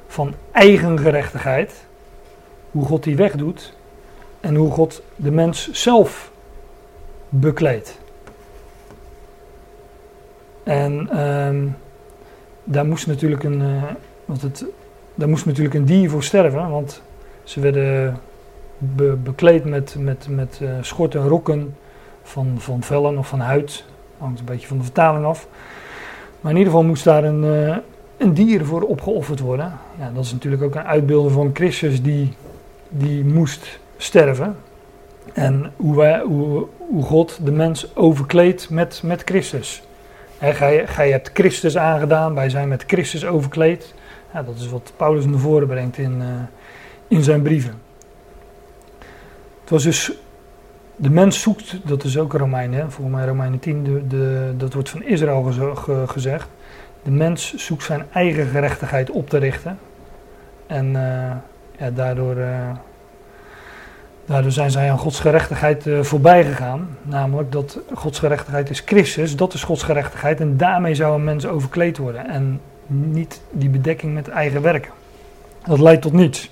van 0.07 0.33
eigen 0.51 0.99
gerechtigheid, 0.99 1.85
hoe 2.71 2.85
God 2.85 3.03
die 3.03 3.15
wegdoet 3.15 3.73
en 4.39 4.55
hoe 4.55 4.71
God 4.71 5.01
de 5.15 5.31
mens 5.31 5.71
zelf 5.71 6.31
bekleedt. 7.29 7.99
En 10.63 11.09
ehm, 11.11 11.67
daar 12.63 12.85
moest 12.85 13.07
natuurlijk 13.07 13.43
een, 13.43 13.61
eh, 13.61 13.83
want 14.25 14.41
het, 14.41 14.65
daar 15.15 15.29
moest 15.29 15.45
natuurlijk 15.45 15.75
een 15.75 15.85
dier 15.85 16.09
voor 16.09 16.23
sterven, 16.23 16.69
want 16.69 17.01
ze 17.43 17.59
werden 17.59 18.19
be- 18.77 19.17
bekleed 19.23 19.65
met, 19.65 19.95
met, 19.99 20.27
met 20.29 20.59
eh, 20.61 20.69
schorten 20.81 21.21
en 21.21 21.27
rokken 21.27 21.75
van, 22.23 22.55
van 22.57 22.83
vellen 22.83 23.17
of 23.17 23.27
van 23.27 23.39
huid. 23.39 23.85
Hangt 24.17 24.39
een 24.39 24.45
beetje 24.45 24.67
van 24.67 24.77
de 24.77 24.83
vertaling 24.83 25.25
af. 25.25 25.47
Maar 26.41 26.51
in 26.51 26.57
ieder 26.57 26.73
geval 26.73 26.87
moest 26.87 27.03
daar 27.03 27.23
een, 27.23 27.43
eh, 27.43 27.77
een 28.17 28.33
dier 28.33 28.65
voor 28.65 28.81
opgeofferd 28.81 29.39
worden. 29.39 29.73
Ja, 29.99 30.11
dat 30.13 30.23
is 30.23 30.31
natuurlijk 30.31 30.63
ook 30.63 30.75
een 30.75 30.85
uitbeelding 30.85 31.33
van 31.33 31.49
Christus 31.53 32.01
die, 32.01 32.33
die 32.89 33.25
moest 33.25 33.79
sterven. 33.97 34.55
En 35.33 35.71
hoe, 35.75 35.95
wij, 35.95 36.21
hoe, 36.21 36.67
hoe 36.77 37.03
God 37.03 37.39
de 37.43 37.51
mens 37.51 37.95
overkleedt 37.95 38.69
met, 38.69 39.01
met 39.03 39.21
Christus. 39.25 39.81
Hè, 40.37 40.53
gij, 40.85 41.09
hebt 41.11 41.29
Christus 41.33 41.77
aangedaan, 41.77 42.33
wij 42.33 42.49
zijn 42.49 42.67
met 42.67 42.83
Christus 42.87 43.25
overkleed. 43.25 43.93
Ja, 44.33 44.43
dat 44.43 44.55
is 44.55 44.69
wat 44.69 44.93
Paulus 44.97 45.25
naar 45.25 45.39
voren 45.39 45.67
brengt 45.67 45.97
in, 45.97 46.21
eh, 46.21 46.27
in 47.07 47.23
zijn 47.23 47.41
brieven. 47.41 47.73
Het 49.61 49.69
was 49.69 49.83
dus, 49.83 50.11
de 50.95 51.09
mens 51.09 51.41
zoekt, 51.41 51.87
dat 51.87 52.03
is 52.03 52.17
ook 52.17 52.33
Romeinen, 52.33 52.91
volgens 52.91 53.15
mij 53.17 53.25
Romeinen 53.25 53.59
10, 53.59 54.05
de, 54.07 54.53
dat 54.57 54.73
wordt 54.73 54.89
van 54.89 55.03
Israël 55.03 55.43
geze- 55.43 55.75
ge- 55.75 56.03
gezegd. 56.07 56.47
De 57.07 57.13
mens 57.13 57.53
zoekt 57.55 57.83
zijn 57.83 58.05
eigen 58.13 58.47
gerechtigheid 58.47 59.09
op 59.09 59.29
te 59.29 59.37
richten. 59.37 59.79
En 60.65 60.95
eh, 60.95 61.35
ja, 61.77 61.91
daardoor, 61.91 62.37
eh, 62.37 62.69
daardoor 64.25 64.51
zijn 64.51 64.71
zij 64.71 64.91
aan 64.91 64.97
Gods 64.97 65.19
gerechtigheid 65.19 65.87
eh, 65.87 66.01
voorbij 66.01 66.43
gegaan. 66.43 66.97
Namelijk 67.01 67.51
dat 67.51 67.79
Gods 67.93 68.19
gerechtigheid 68.19 68.69
is 68.69 68.81
Christus, 68.85 69.35
dat 69.35 69.53
is 69.53 69.63
Gods 69.63 69.83
gerechtigheid. 69.83 70.39
En 70.39 70.57
daarmee 70.57 70.95
zou 70.95 71.15
een 71.15 71.23
mens 71.23 71.45
overkleed 71.45 71.97
worden. 71.97 72.29
En 72.29 72.61
niet 72.87 73.41
die 73.51 73.69
bedekking 73.69 74.13
met 74.13 74.27
eigen 74.27 74.61
werken. 74.61 74.91
Dat 75.65 75.79
leidt 75.79 76.01
tot 76.01 76.13
niets. 76.13 76.51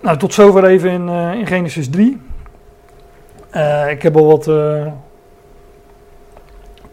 Nou, 0.00 0.18
tot 0.18 0.34
zover 0.34 0.64
even 0.64 0.90
in, 0.90 1.08
in 1.38 1.46
Genesis 1.46 1.90
3. 1.90 2.20
Eh, 3.50 3.90
ik 3.90 4.02
heb 4.02 4.16
al 4.16 4.26
wat 4.26 4.46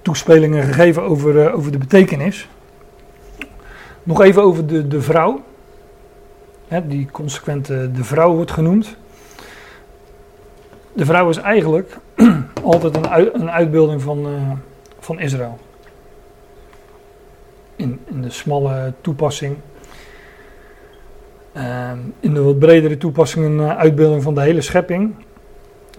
toespelingen 0.03 0.63
gegeven 0.63 1.03
over, 1.03 1.45
eh, 1.45 1.55
over 1.55 1.71
de 1.71 1.77
betekenis. 1.77 2.47
Nog 4.03 4.21
even 4.21 4.41
over 4.41 4.67
de, 4.67 4.87
de 4.87 5.01
vrouw. 5.01 5.41
Hè, 6.67 6.87
die 6.87 7.07
consequent 7.11 7.67
de 7.67 8.03
vrouw 8.03 8.33
wordt 8.33 8.51
genoemd. 8.51 8.95
de 10.93 11.05
vrouw 11.05 11.29
is 11.29 11.37
eigenlijk 11.37 11.97
altijd 12.63 12.95
een, 12.95 13.07
uit- 13.07 13.33
een 13.33 13.51
uitbeelding 13.51 14.01
van, 14.01 14.25
eh, 14.25 14.51
van 14.99 15.19
Israël. 15.19 15.59
In, 17.75 17.99
in 18.05 18.21
de 18.21 18.29
smalle 18.29 18.93
toepassing. 19.01 19.57
Ehm, 21.53 21.97
in 22.19 22.33
de 22.33 22.41
wat 22.41 22.59
bredere 22.59 22.97
toepassing 22.97 23.45
een 23.45 23.59
eh, 23.59 23.77
uitbeelding 23.77 24.23
van 24.23 24.35
de 24.35 24.41
hele 24.41 24.61
schepping. 24.61 25.15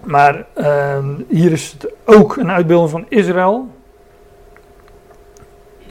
Maar 0.03 0.45
ehm, 0.53 1.09
hier 1.27 1.51
is 1.51 1.71
het 1.71 1.91
ook 2.05 2.35
een 2.35 2.51
uitbeelding 2.51 2.89
van 2.89 3.05
Israël. 3.09 3.74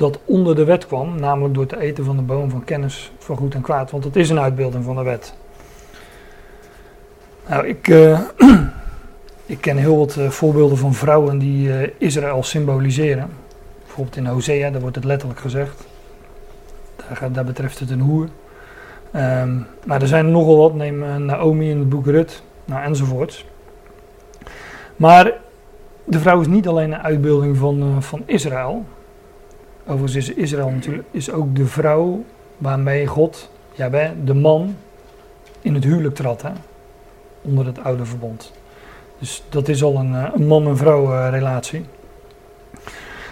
Dat 0.05 0.19
onder 0.25 0.55
de 0.55 0.65
wet 0.65 0.87
kwam, 0.87 1.21
namelijk 1.21 1.55
door 1.55 1.67
te 1.67 1.81
eten 1.81 2.05
van 2.05 2.17
de 2.17 2.23
boom 2.23 2.51
van 2.51 2.65
kennis 2.65 3.13
van 3.19 3.37
goed 3.37 3.55
en 3.55 3.61
kwaad. 3.61 3.91
Want 3.91 4.05
het 4.05 4.17
is 4.17 4.31
een 4.31 4.41
uitbeelding 4.41 4.85
van 4.85 4.97
de 4.97 5.03
wet. 5.03 5.35
Nou, 7.49 7.67
ik, 7.67 7.89
eh, 7.89 8.21
ik 9.55 9.61
ken 9.61 9.77
heel 9.77 9.99
wat 9.99 10.17
eh, 10.17 10.29
voorbeelden 10.29 10.79
van 10.79 10.95
vrouwen 10.95 11.39
die 11.39 11.73
eh, 11.73 11.91
Israël 11.99 12.43
symboliseren. 12.43 13.31
Bijvoorbeeld 13.85 14.17
in 14.17 14.27
Hosea, 14.27 14.71
daar 14.71 14.81
wordt 14.81 14.97
het 14.97 15.05
letterlijk 15.05 15.41
gezegd. 15.41 15.87
Daar, 16.97 17.33
daar 17.33 17.45
betreft 17.45 17.79
het 17.79 17.91
een 17.91 18.01
hoer. 18.01 18.29
Ehm, 19.13 19.57
maar 19.85 20.03
er 20.03 20.09
zijn 20.09 20.31
nogal 20.31 20.57
wat, 20.57 20.75
neem 20.75 21.25
Naomi 21.25 21.71
in 21.71 21.79
het 21.79 21.89
boek 21.89 22.07
Rut, 22.07 22.43
nou, 22.65 22.83
enzovoorts. 22.83 23.47
Maar 24.97 25.33
de 26.05 26.19
vrouw 26.19 26.41
is 26.41 26.47
niet 26.47 26.69
alleen 26.69 26.93
een 26.93 27.03
uitbeelding 27.03 27.57
van, 27.57 28.03
van 28.03 28.23
Israël. 28.27 28.85
Overigens 29.87 30.29
is 30.29 30.35
Israël 30.35 30.71
natuurlijk 30.71 31.09
is 31.11 31.31
ook 31.31 31.57
de 31.57 31.67
vrouw 31.67 32.25
waarmee 32.59 33.07
God, 33.07 33.51
Jaweh, 33.73 34.11
de 34.25 34.35
man, 34.35 34.77
in 35.61 35.75
het 35.75 35.85
huwelijk 35.85 36.15
trad. 36.15 36.43
Hè? 36.43 36.51
Onder 37.43 37.67
het 37.67 37.85
oude 37.85 38.05
verbond. 38.05 38.53
Dus 39.19 39.43
dat 39.49 39.69
is 39.69 39.83
al 39.83 39.97
een, 39.97 40.15
eh, 40.15 40.31
een 40.35 40.47
man- 40.47 40.67
en 40.67 40.77
vrouw 40.77 41.13
eh, 41.13 41.31
relatie. 41.31 41.85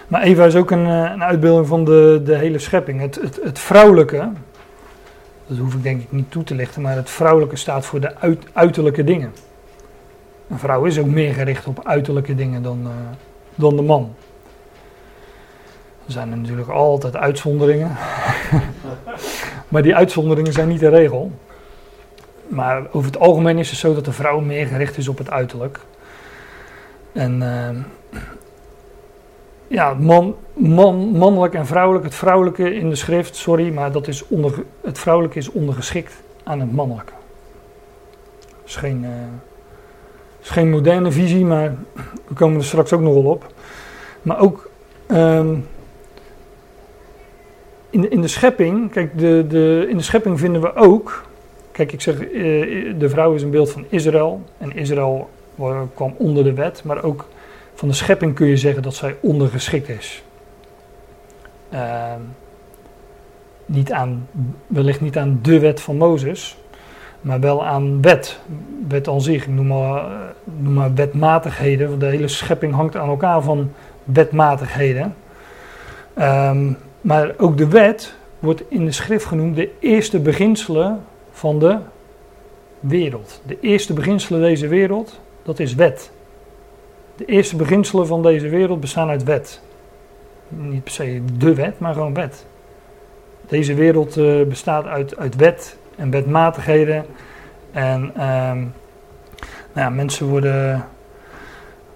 Maar 0.07 0.21
Eva 0.21 0.45
is 0.45 0.55
ook 0.55 0.71
een, 0.71 0.85
eh, 0.85 1.11
een 1.13 1.23
uitbeelding 1.23 1.67
van 1.67 1.85
de, 1.85 2.21
de 2.25 2.35
hele 2.35 2.59
schepping. 2.59 2.99
Het, 3.01 3.15
het, 3.21 3.39
het 3.43 3.59
vrouwelijke, 3.59 4.29
dat 5.47 5.57
hoef 5.57 5.73
ik 5.73 5.83
denk 5.83 6.01
ik 6.01 6.11
niet 6.11 6.31
toe 6.31 6.43
te 6.43 6.55
lichten, 6.55 6.81
maar 6.81 6.95
het 6.95 7.09
vrouwelijke 7.09 7.55
staat 7.55 7.85
voor 7.85 7.99
de 7.99 8.15
uit- 8.15 8.45
uiterlijke 8.53 9.03
dingen. 9.03 9.31
Een 10.49 10.59
vrouw 10.59 10.83
is 10.85 10.99
ook 10.99 11.05
meer 11.05 11.33
gericht 11.33 11.67
op 11.67 11.87
uiterlijke 11.87 12.35
dingen 12.35 12.63
dan, 12.63 12.79
eh, 12.83 12.91
dan 13.55 13.75
de 13.75 13.81
man. 13.81 14.15
Er 16.05 16.11
zijn 16.11 16.31
er 16.31 16.37
natuurlijk 16.37 16.69
altijd 16.69 17.15
uitzonderingen. 17.15 17.91
maar 19.67 19.81
die 19.81 19.95
uitzonderingen 19.95 20.53
zijn 20.53 20.67
niet 20.67 20.79
de 20.79 20.89
regel. 20.89 21.31
Maar 22.47 22.83
over 22.91 23.11
het 23.11 23.19
algemeen 23.19 23.57
is 23.57 23.69
het 23.69 23.79
zo 23.79 23.93
dat 23.93 24.05
de 24.05 24.11
vrouw 24.11 24.39
meer 24.39 24.67
gericht 24.67 24.97
is 24.97 25.07
op 25.07 25.17
het 25.17 25.29
uiterlijk. 25.29 25.79
En 27.11 27.41
eh, 27.41 28.19
ja, 29.67 29.93
man, 29.93 30.35
man, 30.53 30.95
mannelijk 30.95 31.53
en 31.53 31.65
vrouwelijk. 31.65 32.05
Het 32.05 32.15
vrouwelijke 32.15 32.75
in 32.75 32.89
de 32.89 32.95
schrift, 32.95 33.35
sorry, 33.35 33.73
maar 33.73 33.91
dat 33.91 34.07
is 34.07 34.27
onder, 34.27 34.63
het 34.81 34.99
vrouwelijke 34.99 35.37
is 35.37 35.51
ondergeschikt 35.51 36.13
aan 36.43 36.59
het 36.59 36.71
mannelijke. 36.71 37.13
Dat 38.39 38.65
is 38.65 38.75
geen, 38.75 39.03
eh, 39.03 39.11
is 40.41 40.49
geen 40.49 40.69
moderne 40.69 41.11
visie, 41.11 41.45
maar 41.45 41.75
we 42.27 42.33
komen 42.33 42.57
er 42.57 42.65
straks 42.65 42.93
ook 42.93 43.01
nog 43.01 43.13
wel 43.13 43.31
op. 43.31 43.53
Maar 44.21 44.39
ook 44.39 44.69
ehm, 45.07 45.55
in, 47.93 48.11
in 48.11 48.21
de 48.21 48.27
schepping, 48.27 48.91
kijk, 48.91 49.17
de, 49.19 49.45
de, 49.47 49.85
in 49.89 49.97
de 49.97 50.03
schepping 50.03 50.39
vinden 50.39 50.61
we 50.61 50.75
ook. 50.75 51.23
Kijk, 51.71 51.91
ik 51.91 52.01
zeg, 52.01 52.15
eh, 52.15 52.29
de 52.97 53.09
vrouw 53.09 53.33
is 53.33 53.41
een 53.41 53.49
beeld 53.49 53.71
van 53.71 53.85
Israël. 53.89 54.41
En 54.57 54.75
Israël 54.75 55.29
eh, 55.57 55.81
kwam 55.93 56.15
onder 56.17 56.43
de 56.43 56.53
wet, 56.53 56.83
maar 56.83 57.03
ook 57.03 57.27
van 57.73 57.87
de 57.87 57.93
schepping 57.93 58.33
kun 58.33 58.47
je 58.47 58.57
zeggen 58.57 58.83
dat 58.83 58.95
zij 58.95 59.15
ondergeschikt 59.21 59.89
is. 59.89 60.23
Ehm, 61.69 62.19
niet 63.65 63.91
aan, 63.91 64.27
wellicht 64.67 65.01
niet 65.01 65.17
aan 65.17 65.39
de 65.41 65.59
wet 65.59 65.81
van 65.81 65.97
Mozes, 65.97 66.57
maar 67.21 67.39
wel 67.39 67.65
aan 67.65 68.01
wet. 68.01 68.39
Wet 68.87 69.07
aan 69.07 69.21
zich, 69.21 69.47
noem 69.47 69.67
maar, 69.67 70.11
noem 70.43 70.73
maar 70.73 70.93
wetmatigheden. 70.93 71.87
Want 71.87 71.99
de 71.99 72.07
hele 72.07 72.27
schepping 72.27 72.73
hangt 72.73 72.95
aan 72.95 73.09
elkaar 73.09 73.41
van 73.41 73.71
wetmatigheden. 74.03 75.15
Ehm, 76.13 76.71
maar 77.03 77.33
ook 77.37 77.57
de 77.57 77.67
wet 77.67 78.15
wordt 78.39 78.63
in 78.67 78.85
de 78.85 78.91
schrift 78.91 79.25
genoemd 79.25 79.55
de 79.55 79.71
eerste 79.79 80.19
beginselen 80.19 81.03
van 81.31 81.59
de 81.59 81.77
wereld. 82.79 83.41
De 83.45 83.57
eerste 83.59 83.93
beginselen 83.93 84.41
deze 84.41 84.67
wereld, 84.67 85.19
dat 85.43 85.59
is 85.59 85.75
wet. 85.75 86.11
De 87.15 87.25
eerste 87.25 87.55
beginselen 87.55 88.07
van 88.07 88.21
deze 88.21 88.49
wereld 88.49 88.79
bestaan 88.79 89.09
uit 89.09 89.23
wet. 89.23 89.61
Niet 90.47 90.83
per 90.83 90.93
se 90.93 91.21
de 91.37 91.53
wet, 91.53 91.79
maar 91.79 91.93
gewoon 91.93 92.13
wet. 92.13 92.45
Deze 93.47 93.73
wereld 93.73 94.17
eh, 94.17 94.41
bestaat 94.41 94.85
uit, 94.85 95.17
uit 95.17 95.35
wet 95.35 95.77
en 95.95 96.09
wetmatigheden. 96.09 97.05
En 97.71 98.11
ehm, 98.15 98.57
nou 99.73 99.87
ja, 99.87 99.89
mensen 99.89 100.27
worden, 100.27 100.85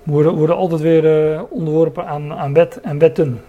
worden, 0.04 0.34
worden 0.34 0.56
altijd 0.56 0.82
weer 0.82 1.34
eh, 1.34 1.42
onderworpen 1.50 2.08
aan, 2.08 2.34
aan 2.34 2.54
wet 2.54 2.82
en 2.82 2.98
wetten. 2.98 3.42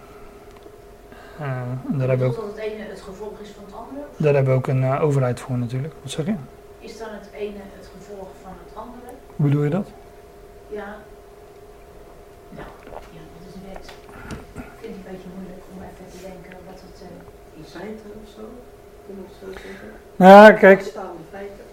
Eh, 1.39 1.45
en 1.91 1.97
daar 1.97 2.07
hebben 2.07 2.27
we 2.29 2.33
ook, 2.35 2.41
dat 2.41 2.55
het 2.55 2.63
ene 2.65 2.83
het 2.89 3.01
gevolg 3.01 3.39
is 3.41 3.49
van 3.49 3.63
het 3.65 3.73
andere? 3.75 4.05
Daar 4.17 4.33
hebben 4.33 4.53
we 4.53 4.59
ook 4.59 4.67
een 4.67 4.83
eh, 4.83 5.03
overheid 5.03 5.39
voor 5.39 5.57
natuurlijk. 5.57 5.93
Wat 6.01 6.11
zeg 6.11 6.25
je? 6.25 6.35
Is 6.79 6.97
dan 6.97 7.07
het 7.11 7.29
ene 7.33 7.57
het 7.77 7.89
gevolg 7.97 8.27
van 8.43 8.51
het 8.65 8.75
andere? 8.77 9.09
Hoe 9.35 9.45
bedoel 9.47 9.63
je 9.63 9.69
dat? 9.69 9.87
Ja. 10.67 10.95
Nou, 12.49 12.67
ja, 13.15 13.21
dat 13.35 13.47
is 13.47 13.55
wet. 13.71 13.85
Ik 14.55 14.63
vind 14.81 14.95
het 14.95 15.05
een 15.05 15.11
beetje 15.11 15.29
moeilijk 15.35 15.63
om 15.73 15.77
even 15.87 16.05
te 16.19 16.19
denken 16.27 16.57
wat 16.69 16.79
het... 16.85 17.01
eh, 17.01 17.59
Iets 17.61 17.71
zijn 17.71 17.87
er 17.87 18.15
of 18.23 18.29
zo? 18.35 18.41
Kunnen 19.05 19.23
we 19.25 19.29
het 19.31 19.55
zo 19.55 19.61
zeggen? 19.67 19.89
Nou 20.15 20.31
ja, 20.31 20.51
kijk, 20.51 20.81
feiten. 21.31 21.65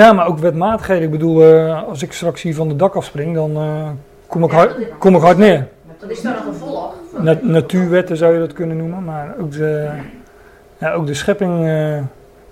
ja, 0.00 0.12
maar 0.12 0.26
ook 0.26 0.38
wetmatigheden. 0.38 1.04
Ik 1.04 1.10
bedoel, 1.10 1.42
eh, 1.42 1.82
als 1.88 2.02
ik 2.02 2.12
straks 2.12 2.42
hier 2.42 2.54
van 2.54 2.68
de 2.68 2.76
dak 2.76 2.94
afspring, 2.94 3.34
dan 3.34 3.56
eh, 3.56 3.90
kom, 4.26 4.44
ik 4.44 4.50
hard, 4.50 4.98
kom 4.98 5.14
ik 5.14 5.20
hard 5.22 5.38
neer. 5.38 5.68
Dat 5.98 6.10
is 6.10 6.22
dan 6.22 6.32
een 6.32 6.42
gevolg 6.42 6.94
natuurwetten 7.40 8.16
zou 8.16 8.32
je 8.32 8.38
dat 8.38 8.52
kunnen 8.52 8.76
noemen, 8.76 9.04
maar 9.04 9.34
ook 9.40 9.52
de, 9.52 9.88
ja, 10.78 10.92
ook 10.92 11.06
de 11.06 11.14
schepping 11.14 11.66
eh, 11.66 11.98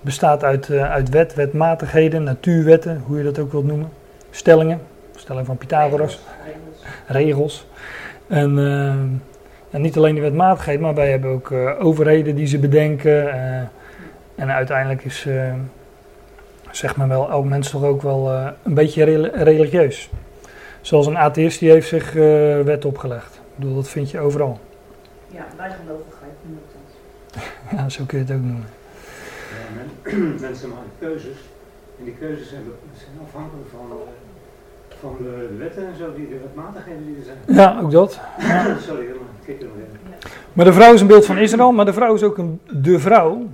bestaat 0.01 0.43
uit, 0.43 0.69
eh, 0.69 0.91
uit 0.91 1.09
wet, 1.09 1.33
wetmatigheden, 1.35 2.23
natuurwetten, 2.23 3.03
hoe 3.05 3.17
je 3.17 3.23
dat 3.23 3.39
ook 3.39 3.51
wilt 3.51 3.65
noemen. 3.65 3.89
Stellingen, 4.29 4.79
stelling 5.15 5.45
van 5.45 5.57
Pythagoras, 5.57 6.19
Regels. 7.07 7.25
regels. 7.25 7.67
En 8.27 8.57
eh, 8.57 8.93
ja, 9.69 9.77
niet 9.77 9.97
alleen 9.97 10.15
de 10.15 10.21
wetmatigheden, 10.21 10.81
maar 10.81 10.95
wij 10.95 11.09
hebben 11.09 11.31
ook 11.31 11.51
overheden 11.79 12.35
die 12.35 12.47
ze 12.47 12.59
bedenken. 12.59 13.31
en 14.35 14.51
uiteindelijk 14.51 15.03
is, 15.03 15.27
zeg 16.71 16.95
maar 16.95 17.07
wel, 17.07 17.29
elk 17.29 17.45
mens 17.45 17.69
toch 17.69 17.83
ook 17.83 18.01
wel 18.01 18.31
een 18.63 18.73
beetje 18.73 19.03
rel- 19.03 19.35
religieus. 19.35 20.09
Zoals 20.81 21.05
een 21.07 21.17
atheïst, 21.17 21.59
die 21.59 21.71
heeft 21.71 21.87
zich 21.87 22.13
wet 22.63 22.85
opgelegd. 22.85 23.38
Bedoel, 23.59 23.75
dat 23.75 23.89
vind 23.89 24.11
je 24.11 24.19
overal. 24.19 24.59
Ja, 25.27 25.45
bijgelovigheid 25.57 26.31
noem 26.45 26.57
ik 26.57 26.63
dat. 26.73 27.43
Ja, 27.79 27.89
zo 27.89 28.03
kun 28.07 28.17
je 28.17 28.23
het 28.23 28.33
ook 28.33 28.41
noemen. 28.41 28.65
Ja, 29.51 29.65
men- 29.75 30.39
mensen 30.47 30.69
maken 30.69 30.91
keuzes. 30.99 31.37
En 31.99 32.03
die 32.05 32.13
keuzes 32.19 32.49
zijn, 32.49 32.61
zijn 32.93 33.11
afhankelijk 33.27 33.67
van, 33.69 33.85
eh, 33.89 34.97
van 34.99 35.15
de, 35.17 35.47
de 35.51 35.55
wetten 35.57 35.87
en 35.87 35.95
zo, 35.97 36.13
die, 36.15 36.29
de 36.29 36.37
wetmatigheden 36.39 37.05
die 37.05 37.15
er 37.15 37.23
zijn. 37.23 37.37
Ja, 37.57 37.79
ook 37.81 37.91
dat. 37.91 38.19
Sorry, 38.87 39.05
helemaal. 39.05 39.27
Kijk 39.45 39.61
er 39.61 39.67
nog 39.67 39.75
even. 39.75 40.29
Maar 40.53 40.65
de 40.65 40.73
vrouw 40.73 40.93
is 40.93 41.01
een 41.01 41.07
beeld 41.07 41.25
van 41.25 41.37
Israël, 41.37 41.71
maar 41.71 41.85
de 41.85 41.93
vrouw 41.93 42.13
is 42.13 42.23
ook 42.23 42.37
een, 42.37 42.59
de 42.71 42.99
vrouw. 42.99 43.47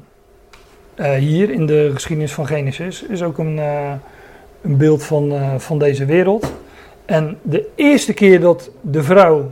eh, 0.95 1.11
hier 1.13 1.49
in 1.49 1.65
de 1.65 1.89
geschiedenis 1.93 2.33
van 2.33 2.47
Genesis 2.47 3.03
is 3.03 3.23
ook 3.23 3.37
een, 3.37 3.59
eh, 3.59 3.93
een 4.61 4.77
beeld 4.77 5.03
van, 5.03 5.31
eh, 5.31 5.55
van 5.57 5.79
deze 5.79 6.05
wereld. 6.05 6.53
En 7.05 7.37
de 7.41 7.69
eerste 7.75 8.13
keer 8.13 8.39
dat 8.39 8.69
de 8.81 9.03
vrouw 9.03 9.51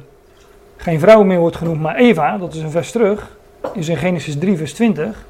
geen 0.84 1.00
vrouw 1.00 1.24
meer 1.24 1.40
wordt 1.40 1.56
genoemd, 1.56 1.82
maar 1.82 1.96
Eva, 1.96 2.38
dat 2.38 2.54
is 2.54 2.62
een 2.62 2.72
vers 2.72 2.92
terug, 2.92 3.38
is 3.74 3.90
in 3.90 3.98
Genesis 3.98 4.38
3, 4.38 4.58
vers 4.58 4.74
20. 4.74 5.26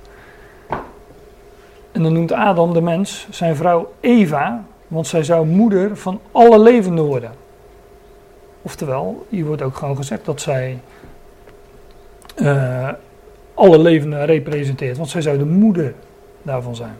En 1.91 2.03
dan 2.03 2.13
noemt 2.13 2.31
Adam, 2.31 2.73
de 2.73 2.81
mens, 2.81 3.27
zijn 3.29 3.55
vrouw 3.55 3.93
Eva, 3.99 4.63
want 4.87 5.07
zij 5.07 5.23
zou 5.23 5.45
moeder 5.45 5.97
van 5.97 6.19
alle 6.31 6.59
levenden 6.59 7.03
worden. 7.03 7.31
Oftewel, 8.61 9.25
hier 9.29 9.45
wordt 9.45 9.61
ook 9.61 9.75
gewoon 9.75 9.95
gezegd 9.95 10.25
dat 10.25 10.41
zij 10.41 10.79
eh, 12.35 12.89
alle 13.53 13.79
levenden 13.79 14.25
representeert, 14.25 14.97
want 14.97 15.09
zij 15.09 15.21
zou 15.21 15.37
de 15.37 15.45
moeder 15.45 15.93
daarvan 16.41 16.75
zijn. 16.75 16.95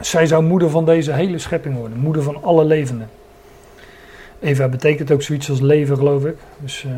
Zij 0.00 0.26
zou 0.26 0.42
moeder 0.42 0.70
van 0.70 0.84
deze 0.84 1.12
hele 1.12 1.38
schepping 1.38 1.76
worden, 1.76 1.98
moeder 1.98 2.22
van 2.22 2.42
alle 2.42 2.64
levenden. 2.64 3.10
Eva 4.40 4.68
betekent 4.68 5.10
ook 5.10 5.22
zoiets 5.22 5.50
als 5.50 5.60
leven, 5.60 5.96
geloof 5.96 6.24
ik. 6.24 6.36
Dus 6.58 6.84
eh. 6.84 6.90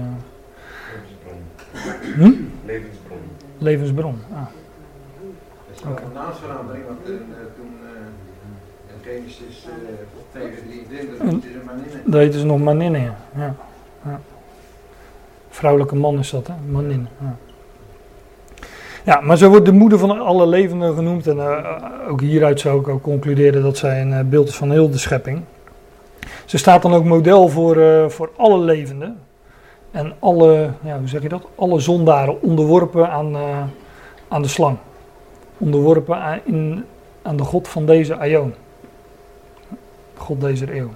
Hm? 2.21 2.33
Levensbron. 2.67 3.19
levensbron. 3.59 4.19
Ah. 4.33 4.39
Er 4.39 4.47
is 5.75 5.83
wel 5.83 5.93
Oké. 5.93 6.03
een 6.03 6.13
naamsverandering, 6.13 6.85
want 6.87 6.99
eh, 7.05 7.13
eh, 7.13 7.21
toen 7.57 7.73
eh, 7.85 7.91
Genesis 9.03 9.67
uh, 9.67 10.43
9, 10.43 10.57
23, 10.89 11.19
dat 11.19 11.45
is 11.45 11.55
een 11.55 11.65
maninne. 11.67 12.03
Dat 12.05 12.21
heet 12.21 12.33
dus 12.33 12.43
nog 12.43 12.59
maninne, 12.59 12.99
ja. 12.99 13.17
ja. 13.37 13.55
ja. 14.05 14.21
Vrouwelijke 15.49 15.97
man 15.97 16.19
is 16.19 16.31
dat, 16.31 16.47
hè? 16.47 16.55
Maninne. 16.71 17.07
Ja. 17.21 17.37
ja, 19.05 19.21
maar 19.21 19.37
zo 19.37 19.49
wordt 19.49 19.65
de 19.65 19.73
moeder 19.73 19.99
van 19.99 20.21
alle 20.21 20.47
levenden 20.47 20.95
genoemd. 20.95 21.27
En 21.27 21.37
uh, 21.37 21.77
ook 22.09 22.21
hieruit 22.21 22.61
zou 22.61 22.81
ik 22.81 22.89
ook 22.89 23.03
concluderen 23.03 23.63
dat 23.63 23.77
zij 23.77 24.01
een 24.01 24.11
uh, 24.11 24.21
beeld 24.21 24.49
is 24.49 24.57
van 24.57 24.71
heel 24.71 24.91
de 24.91 24.99
schepping. 24.99 25.43
Ze 26.45 26.59
staat 26.59 26.83
dan 26.83 26.95
ook 26.95 27.05
model 27.05 27.49
voor, 27.49 27.77
uh, 27.77 28.09
voor 28.09 28.31
alle 28.37 28.59
levenden. 28.59 29.19
En 29.91 30.15
alle, 30.19 30.73
ja, 30.83 30.99
hoe 30.99 31.09
zeg 31.09 31.23
je 31.23 31.29
dat? 31.29 31.47
Alle 31.55 31.81
zondaren 31.81 32.43
onderworpen 32.43 33.11
aan, 33.11 33.37
aan 34.29 34.43
de 34.43 34.49
slang. 34.49 34.79
Onderworpen 35.59 36.17
aan, 36.17 36.41
in, 36.45 36.85
aan 37.23 37.37
de 37.37 37.43
God 37.43 37.69
van 37.69 37.87
deze 37.87 38.17
aion. 38.17 38.55
God 40.17 40.41
deze 40.41 40.77
eeuw. 40.77 40.87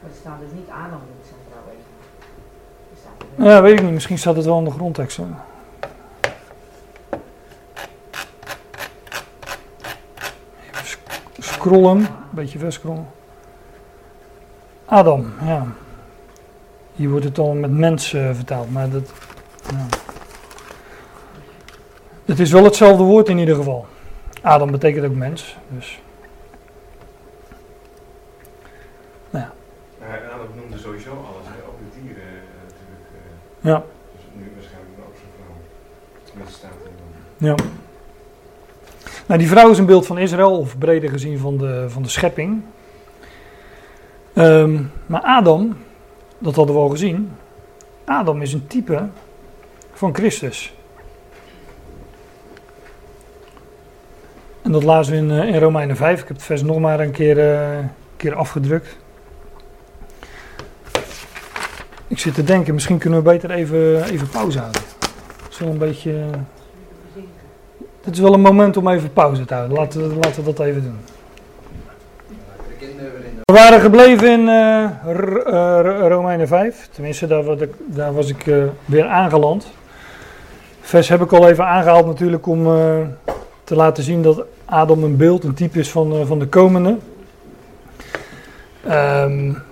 Maar 0.00 0.10
er 0.10 0.16
staat 0.20 0.40
dus 0.40 0.50
niet 0.54 0.68
Adam 0.68 1.00
in 1.00 1.24
centraal 1.24 1.62
even. 3.36 3.44
Ja, 3.44 3.62
weet 3.62 3.78
ik 3.78 3.82
niet. 3.82 3.92
Misschien 3.92 4.18
staat 4.18 4.36
het 4.36 4.44
wel 4.44 4.58
in 4.58 4.64
de 4.64 4.70
grondtekst. 4.70 5.16
Hoor. 5.16 5.26
Even 10.70 10.98
scrollen. 11.38 11.96
Een 11.98 12.06
beetje 12.30 12.58
verscrollen. 12.58 13.06
Adam, 14.84 15.32
ja. 15.44 15.66
Hier 17.00 17.10
wordt 17.10 17.24
het 17.24 17.34
dan 17.34 17.60
met 17.60 17.70
mens 17.70 18.12
uh, 18.12 18.30
vertaald, 18.34 18.70
maar 18.70 18.90
dat. 18.90 19.12
Ja. 19.70 19.86
Het 22.24 22.40
is 22.40 22.50
wel 22.50 22.64
hetzelfde 22.64 23.02
woord 23.02 23.28
in 23.28 23.38
ieder 23.38 23.54
geval. 23.54 23.86
Adam 24.42 24.70
betekent 24.70 25.04
ook 25.04 25.14
mens, 25.14 25.56
dus. 25.68 26.00
Nou 29.30 29.44
ja. 29.44 29.52
Adam 30.34 30.46
noemde 30.56 30.78
sowieso 30.78 31.10
alles, 31.10 31.46
hè? 31.46 31.68
ook 31.68 31.78
de 31.78 32.00
dieren 32.00 32.22
uh, 32.22 32.38
natuurlijk. 32.64 33.08
ja. 33.60 33.82
Dus 34.12 34.24
nu 34.32 34.52
waarschijnlijk 34.54 34.98
ook 35.06 35.14
zijn 35.16 35.30
vrouw. 35.36 36.46
Staat 36.46 36.70
Ja. 37.36 37.54
Nou, 39.26 39.40
die 39.40 39.48
vrouw 39.48 39.70
is 39.70 39.78
een 39.78 39.86
beeld 39.86 40.06
van 40.06 40.18
Israël, 40.18 40.58
of 40.58 40.78
breder 40.78 41.10
gezien 41.10 41.38
van 41.38 41.58
de, 41.58 41.84
van 41.88 42.02
de 42.02 42.08
schepping. 42.08 42.62
Um, 44.34 44.92
maar 45.06 45.20
Adam, 45.22 45.76
dat 46.40 46.54
hadden 46.54 46.74
we 46.74 46.80
al 46.80 46.88
gezien. 46.88 47.32
Adam 48.04 48.42
is 48.42 48.52
een 48.52 48.66
type 48.66 49.08
van 49.92 50.14
Christus. 50.14 50.74
En 54.62 54.72
dat 54.72 54.82
lazen 54.82 55.12
we 55.12 55.18
in, 55.18 55.30
uh, 55.30 55.54
in 55.54 55.60
Romeinen 55.60 55.96
5. 55.96 56.20
Ik 56.20 56.28
heb 56.28 56.36
het 56.36 56.46
vers 56.46 56.62
nog 56.62 56.78
maar 56.78 57.00
een 57.00 57.10
keer, 57.10 57.38
uh, 57.38 57.78
keer 58.16 58.34
afgedrukt. 58.34 58.96
Ik 62.06 62.18
zit 62.18 62.34
te 62.34 62.44
denken, 62.44 62.74
misschien 62.74 62.98
kunnen 62.98 63.18
we 63.22 63.30
beter 63.30 63.50
even, 63.50 64.04
even 64.04 64.28
pauze 64.28 64.58
houden. 64.58 64.82
Het 65.42 65.52
is 65.52 65.58
wel 65.58 65.68
een 65.68 65.78
beetje. 65.78 66.24
Het 68.00 68.14
is 68.14 68.20
wel 68.20 68.34
een 68.34 68.40
moment 68.40 68.76
om 68.76 68.88
even 68.88 69.12
pauze 69.12 69.44
te 69.44 69.54
houden. 69.54 69.76
Laten 69.76 70.14
laten 70.14 70.44
we 70.44 70.52
dat 70.52 70.66
even 70.66 70.82
doen. 70.82 70.98
We 73.50 73.56
waren 73.56 73.80
gebleven 73.80 74.30
in 74.30 74.40
uh, 74.40 76.08
Romeinen 76.08 76.48
5. 76.48 76.88
Tenminste, 76.92 77.26
daar, 77.26 77.44
was 77.44 77.60
ik, 77.60 77.70
daar 77.86 78.12
was 78.12 78.28
ik 78.28 78.46
uh, 78.46 78.64
weer 78.84 79.06
aangeland. 79.06 79.66
Vers 80.80 81.08
heb 81.08 81.20
ik 81.20 81.32
al 81.32 81.48
even 81.48 81.66
aangehaald 81.66 82.06
natuurlijk 82.06 82.46
om 82.46 82.64
te 83.64 83.74
laten 83.74 84.02
zien 84.02 84.22
dat 84.22 84.44
Adam 84.64 85.02
een 85.04 85.16
beeld, 85.16 85.44
een 85.44 85.54
type 85.54 85.78
is 85.78 85.90
van, 85.90 86.26
van 86.26 86.38
de 86.38 86.46
komende. 86.46 86.96
Um, 88.88 89.62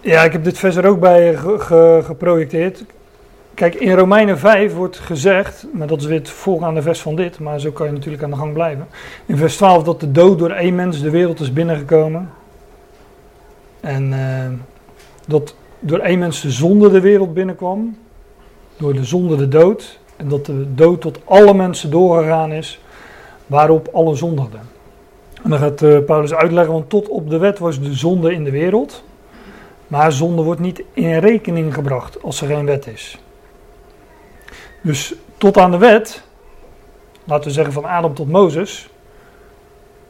ja, 0.00 0.22
ik 0.22 0.32
heb 0.32 0.44
dit 0.44 0.58
vers 0.58 0.76
er 0.76 0.86
ook 0.86 1.00
bij 1.00 1.36
ge, 1.36 1.58
ge, 1.58 2.00
geprojecteerd. 2.04 2.84
Kijk, 3.56 3.74
in 3.74 3.94
Romeinen 3.94 4.38
5 4.38 4.74
wordt 4.74 4.98
gezegd, 4.98 5.66
maar 5.72 5.86
dat 5.86 6.00
is 6.00 6.06
weer 6.06 6.18
het 6.18 6.30
voorgaande 6.30 6.82
vers 6.82 7.00
van 7.00 7.16
dit, 7.16 7.38
maar 7.38 7.60
zo 7.60 7.70
kan 7.70 7.86
je 7.86 7.92
natuurlijk 7.92 8.22
aan 8.22 8.30
de 8.30 8.36
gang 8.36 8.52
blijven. 8.52 8.86
In 9.26 9.36
vers 9.36 9.56
12 9.56 9.82
dat 9.82 10.00
de 10.00 10.12
dood 10.12 10.38
door 10.38 10.50
één 10.50 10.74
mens 10.74 11.00
de 11.00 11.10
wereld 11.10 11.40
is 11.40 11.52
binnengekomen. 11.52 12.30
En 13.80 14.12
uh, 14.12 14.44
dat 15.26 15.54
door 15.78 15.98
één 15.98 16.18
mens 16.18 16.40
de 16.40 16.50
zonde 16.50 16.90
de 16.90 17.00
wereld 17.00 17.34
binnenkwam. 17.34 17.96
Door 18.76 18.92
de 18.92 19.04
zonde 19.04 19.36
de 19.36 19.48
dood. 19.48 19.98
En 20.16 20.28
dat 20.28 20.46
de 20.46 20.74
dood 20.74 21.00
tot 21.00 21.18
alle 21.24 21.54
mensen 21.54 21.90
doorgegaan 21.90 22.52
is, 22.52 22.80
waarop 23.46 23.88
alle 23.92 24.14
zondigden. 24.14 24.60
En 25.42 25.50
dan 25.50 25.58
gaat 25.58 25.82
uh, 25.82 25.98
Paulus 25.98 26.34
uitleggen, 26.34 26.72
want 26.72 26.90
tot 26.90 27.08
op 27.08 27.30
de 27.30 27.38
wet 27.38 27.58
was 27.58 27.80
de 27.80 27.94
zonde 27.94 28.32
in 28.32 28.44
de 28.44 28.50
wereld. 28.50 29.04
Maar 29.86 30.12
zonde 30.12 30.42
wordt 30.42 30.60
niet 30.60 30.82
in 30.92 31.18
rekening 31.18 31.74
gebracht 31.74 32.22
als 32.22 32.40
er 32.40 32.46
geen 32.46 32.66
wet 32.66 32.86
is. 32.86 33.18
Dus 34.80 35.14
tot 35.38 35.58
aan 35.58 35.70
de 35.70 35.78
wet, 35.78 36.22
laten 37.24 37.44
we 37.44 37.54
zeggen 37.54 37.72
van 37.72 37.84
Adam 37.84 38.14
tot 38.14 38.30
Mozes, 38.30 38.88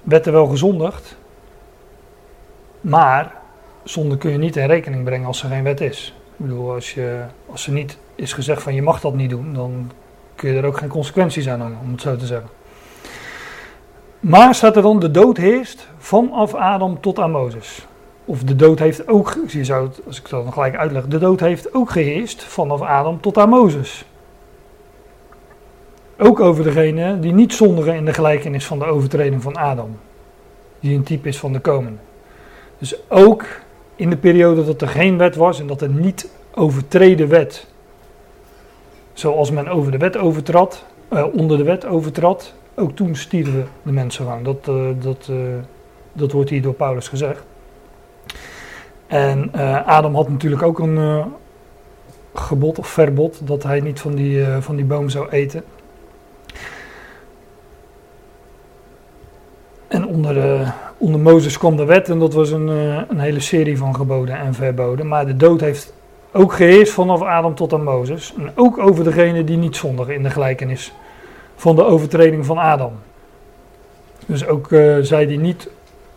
werd 0.03 0.27
er 0.27 0.33
wel 0.33 0.47
gezondigd. 0.47 1.17
Maar 2.81 3.33
zonde 3.85 4.17
kun 4.19 4.31
je 4.31 4.39
niet 4.39 4.57
in 4.57 4.67
rekening 4.67 5.05
brengen 5.05 5.27
als 5.27 5.43
er 5.43 5.49
geen 5.49 5.63
wet 5.63 5.81
is. 5.81 6.15
Ik 6.37 6.47
bedoel, 6.47 6.73
als, 6.73 6.95
je, 6.95 7.21
als 7.51 7.67
er 7.67 7.73
niet 7.73 7.99
is 8.15 8.33
gezegd 8.33 8.63
van 8.63 8.75
je 8.75 8.83
mag 8.83 9.01
dat 9.01 9.15
niet 9.15 9.31
doen, 9.31 9.55
dan 9.55 9.91
kun 10.35 10.51
je 10.51 10.59
er 10.59 10.67
ook 10.67 10.79
geen 10.79 10.89
consequenties 10.89 11.49
aan 11.49 11.61
hangen, 11.61 11.79
om 11.83 11.93
het 11.93 12.01
zo 12.01 12.17
te 12.17 12.27
zeggen. 12.27 12.49
Maar 14.21 14.55
staat 14.55 14.77
er 14.77 14.83
dan, 14.83 15.01
de 15.01 15.11
dood 15.11 15.37
heerst 15.37 15.89
vanaf 15.99 16.55
Adam 16.55 17.01
tot 17.01 17.19
aan 17.19 17.31
Mozes. 17.31 17.87
Of 18.25 18.43
de 18.43 18.57
dood 18.57 18.79
heeft 18.79 19.09
ook, 19.09 19.37
je 19.49 19.65
zou 19.65 19.89
het, 19.89 20.01
als 20.07 20.19
ik 20.19 20.29
dat 20.29 20.43
dan 20.43 20.53
gelijk 20.53 20.77
uitleg, 20.77 21.07
de 21.07 21.19
dood 21.19 21.41
heeft 21.41 21.75
ook 21.75 21.91
geheerst 21.91 22.43
vanaf 22.45 22.81
Adam 22.81 23.21
tot 23.21 23.39
aan 23.39 23.49
Mozes. 23.49 24.05
Ook 26.19 26.41
over 26.41 26.65
degene 26.65 27.19
die 27.19 27.33
niet 27.33 27.53
zondigen 27.53 27.95
in 27.95 28.05
de 28.05 28.13
gelijkenis 28.13 28.67
van 28.67 28.79
de 28.79 28.85
overtreding 28.85 29.43
van 29.43 29.57
Adam. 29.57 29.97
Die 30.81 30.97
een 30.97 31.03
type 31.03 31.29
is 31.29 31.39
van 31.39 31.53
de 31.53 31.61
komende. 31.61 31.99
Dus 32.79 32.97
ook 33.09 33.47
in 33.97 34.11
de 34.11 34.17
periode 34.17 34.65
dat 34.65 34.81
er 34.83 34.89
geen 34.89 35.19
wet 35.19 35.37
was 35.37 35.61
en 35.61 35.67
dat 35.67 35.81
er 35.81 35.89
niet 35.89 36.31
overtreden 36.55 37.29
werd. 37.29 37.67
Zoals 39.13 39.51
men 39.51 39.69
over 39.69 39.93
de 39.93 39.99
wet 39.99 40.17
overtrad, 40.17 40.85
uh, 41.13 41.25
onder 41.35 41.57
de 41.57 41.65
wet 41.65 41.87
overtrad, 41.87 42.55
ook 42.75 42.97
toen 42.97 43.15
stierven 43.15 43.67
de 43.83 43.93
mensen 43.93 44.25
gewoon. 44.25 44.43
Dat, 44.43 44.67
uh, 44.69 44.87
dat, 45.01 45.29
uh, 45.31 45.37
dat 46.13 46.33
wordt 46.33 46.51
hier 46.51 46.63
door 46.63 46.75
Paulus 46.75 47.09
gezegd. 47.09 47.45
En 49.07 49.53
Adam 49.87 50.15
had 50.15 50.29
natuurlijk 50.29 50.63
ook 50.63 50.79
een 50.79 51.25
gebod 52.35 52.79
of 52.79 52.89
verbod 52.89 53.47
dat 53.47 53.63
hij 53.63 53.81
niet 53.81 54.01
van 54.01 54.15
die, 54.15 54.45
van 54.61 54.77
die 54.77 54.85
boom 54.85 55.09
zou 55.09 55.29
eten. 55.29 55.65
En 59.89 60.07
onder, 60.07 60.61
uh, 60.61 60.71
onder 60.97 61.21
Mozes 61.21 61.59
kwam 61.59 61.77
de 61.77 61.85
wet 61.85 62.09
en 62.09 62.19
dat 62.19 62.35
was 62.35 62.51
een, 62.51 62.69
uh, 62.69 63.01
een 63.09 63.19
hele 63.19 63.41
serie 63.41 63.79
van 63.79 63.95
geboden 63.95 64.39
en 64.39 64.55
verboden. 64.55 65.09
Maar 65.09 65.27
de 65.27 65.37
dood 65.37 65.61
heeft 65.61 65.93
ook 66.33 66.53
geheerst 66.53 66.93
vanaf 66.93 67.23
Adam 67.23 67.55
tot 67.55 67.73
aan 67.73 67.85
Mozes. 67.85 68.35
En 68.39 68.53
ook 68.55 68.79
over 68.79 69.05
degene 69.05 69.45
die 69.45 69.57
niet 69.57 69.77
zondigen 69.77 70.15
in 70.15 70.23
de 70.23 70.31
gelijkenis 70.31 70.93
van 71.57 71.77
de 71.77 71.85
overtreding 71.85 72.47
van 72.47 72.59
Adam. 72.59 72.93
Dus 74.27 74.47
ook 74.47 74.71
uh, 74.71 74.97
zij 75.01 75.27
die 75.27 75.39
niet 75.39 75.69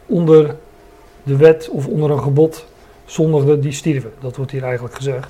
onder 0.06 0.56
de 1.24 1.36
wet 1.36 1.70
of 1.72 1.88
onder 1.88 2.12
een 2.12 2.22
gebod 2.22 2.66
zondigden, 3.06 3.62
die 3.62 3.72
stierven. 3.72 4.12
Dat 4.20 4.36
wordt 4.36 4.52
hier 4.52 4.64
eigenlijk 4.64 4.96
gezegd. 4.96 5.30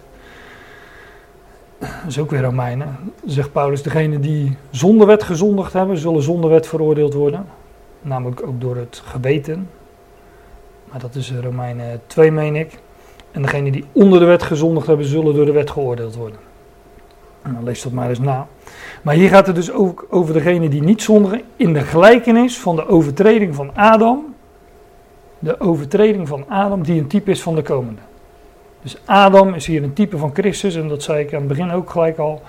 Dat 1.79 1.89
is 2.07 2.19
ook 2.19 2.31
weer 2.31 2.41
Romeinen. 2.41 2.97
Zegt 3.25 3.51
Paulus, 3.51 3.83
degene 3.83 4.19
die 4.19 4.57
zonder 4.69 5.07
wet 5.07 5.23
gezondigd 5.23 5.73
hebben, 5.73 5.97
zullen 5.97 6.21
zonder 6.21 6.49
wet 6.49 6.67
veroordeeld 6.67 7.13
worden. 7.13 7.45
Namelijk 8.01 8.47
ook 8.47 8.61
door 8.61 8.75
het 8.75 9.01
geweten. 9.05 9.69
Maar 10.91 10.99
dat 10.99 11.15
is 11.15 11.33
Romeinen 11.41 12.01
2, 12.07 12.31
meen 12.31 12.55
ik. 12.55 12.79
En 13.31 13.41
degenen 13.41 13.71
die 13.71 13.85
onder 13.91 14.19
de 14.19 14.25
wet 14.25 14.43
gezondigd 14.43 14.87
hebben, 14.87 15.05
zullen 15.05 15.35
door 15.35 15.45
de 15.45 15.51
wet 15.51 15.69
geoordeeld 15.69 16.15
worden. 16.15 16.39
En 17.41 17.53
dan 17.53 17.63
lees 17.63 17.81
dat 17.81 17.91
maar 17.91 18.09
eens 18.09 18.19
na. 18.19 18.47
Maar 19.01 19.15
hier 19.15 19.29
gaat 19.29 19.47
het 19.47 19.55
dus 19.55 19.71
ook 19.71 20.05
over 20.09 20.33
degenen 20.33 20.69
die 20.69 20.83
niet 20.83 21.01
zondigen 21.01 21.41
in 21.55 21.73
de 21.73 21.81
gelijkenis 21.81 22.57
van 22.57 22.75
de 22.75 22.87
overtreding 22.87 23.55
van 23.55 23.75
Adam. 23.75 24.35
De 25.39 25.59
overtreding 25.59 26.27
van 26.27 26.45
Adam 26.47 26.83
die 26.83 27.01
een 27.01 27.07
type 27.07 27.31
is 27.31 27.41
van 27.41 27.55
de 27.55 27.61
komende. 27.61 28.01
Dus 28.81 28.97
Adam 29.05 29.53
is 29.53 29.65
hier 29.65 29.83
een 29.83 29.93
type 29.93 30.17
van 30.17 30.33
Christus 30.33 30.75
en 30.75 30.87
dat 30.87 31.03
zei 31.03 31.23
ik 31.23 31.33
aan 31.33 31.39
het 31.39 31.47
begin 31.47 31.71
ook 31.71 31.89
gelijk 31.89 32.17
al. 32.17 32.41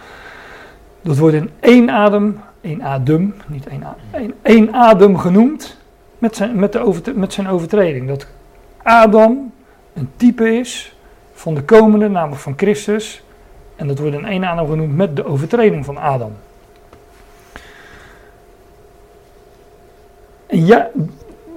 Dat 1.03 1.19
wordt 1.19 1.37
in 1.37 1.51
één 1.61 1.91
adem 1.91 2.41
één 2.61 2.83
adem, 2.83 3.35
niet 3.47 3.67
één, 3.67 3.83
één, 4.11 4.35
één 4.43 4.73
adem 4.73 5.19
genoemd 5.19 5.77
met 6.19 6.37
zijn, 6.37 6.59
met, 6.59 6.73
de 6.73 6.79
over, 6.79 7.19
met 7.19 7.33
zijn 7.33 7.49
overtreding. 7.49 8.09
Dat 8.09 8.27
Adam 8.83 9.53
een 9.93 10.11
type 10.17 10.59
is 10.59 10.97
van 11.33 11.55
de 11.55 11.63
komende, 11.63 12.09
namelijk 12.09 12.41
van 12.41 12.55
Christus. 12.57 13.23
En 13.77 13.87
dat 13.87 13.99
wordt 13.99 14.17
in 14.17 14.25
één 14.25 14.45
adem 14.45 14.67
genoemd 14.67 14.97
met 14.97 15.17
de 15.17 15.25
overtreding 15.25 15.85
van 15.85 15.97
Adam. 15.97 16.33
ja, 20.51 20.91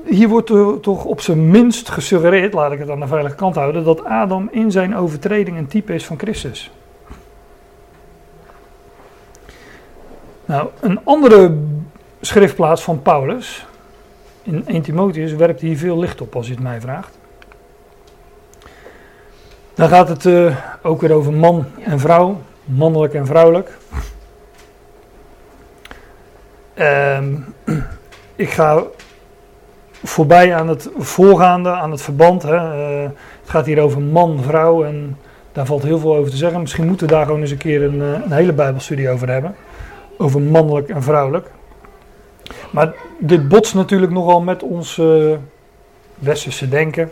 hier 0.05 0.27
wordt 0.27 0.49
er 0.49 0.79
toch 0.79 1.05
op 1.05 1.21
zijn 1.21 1.49
minst 1.49 1.89
gesuggereerd, 1.89 2.53
laat 2.53 2.71
ik 2.71 2.79
het 2.79 2.89
aan 2.89 2.99
de 2.99 3.07
veilige 3.07 3.35
kant 3.35 3.55
houden, 3.55 3.83
dat 3.83 4.03
Adam 4.03 4.47
in 4.51 4.71
zijn 4.71 4.95
overtreding 4.95 5.57
een 5.57 5.67
type 5.67 5.93
is 5.93 6.05
van 6.05 6.19
Christus. 6.19 6.71
Nou, 10.45 10.69
een 10.79 10.99
andere 11.03 11.57
schriftplaats 12.21 12.83
van 12.83 13.01
Paulus, 13.01 13.65
in 14.43 14.67
1 14.67 14.81
Timotheus, 14.81 15.33
werpt 15.33 15.61
hier 15.61 15.77
veel 15.77 15.99
licht 15.99 16.21
op 16.21 16.35
als 16.35 16.47
je 16.47 16.53
het 16.53 16.63
mij 16.63 16.81
vraagt. 16.81 17.17
Dan 19.73 19.89
gaat 19.89 20.09
het 20.09 20.25
eh, 20.25 20.57
ook 20.81 21.01
weer 21.01 21.11
over 21.11 21.33
man 21.33 21.65
en 21.83 21.99
vrouw, 21.99 22.41
mannelijk 22.63 23.13
en 23.13 23.25
vrouwelijk. 23.25 23.77
Ehm, 26.73 27.33
ik 28.35 28.49
ga 28.49 28.83
voorbij 30.03 30.55
aan 30.55 30.67
het 30.67 30.89
voorgaande, 30.97 31.69
aan 31.69 31.91
het 31.91 32.01
verband. 32.01 32.43
Hè. 32.43 32.55
Eh, 32.55 33.09
het 33.41 33.49
gaat 33.49 33.65
hier 33.65 33.81
over 33.81 34.01
man, 34.01 34.43
vrouw 34.43 34.83
en 34.83 35.17
daar 35.51 35.65
valt 35.65 35.83
heel 35.83 35.99
veel 35.99 36.15
over 36.15 36.31
te 36.31 36.37
zeggen. 36.37 36.61
Misschien 36.61 36.87
moeten 36.87 37.07
we 37.07 37.13
daar 37.13 37.25
gewoon 37.25 37.41
eens 37.41 37.51
een 37.51 37.57
keer 37.57 37.83
een, 37.83 38.01
eh, 38.01 38.23
een 38.23 38.31
hele 38.31 38.53
Bijbelstudie 38.53 39.09
over 39.09 39.29
hebben. 39.29 39.55
Over 40.17 40.41
mannelijk 40.41 40.89
en 40.89 41.03
vrouwelijk. 41.03 41.51
Maar 42.71 42.93
dit 43.19 43.47
botst 43.47 43.75
natuurlijk 43.75 44.11
nogal 44.11 44.41
met 44.41 44.63
ons 44.63 44.97
uh, 44.97 45.35
westerse 46.15 46.69
denken, 46.69 47.11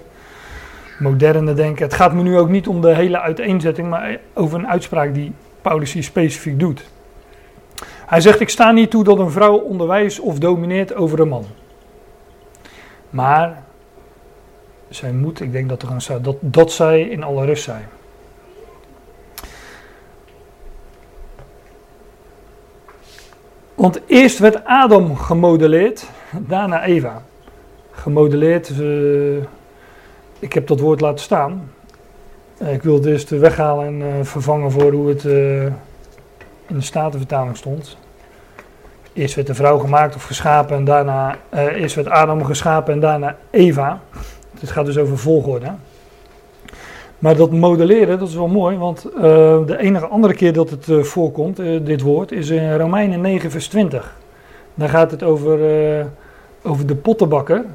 moderne 0.99 1.53
denken. 1.53 1.83
Het 1.83 1.93
gaat 1.93 2.13
me 2.13 2.23
nu 2.23 2.37
ook 2.37 2.49
niet 2.49 2.67
om 2.67 2.81
de 2.81 2.95
hele 2.95 3.19
uiteenzetting, 3.19 3.89
maar 3.89 4.19
over 4.33 4.59
een 4.59 4.67
uitspraak 4.67 5.13
die 5.13 5.33
Paulus 5.61 5.93
hier 5.93 6.03
specifiek 6.03 6.59
doet. 6.59 6.89
Hij 8.05 8.21
zegt: 8.21 8.39
Ik 8.39 8.49
sta 8.49 8.71
niet 8.71 8.89
toe 8.89 9.03
dat 9.03 9.19
een 9.19 9.31
vrouw 9.31 9.57
onderwijst 9.57 10.19
of 10.19 10.39
domineert 10.39 10.95
over 10.95 11.19
een 11.19 11.27
man. 11.27 11.45
Maar 13.09 13.63
zij 14.89 15.11
moet, 15.11 15.41
ik 15.41 15.51
denk 15.51 15.69
dat 15.69 15.81
er 15.81 16.01
staat, 16.01 16.23
dat, 16.23 16.35
dat 16.39 16.71
zij 16.71 17.01
in 17.01 17.23
alle 17.23 17.45
rust 17.45 17.63
zijn. 17.63 17.87
Want 23.81 23.99
eerst 24.05 24.39
werd 24.39 24.65
Adam 24.65 25.17
gemodelleerd, 25.17 26.05
daarna 26.31 26.83
Eva. 26.83 27.21
Gemodelleerd, 27.91 28.69
uh, 28.69 29.43
ik 30.39 30.53
heb 30.53 30.67
dat 30.67 30.79
woord 30.79 31.01
laten 31.01 31.19
staan. 31.19 31.71
Uh, 32.61 32.73
ik 32.73 32.83
wil 32.83 32.93
het 32.93 33.05
eerst 33.05 33.29
weghalen 33.29 33.85
en 33.85 33.99
uh, 33.99 34.07
vervangen 34.21 34.71
voor 34.71 34.91
hoe 34.91 35.09
het 35.09 35.23
in 36.67 36.75
de 36.75 36.81
Statenvertaling 36.81 37.57
stond. 37.57 37.97
Eerst 39.13 39.35
werd 39.35 39.47
de 39.47 39.55
vrouw 39.55 39.77
gemaakt 39.77 40.15
of 40.15 40.23
geschapen 40.23 40.75
en 40.75 40.83
daarna, 40.83 41.37
eerst 41.51 41.95
werd 41.95 42.09
Adam 42.09 42.45
geschapen 42.45 42.93
en 42.93 42.99
daarna 42.99 43.37
Eva. 43.49 44.01
Het 44.59 44.71
gaat 44.71 44.85
dus 44.85 44.97
over 44.97 45.17
volgorde. 45.17 45.73
Maar 47.21 47.35
dat 47.35 47.51
modelleren, 47.51 48.19
dat 48.19 48.27
is 48.27 48.35
wel 48.35 48.47
mooi, 48.47 48.77
want 48.77 49.05
uh, 49.15 49.21
de 49.65 49.77
enige 49.77 50.07
andere 50.07 50.33
keer 50.33 50.53
dat 50.53 50.69
het 50.69 50.87
uh, 50.87 51.03
voorkomt, 51.03 51.57
dit 51.57 52.01
woord, 52.01 52.31
is 52.31 52.49
in 52.49 52.75
Romeinen 52.75 53.21
9 53.21 53.51
vers 53.51 53.67
20. 53.67 54.17
Daar 54.73 54.89
gaat 54.89 55.11
het 55.11 55.23
over, 55.23 55.59
over 56.63 56.87
de 56.87 56.95
pottenbakker 56.95 57.65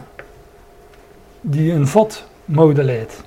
die 1.41 1.73
een 1.73 1.87
vat 1.87 2.25
modelleert. 2.45 3.23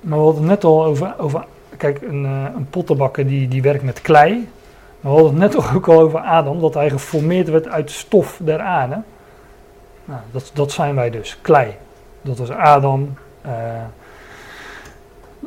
Maar 0.00 0.18
we 0.18 0.24
hadden 0.24 0.42
het 0.42 0.50
net 0.50 0.64
al 0.64 0.84
over, 0.84 1.14
over 1.18 1.44
kijk, 1.76 2.02
een, 2.02 2.24
een 2.24 2.68
pottenbakker 2.70 3.26
die, 3.26 3.48
die 3.48 3.62
werkt 3.62 3.84
met 3.84 4.00
klei. 4.00 4.48
We 5.00 5.08
hadden 5.08 5.26
het 5.26 5.38
net 5.38 5.56
ook 5.74 5.88
al 5.88 6.00
over 6.00 6.18
Adam, 6.18 6.60
dat 6.60 6.74
hij 6.74 6.90
geformeerd 6.90 7.48
werd 7.48 7.68
uit 7.68 7.90
stof 7.90 8.38
der 8.42 8.60
aarde. 8.60 9.02
Nou, 10.04 10.20
dat, 10.30 10.50
dat 10.54 10.72
zijn 10.72 10.94
wij 10.94 11.10
dus, 11.10 11.38
klei. 11.42 11.74
Dat 12.22 12.38
was 12.38 12.50
Adam. 12.50 13.14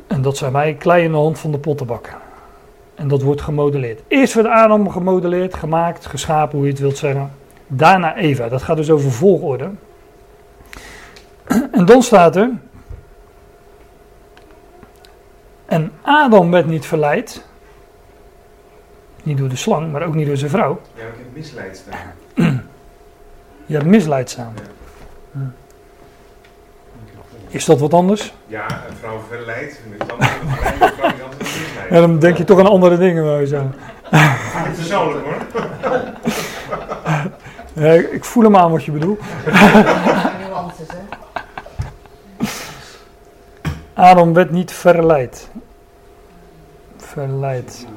En 0.07 0.21
dat 0.21 0.37
zijn 0.37 0.51
wij, 0.53 0.73
klei 0.73 1.03
in 1.03 1.11
de 1.11 1.17
hand 1.17 1.39
van 1.39 1.51
de 1.51 1.57
pottenbakker. 1.57 2.15
En 2.95 3.07
dat 3.07 3.21
wordt 3.21 3.41
gemodelleerd. 3.41 4.01
Eerst 4.07 4.33
werd 4.33 4.47
Adam 4.47 4.89
gemodelleerd, 4.89 5.53
gemaakt, 5.53 6.05
geschapen, 6.05 6.57
hoe 6.57 6.65
je 6.65 6.71
het 6.71 6.81
wilt 6.81 6.97
zeggen. 6.97 7.31
Daarna 7.67 8.15
Eva. 8.15 8.49
Dat 8.49 8.61
gaat 8.61 8.77
dus 8.77 8.89
over 8.89 9.11
volgorde. 9.11 9.69
En 11.71 11.85
dan 11.85 12.03
staat 12.03 12.35
er. 12.35 12.51
En 15.65 15.91
Adam 16.01 16.51
werd 16.51 16.65
niet 16.65 16.85
verleid, 16.85 17.45
niet 19.23 19.37
door 19.37 19.49
de 19.49 19.55
slang, 19.55 19.91
maar 19.91 20.01
ook 20.01 20.15
niet 20.15 20.27
door 20.27 20.37
zijn 20.37 20.51
vrouw. 20.51 20.81
Ja, 20.93 21.03
ik 21.03 21.13
heb 21.17 21.33
misleid 21.33 21.77
staan. 21.77 22.13
Je 23.65 23.73
hebt 23.73 23.85
misleidzaam. 23.85 24.53
Ja. 25.33 25.51
Is 27.47 27.65
dat 27.65 27.79
wat 27.79 27.93
anders? 27.93 28.33
Ja, 28.47 28.65
een 28.89 28.95
vrouw 28.99 29.19
verleidt. 29.29 29.81
Vrouw 29.97 30.17
altijd 30.17 31.37
misleidt. 31.37 31.89
Ja, 31.89 31.99
dan 31.99 32.19
denk 32.19 32.37
je 32.37 32.43
toch 32.43 32.59
aan 32.59 32.67
andere 32.67 32.97
dingen, 32.97 33.23
wou 33.23 33.39
je 33.39 33.47
zeggen. 33.47 33.75
Niet 34.11 34.75
persoonlijk 34.75 35.25
hoor. 35.25 35.37
Ik 38.13 38.25
voel 38.25 38.43
hem 38.43 38.55
aan 38.55 38.71
wat 38.71 38.83
je 38.83 38.91
bedoelt. 38.91 39.19
Adam 43.93 44.33
werd 44.33 44.51
niet 44.51 44.71
verleid. 44.71 45.49
Verleid. 46.97 47.87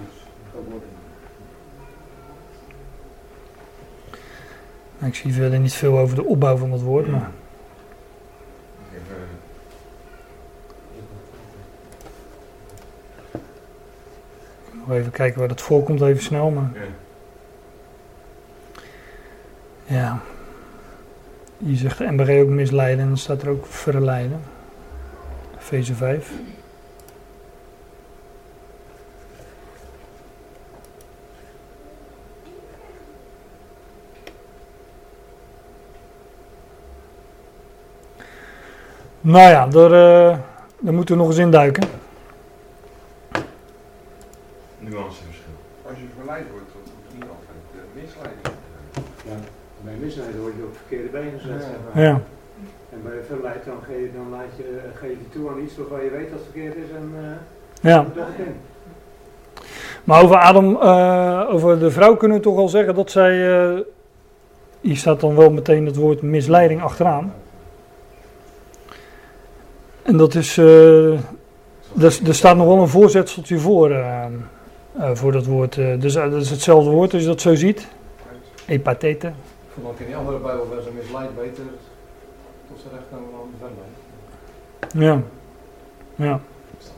Ik 4.98 5.14
zie 5.14 5.32
verder 5.32 5.58
niet 5.58 5.72
veel 5.72 5.98
over 5.98 6.16
de 6.16 6.24
opbouw 6.24 6.56
van 6.56 6.70
dat 6.70 6.80
woord, 6.80 7.06
maar. 7.06 7.30
Nog 14.72 14.79
even 14.98 15.12
kijken 15.12 15.38
waar 15.38 15.48
dat 15.48 15.60
voorkomt, 15.60 16.00
even 16.00 16.22
snel. 16.22 16.50
Maar... 16.50 16.70
Ja. 19.84 20.18
Hier 21.58 21.76
zegt 21.76 21.98
de 21.98 22.12
MBG 22.12 22.40
ook 22.42 22.48
misleiden 22.48 23.00
en 23.00 23.08
dan 23.08 23.18
staat 23.18 23.42
er 23.42 23.48
ook 23.48 23.66
verleiden. 23.66 24.40
Feze 25.58 25.94
5. 25.94 26.32
Nou 39.20 39.50
ja, 39.50 39.66
daar, 39.66 39.90
uh, 39.90 40.38
daar 40.80 40.94
moeten 40.94 41.14
we 41.14 41.20
nog 41.20 41.30
eens 41.30 41.38
in 41.38 41.50
duiken. 41.50 41.88
Nuanceverschil. 44.80 45.58
Als 45.88 45.98
je 45.98 46.06
verleid 46.16 46.44
wordt 46.52 46.70
tot 46.72 46.92
niet 47.14 47.28
altijd 47.36 47.62
uh, 47.74 47.80
misleiding. 48.02 48.46
Ja, 49.28 49.36
bij 49.84 49.94
misleiden 50.00 50.40
word 50.40 50.54
je 50.56 50.62
op 50.62 50.76
verkeerde 50.76 51.08
benen 51.08 51.40
gezet. 51.40 51.60
Ja. 51.60 51.66
zeg 51.66 51.80
maar. 51.84 52.02
Ja. 52.02 52.20
En 52.92 53.00
bij 53.02 53.20
verleid 53.26 53.64
dan, 53.64 53.78
geef, 53.86 54.12
dan 54.14 54.30
laat 54.30 54.52
je, 54.56 54.80
geef 54.94 55.10
je 55.10 55.28
toe 55.32 55.50
aan 55.50 55.60
iets 55.60 55.76
waarvan 55.76 56.04
je 56.04 56.10
weet 56.10 56.30
dat 56.30 56.38
het 56.38 56.48
verkeerd 56.50 56.76
is 56.76 56.90
en 56.96 57.12
uh, 57.14 57.90
ja. 57.90 58.06
dat 58.14 58.26
het 58.26 58.46
in. 58.46 58.54
Maar 60.04 60.22
over 60.22 60.36
Adam, 60.36 60.74
uh, 60.74 61.54
over 61.54 61.78
de 61.78 61.90
vrouw 61.90 62.16
kunnen 62.16 62.36
we 62.36 62.42
toch 62.42 62.58
al 62.58 62.68
zeggen 62.68 62.94
dat 62.94 63.10
zij. 63.10 63.32
Uh, 63.72 63.80
hier 64.80 64.96
staat 64.96 65.20
dan 65.20 65.36
wel 65.36 65.50
meteen 65.50 65.86
het 65.86 65.96
woord 65.96 66.22
misleiding 66.22 66.82
achteraan. 66.82 67.34
En 70.02 70.16
dat 70.16 70.34
is. 70.34 70.56
Uh, 70.56 71.12
er, 71.98 72.18
er 72.26 72.34
staat 72.34 72.56
nog 72.56 72.66
wel 72.66 72.78
een 72.78 72.88
voorzetseltje 72.88 73.58
voor. 73.58 73.90
Voor 75.12 75.32
dat 75.32 75.46
woord. 75.46 75.74
dus 75.74 76.12
dat 76.12 76.32
is 76.32 76.50
hetzelfde 76.50 76.90
woord 76.90 77.12
als 77.12 77.22
je 77.22 77.28
dat 77.28 77.40
zo 77.40 77.54
ziet. 77.54 77.86
Epatete. 78.66 79.26
Ik 79.26 79.34
vond 79.74 79.86
ook 79.86 79.98
in 79.98 80.06
die 80.06 80.16
andere 80.16 80.38
Bijbelversen 80.38 80.94
misleid 80.94 81.36
beter 81.36 81.64
tot 82.68 82.80
zijn 82.80 82.94
recht 82.94 83.04
komen 83.10 83.30
dan 83.30 83.50
verleid. 83.58 83.74
Ja. 84.94 85.22
Ja. 86.26 86.40
Is? 86.78 86.90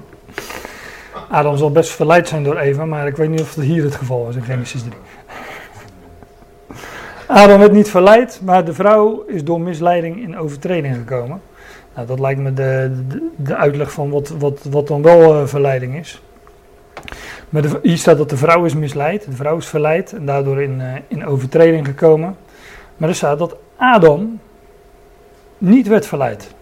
Adam 1.28 1.56
zal 1.56 1.70
best 1.70 1.90
verleid 1.90 2.28
zijn 2.28 2.42
door 2.42 2.56
Eva, 2.56 2.84
maar 2.84 3.06
ik 3.06 3.16
weet 3.16 3.28
niet 3.28 3.40
of 3.40 3.54
dat 3.54 3.64
hier 3.64 3.84
het 3.84 3.94
geval 3.94 4.28
is 4.28 4.36
in 4.36 4.42
Genesis 4.42 4.82
3. 4.82 4.92
Adam 7.42 7.58
werd 7.58 7.72
niet 7.72 7.90
verleid, 7.90 8.40
maar 8.44 8.64
de 8.64 8.74
vrouw 8.74 9.24
is 9.26 9.44
door 9.44 9.60
misleiding 9.60 10.22
in 10.22 10.38
overtreding 10.38 10.96
gekomen. 10.96 11.40
Nou, 11.94 12.06
dat 12.06 12.20
lijkt 12.20 12.40
me 12.40 12.52
de, 12.52 13.02
de, 13.08 13.30
de 13.36 13.56
uitleg 13.56 13.92
van 13.92 14.10
wat, 14.10 14.28
wat, 14.28 14.60
wat 14.70 14.86
dan 14.86 15.02
wel 15.02 15.40
uh, 15.40 15.46
verleiding 15.46 15.96
is. 15.96 16.22
Maar 17.48 17.62
de, 17.62 17.78
hier 17.82 17.98
staat 17.98 18.18
dat 18.18 18.30
de 18.30 18.36
vrouw 18.36 18.64
is 18.64 18.74
misleid, 18.74 19.24
de 19.24 19.32
vrouw 19.32 19.56
is 19.56 19.66
verleid 19.66 20.12
en 20.12 20.26
daardoor 20.26 20.62
in, 20.62 20.80
uh, 20.80 20.94
in 21.08 21.26
overtreding 21.26 21.86
gekomen. 21.86 22.36
Maar 22.96 23.08
er 23.08 23.14
staat 23.14 23.38
dat 23.38 23.56
Adam 23.76 24.40
niet 25.58 25.88
werd 25.88 26.06
verleid. 26.06 26.54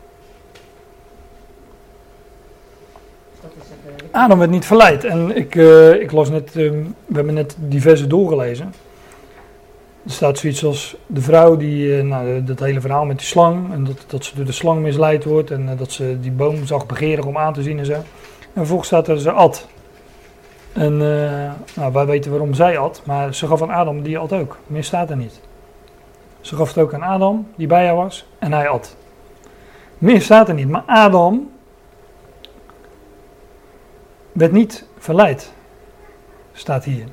De 3.97 4.05
Adam 4.11 4.39
werd 4.39 4.51
niet 4.51 4.65
verleid. 4.65 5.05
En 5.05 5.37
ik, 5.37 5.55
eh, 5.55 6.01
ik 6.01 6.13
las 6.13 6.31
net, 6.31 6.49
eh, 6.49 6.71
we 7.07 7.15
hebben 7.15 7.35
net 7.35 7.57
diverse 7.59 8.07
doorgelezen. 8.07 8.75
Er 10.05 10.11
staat 10.11 10.39
zoiets 10.39 10.65
als 10.65 10.97
de 11.07 11.21
vrouw 11.21 11.57
die, 11.57 11.99
eh, 11.99 12.05
nou, 12.05 12.45
dat 12.45 12.59
hele 12.61 12.81
verhaal 12.81 13.05
met 13.05 13.19
die 13.19 13.27
slang. 13.27 13.73
En 13.73 13.85
dat, 13.85 14.05
dat 14.07 14.25
ze 14.25 14.37
door 14.37 14.45
de 14.45 14.53
slang 14.53 14.83
misleid 14.83 15.25
wordt. 15.25 15.51
En 15.51 15.69
eh, 15.69 15.79
dat 15.79 15.93
ze 15.93 16.21
die 16.21 16.31
boom 16.31 16.67
zag 16.67 16.87
begeerig 16.87 17.25
om 17.25 17.39
aan 17.39 17.53
te 17.53 17.63
zien 17.63 17.79
en 17.79 17.87
zo. 17.87 17.93
En 17.93 18.05
vervolgens 18.53 18.89
staat 18.89 19.09
er 19.09 19.21
ze 19.21 19.31
at. 19.31 19.67
En 20.73 20.93
eh, 20.93 21.51
nou, 21.75 21.93
wij 21.93 22.07
weten 22.07 22.31
waarom 22.31 22.55
zij 22.55 22.79
at. 22.79 23.03
Maar 23.05 23.35
ze 23.35 23.47
gaf 23.47 23.63
aan 23.63 23.71
Adam, 23.71 24.03
die 24.03 24.19
at 24.19 24.33
ook. 24.33 24.57
Meer 24.67 24.85
staat 24.85 25.11
er 25.11 25.17
niet. 25.17 25.41
Ze 26.41 26.57
gaf 26.57 26.69
het 26.69 26.79
ook 26.79 26.95
aan 26.95 27.03
Adam, 27.03 27.47
die 27.57 27.67
bij 27.67 27.87
haar 27.87 27.97
was. 27.97 28.27
En 28.39 28.53
hij 28.53 28.69
at. 28.69 28.97
Meer 29.99 30.21
staat 30.21 30.49
er 30.49 30.55
niet. 30.55 30.69
Maar 30.69 30.83
Adam 30.87 31.51
werd 34.33 34.53
niet 34.53 34.87
verleid. 34.99 35.53
Staat 36.53 36.85
hier. 36.85 37.05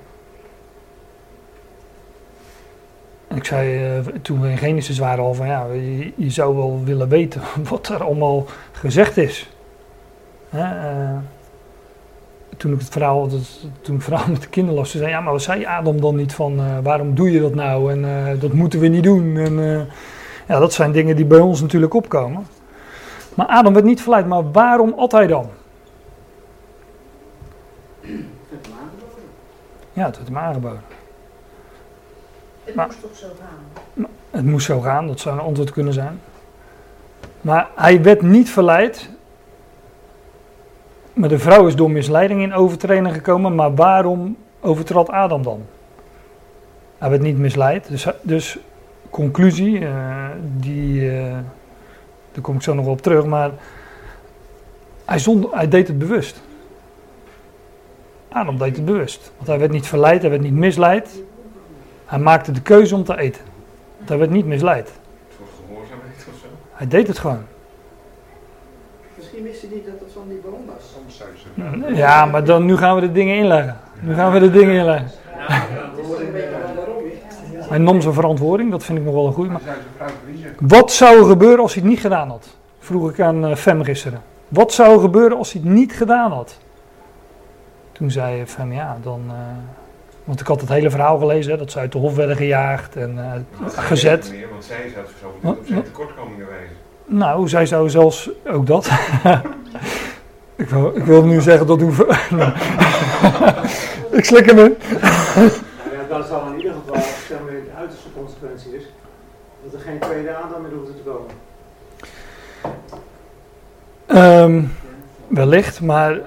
En 3.28 3.38
ik 3.38 3.46
zei 3.46 3.98
eh, 3.98 4.06
toen 4.22 4.42
we 4.42 4.50
in 4.50 4.58
Genesis 4.58 4.98
waren 4.98 5.24
al 5.24 5.34
van 5.34 5.48
ja, 5.48 5.66
je, 5.74 6.14
je 6.16 6.30
zou 6.30 6.56
wel 6.56 6.82
willen 6.84 7.10
weten 7.10 7.42
wat 7.70 7.88
er 7.88 8.04
allemaal 8.04 8.46
gezegd 8.72 9.18
is. 9.18 9.50
Hè, 10.50 10.90
eh, 10.90 11.18
toen 12.58 12.74
ik 12.74 12.80
het 12.80 12.90
verhaal, 12.90 13.28
dat, 13.28 13.68
toen 13.82 13.96
ik 13.96 14.02
verhaal 14.02 14.28
met 14.32 14.42
de 14.42 14.48
kinderen 14.48 14.80
las, 14.80 14.92
ze 14.92 14.98
zei 14.98 15.10
ja, 15.10 15.22
maar 15.22 15.32
wat 15.32 15.42
zei 15.42 15.66
Adam 15.66 16.02
dan 16.02 16.16
niet 16.16 16.34
van 16.34 16.60
eh, 16.60 16.78
waarom 16.84 17.16
doe 17.16 17.32
je 17.32 17.42
dat 17.42 17.56
nou 17.56 17.92
en 17.92 18.40
dat 18.40 18.54
moeten 18.54 18.80
we 18.80 18.88
niet 18.88 19.04
doen. 19.04 19.38
En, 19.38 19.88
ja, 20.48 20.60
dat 20.60 20.74
zijn 20.74 20.92
dingen 20.92 21.16
die 21.16 21.26
bij 21.26 21.40
ons 21.40 21.62
natuurlijk 21.62 21.94
opkomen. 21.94 22.48
Maar 23.36 23.46
Adam 23.46 23.74
werd 23.74 23.86
niet 23.86 24.02
verleid, 24.02 24.28
maar 24.28 24.52
waarom 24.52 24.94
at 24.98 25.12
hij 25.12 25.28
dan? 25.28 25.50
Het 28.02 28.10
werd 28.50 28.66
hem 28.66 28.76
aangeboden. 28.82 29.24
Ja, 29.94 30.06
het 30.06 30.16
werd 30.16 30.28
hem 30.28 30.38
aangeboden. 30.38 30.97
Het 32.68 32.76
Maar- 32.76 32.86
moest 32.86 33.02
toch 33.02 33.16
zo 33.16 33.28
gaan. 33.40 34.08
Het 34.32 34.46
moest 34.46 34.66
zo 34.66 34.80
gaan, 34.80 35.08
dat 35.08 35.20
zou 35.20 35.36
een 35.38 35.44
antwoord 35.46 35.72
kunnen 35.72 35.94
zijn. 35.94 36.20
Maar 37.42 37.68
hij 37.76 38.02
werd 38.02 38.22
niet 38.22 38.50
verleid. 38.50 39.10
Maar 41.14 41.30
de 41.30 41.40
vrouw 41.40 41.68
is 41.68 41.76
door 41.76 41.92
misleiding 41.92 42.42
in 42.42 42.54
overtreding 42.54 43.14
gekomen. 43.14 43.56
Maar 43.56 43.76
waarom 43.76 44.38
overtrad 44.60 45.10
Adam 45.10 45.44
dan? 45.44 45.62
Hij 46.98 47.10
werd 47.10 47.22
niet 47.22 47.38
misleid. 47.38 47.88
Dus, 47.90 48.08
dus 48.22 48.58
conclusie, 49.10 49.86
eh, 49.86 50.26
die, 50.58 51.12
eh, 51.12 51.38
daar 52.32 52.42
kom 52.42 52.56
ik 52.56 52.62
zo 52.62 52.74
nog 52.74 52.84
wel 52.86 52.94
op 52.94 53.02
terug. 53.02 53.26
Maar 53.26 53.52
hij, 55.06 55.20
zond, 55.20 55.54
hij 55.54 55.68
deed 55.68 55.88
het 55.88 56.00
bewust. 56.00 56.42
Adam 58.30 58.58
deed 58.58 58.76
het 58.76 58.86
bewust. 58.86 59.32
Want 59.36 59.48
hij 59.48 59.60
werd 59.60 59.72
niet 59.72 59.88
verleid, 59.88 60.22
hij 60.22 60.30
werd 60.30 60.42
niet 60.42 60.54
misleid. 60.54 61.22
Hij 62.08 62.20
maakte 62.20 62.52
de 62.52 62.62
keuze 62.62 62.96
om 62.96 63.04
te 63.04 63.18
eten. 63.18 63.42
Want 63.98 64.10
hij 64.10 64.18
werd 64.18 64.32
niet 64.32 64.46
misleid. 64.46 64.92
Voor 65.38 65.48
gehoorzaamheid 65.68 66.28
of 66.30 66.40
zo. 66.42 66.48
Hij 66.72 66.88
deed 66.88 67.08
het 67.08 67.20
gewoon. 67.20 67.46
Misschien 69.18 69.44
wist 69.44 69.62
hij 69.62 69.70
niet 69.74 69.86
dat 69.86 70.00
het 70.00 70.12
van 70.14 70.24
die 70.28 70.38
boom 70.38 70.66
was. 70.66 70.92
Soms 70.94 71.18
zou 71.18 71.30
je 71.86 71.90
ze 71.90 71.96
Ja, 71.96 72.26
maar 72.26 72.44
dan, 72.44 72.66
nu 72.66 72.78
gaan 72.78 72.96
we 72.96 73.02
de 73.02 73.12
dingen 73.12 73.36
inleggen. 73.36 73.78
Nu 74.00 74.14
gaan 74.14 74.32
we 74.32 74.40
de 74.40 74.52
dingen 74.52 74.76
inleggen. 74.76 75.10
Hij 77.70 77.78
nam 77.78 78.02
zijn 78.02 78.14
verantwoording, 78.14 78.72
dat 78.72 78.84
vind 78.84 78.98
ik 78.98 79.04
nog 79.04 79.14
wel 79.14 79.28
een 79.28 79.34
goeie. 79.34 79.52
Maar 79.52 79.62
zijn 79.64 79.78
wat 80.60 80.92
zou 80.92 81.20
er 81.20 81.26
gebeuren 81.26 81.60
als 81.60 81.74
hij 81.74 81.82
het 81.82 81.92
niet 81.92 82.00
gedaan 82.00 82.30
had? 82.30 82.58
Vroeg 82.80 83.10
ik 83.10 83.20
aan 83.20 83.46
eh, 83.46 83.56
Fem 83.56 83.84
gisteren. 83.84 84.22
Wat 84.48 84.74
zou 84.74 84.94
er 84.94 85.00
gebeuren 85.00 85.38
als 85.38 85.54
hij 85.54 85.62
het 85.62 85.72
niet 85.72 85.94
gedaan 85.94 86.32
had? 86.32 86.58
Toen 87.92 88.12
zei 88.12 88.46
Fem, 88.46 88.74
ja, 88.74 88.98
dan... 89.04 89.22
eh, 89.28 89.36
want 90.28 90.40
ik 90.40 90.48
had 90.48 90.62
het 90.62 90.70
hele 90.70 90.90
verhaal 90.90 91.18
gelezen, 91.18 91.52
hè, 91.52 91.58
dat 91.58 91.72
ze 91.72 91.80
uit 91.80 91.92
de 91.92 91.98
hof 91.98 92.16
werden 92.16 92.36
gejaagd 92.36 92.96
en 92.96 93.18
eh, 93.18 93.32
gezet. 93.68 94.32
Meer, 94.32 94.50
want 94.50 94.64
zij 94.64 94.92
zou 94.94 95.06
zo 95.22 95.28
op 95.50 95.60
zijn 95.66 95.84
tekortkomingen 95.84 96.48
wijzen. 96.48 96.76
Nou, 97.06 97.48
zij 97.48 97.66
zou 97.66 97.90
zelfs 97.90 98.30
ook 98.48 98.68
dat. 98.68 98.86
ik, 100.56 100.70
wil, 100.70 100.96
ik 100.96 101.04
wil 101.04 101.26
nu 101.26 101.42
zeggen 101.42 101.68
dat 101.68 101.82
hoeven. 101.82 102.08
ik 104.20 104.26
slik 104.26 104.46
hem 104.46 104.60
in. 104.60 104.78
Nou 104.94 105.50
ja, 105.92 106.08
dat 106.10 106.28
zal 106.28 106.48
in 106.48 106.58
ieder 106.58 106.74
geval, 106.74 107.02
zeg 107.28 107.38
maar, 107.44 107.52
de 107.52 107.72
uiterste 107.78 108.08
consequentie 108.18 108.76
is, 108.76 108.84
dat 109.64 109.74
er 109.74 109.80
geen 109.80 110.00
tweede 110.00 110.36
Adam 110.36 110.62
meer 110.62 110.72
hoeft 110.72 110.92
te 110.96 111.04
komen. 111.04 111.32
Ehm, 114.06 114.64
wellicht, 115.28 115.82
maar 115.82 116.20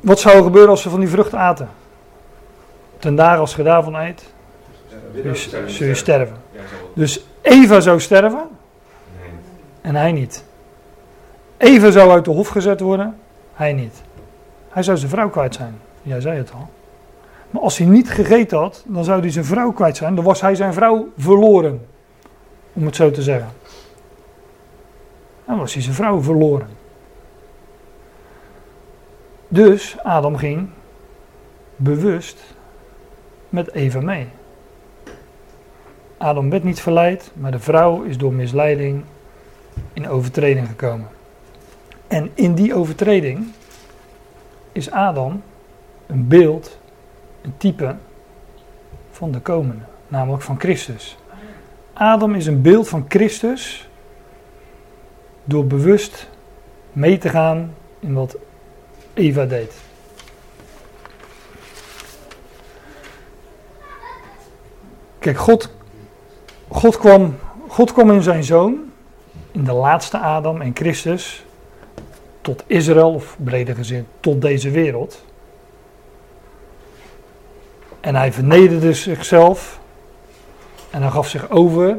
wat 0.00 0.20
zou 0.20 0.36
er 0.36 0.42
gebeuren 0.42 0.70
als 0.70 0.82
ze 0.82 0.90
van 0.90 1.00
die 1.00 1.08
vrucht 1.08 1.34
aten? 1.34 1.68
Ten 3.04 3.14
dagen 3.14 3.38
als 3.38 3.54
je 3.54 3.62
daarvan 3.62 3.94
eet, 3.94 4.32
zul 5.66 5.86
je, 5.86 5.94
sterven. 5.94 6.36
Dus 6.94 7.24
Eva 7.42 7.80
zou 7.80 8.00
sterven 8.00 8.48
en 9.80 9.94
hij 9.94 10.12
niet. 10.12 10.44
Eva 11.56 11.90
zou 11.90 12.10
uit 12.10 12.24
de 12.24 12.30
hof 12.30 12.48
gezet 12.48 12.80
worden, 12.80 13.16
hij 13.54 13.72
niet. 13.72 14.02
Hij 14.68 14.82
zou 14.82 14.96
zijn 14.96 15.10
vrouw 15.10 15.28
kwijt 15.28 15.54
zijn. 15.54 15.80
Jij 16.02 16.20
zei 16.20 16.36
het 16.36 16.52
al. 16.52 16.68
Maar 17.50 17.62
als 17.62 17.78
hij 17.78 17.86
niet 17.86 18.10
gegeten 18.10 18.58
had, 18.58 18.84
dan 18.86 19.04
zou 19.04 19.20
hij 19.20 19.30
zijn 19.30 19.44
vrouw 19.44 19.72
kwijt 19.72 19.96
zijn. 19.96 20.14
Dan 20.14 20.24
was 20.24 20.40
hij 20.40 20.54
zijn 20.54 20.72
vrouw 20.72 21.08
verloren. 21.18 21.86
Om 22.72 22.86
het 22.86 22.96
zo 22.96 23.10
te 23.10 23.22
zeggen. 23.22 23.48
Dan 25.46 25.58
was 25.58 25.74
hij 25.74 25.82
zijn 25.82 25.94
vrouw 25.94 26.22
verloren. 26.22 26.68
Dus 29.48 29.96
Adam 30.02 30.36
ging 30.36 30.68
bewust 31.76 32.54
met 33.54 33.72
Eva 33.72 34.00
mee. 34.00 34.26
Adam 36.16 36.50
werd 36.50 36.64
niet 36.64 36.80
verleid, 36.80 37.30
maar 37.34 37.50
de 37.50 37.58
vrouw 37.58 38.02
is 38.02 38.18
door 38.18 38.32
misleiding 38.32 39.04
in 39.92 40.08
overtreding 40.08 40.68
gekomen. 40.68 41.08
En 42.06 42.30
in 42.34 42.54
die 42.54 42.74
overtreding 42.74 43.46
is 44.72 44.90
Adam 44.90 45.42
een 46.06 46.28
beeld, 46.28 46.78
een 47.42 47.56
type 47.56 47.96
van 49.10 49.30
de 49.30 49.40
komende, 49.40 49.84
namelijk 50.08 50.42
van 50.42 50.60
Christus. 50.60 51.16
Adam 51.92 52.34
is 52.34 52.46
een 52.46 52.62
beeld 52.62 52.88
van 52.88 53.04
Christus 53.08 53.88
door 55.44 55.66
bewust 55.66 56.28
mee 56.92 57.18
te 57.18 57.28
gaan 57.28 57.74
in 58.00 58.14
wat 58.14 58.36
Eva 59.14 59.44
deed. 59.44 59.83
Kijk, 65.24 65.38
God, 65.38 65.68
God, 66.68 66.98
kwam, 66.98 67.38
God 67.68 67.92
kwam 67.92 68.10
in 68.10 68.22
zijn 68.22 68.44
zoon, 68.44 68.92
in 69.52 69.64
de 69.64 69.72
laatste 69.72 70.18
Adam 70.18 70.60
en 70.60 70.70
Christus, 70.74 71.44
tot 72.40 72.64
Israël, 72.66 73.12
of 73.14 73.36
breder 73.44 73.74
gezin, 73.74 74.06
tot 74.20 74.40
deze 74.40 74.70
wereld. 74.70 75.24
En 78.00 78.14
hij 78.14 78.32
vernederde 78.32 78.92
zichzelf 78.92 79.80
en 80.90 81.02
hij 81.02 81.10
gaf 81.10 81.28
zich 81.28 81.50
over 81.50 81.98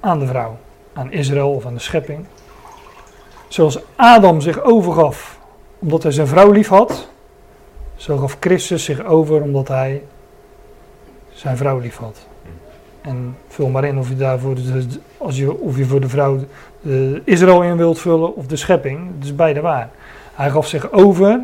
aan 0.00 0.18
de 0.18 0.26
vrouw, 0.26 0.58
aan 0.92 1.12
Israël 1.12 1.54
of 1.54 1.66
aan 1.66 1.74
de 1.74 1.80
schepping. 1.80 2.26
Zoals 3.48 3.78
Adam 3.96 4.40
zich 4.40 4.62
overgaf 4.62 5.38
omdat 5.78 6.02
hij 6.02 6.12
zijn 6.12 6.26
vrouw 6.26 6.50
lief 6.50 6.68
had, 6.68 7.08
zo 7.96 8.16
gaf 8.16 8.36
Christus 8.40 8.84
zich 8.84 9.04
over 9.04 9.42
omdat 9.42 9.68
hij 9.68 10.02
zijn 11.38 11.56
vrouw 11.56 11.78
lief 11.78 11.96
had. 11.96 12.26
En 13.00 13.36
vul 13.48 13.68
maar 13.68 13.84
in 13.84 13.98
of 13.98 14.08
je 14.08 14.16
daarvoor, 14.16 14.56
als 15.16 15.36
je, 15.36 15.58
of 15.58 15.76
je 15.76 15.84
voor 15.84 16.00
de 16.00 16.08
vrouw 16.08 16.38
de 16.80 17.22
Israël 17.24 17.62
in 17.62 17.76
wilt 17.76 17.98
vullen 17.98 18.36
of 18.36 18.46
de 18.46 18.56
schepping. 18.56 19.10
Het 19.16 19.24
is 19.24 19.34
beide 19.34 19.60
waar. 19.60 19.90
Hij 20.34 20.50
gaf 20.50 20.66
zich 20.66 20.92
over 20.92 21.40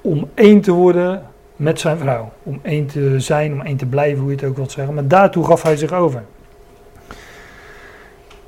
om 0.00 0.30
één 0.34 0.60
te 0.60 0.72
worden 0.72 1.22
met 1.56 1.80
zijn 1.80 1.98
vrouw. 1.98 2.32
Om 2.42 2.58
één 2.62 2.86
te 2.86 3.20
zijn, 3.20 3.52
om 3.52 3.60
één 3.60 3.76
te 3.76 3.86
blijven, 3.86 4.18
hoe 4.18 4.30
je 4.30 4.36
het 4.36 4.44
ook 4.44 4.56
wilt 4.56 4.72
zeggen. 4.72 4.94
Maar 4.94 5.08
daartoe 5.08 5.44
gaf 5.44 5.62
hij 5.62 5.76
zich 5.76 5.92
over. 5.92 6.22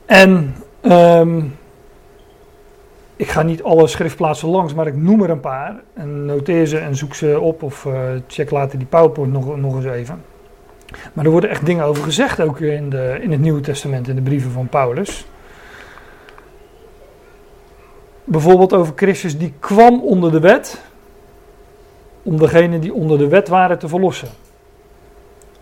En 0.07 0.55
ehm, 0.81 1.43
ik 3.21 3.31
ga 3.31 3.43
niet 3.43 3.63
alle 3.63 3.87
schriftplaatsen 3.87 4.49
langs, 4.49 4.75
maar 4.75 4.87
ik 4.87 4.97
noem 4.97 5.23
er 5.23 5.31
een 5.31 5.41
paar. 5.41 5.81
En 5.95 6.25
noteer 6.25 6.67
ze 6.67 6.79
en 6.79 6.97
zoek 6.97 7.15
ze 7.15 7.41
op 7.41 7.63
of 7.63 7.87
eh, 7.87 8.01
check 8.27 8.51
later 8.51 8.79
die 8.79 8.87
PowerPoint 8.87 9.33
nog, 9.33 9.57
nog 9.57 9.77
eens 9.77 9.85
even. 9.85 10.25
Maar 11.13 11.25
er 11.25 11.31
worden 11.31 11.51
echt 11.51 11.67
dingen 11.67 11.85
over 11.85 12.03
gezegd, 12.03 12.41
ook 12.41 12.61
in, 12.61 12.91
de, 12.91 13.19
in 13.21 13.31
het 13.31 13.41
Nieuwe 13.41 13.61
Testament, 13.61 14.09
in 14.09 14.15
de 14.15 14.23
brieven 14.23 14.51
van 14.51 14.69
Paulus. 14.69 15.27
Bijvoorbeeld 18.25 18.73
over 18.73 18.93
Christus 18.97 19.39
die 19.39 19.55
kwam 19.59 20.01
onder 20.01 20.31
de 20.31 20.41
wet, 20.41 20.83
om 22.23 22.39
degenen 22.39 22.81
die 22.81 22.95
onder 22.95 23.19
de 23.19 23.29
wet 23.29 23.49
waren 23.49 23.79
te 23.79 23.89
verlossen. 23.89 24.29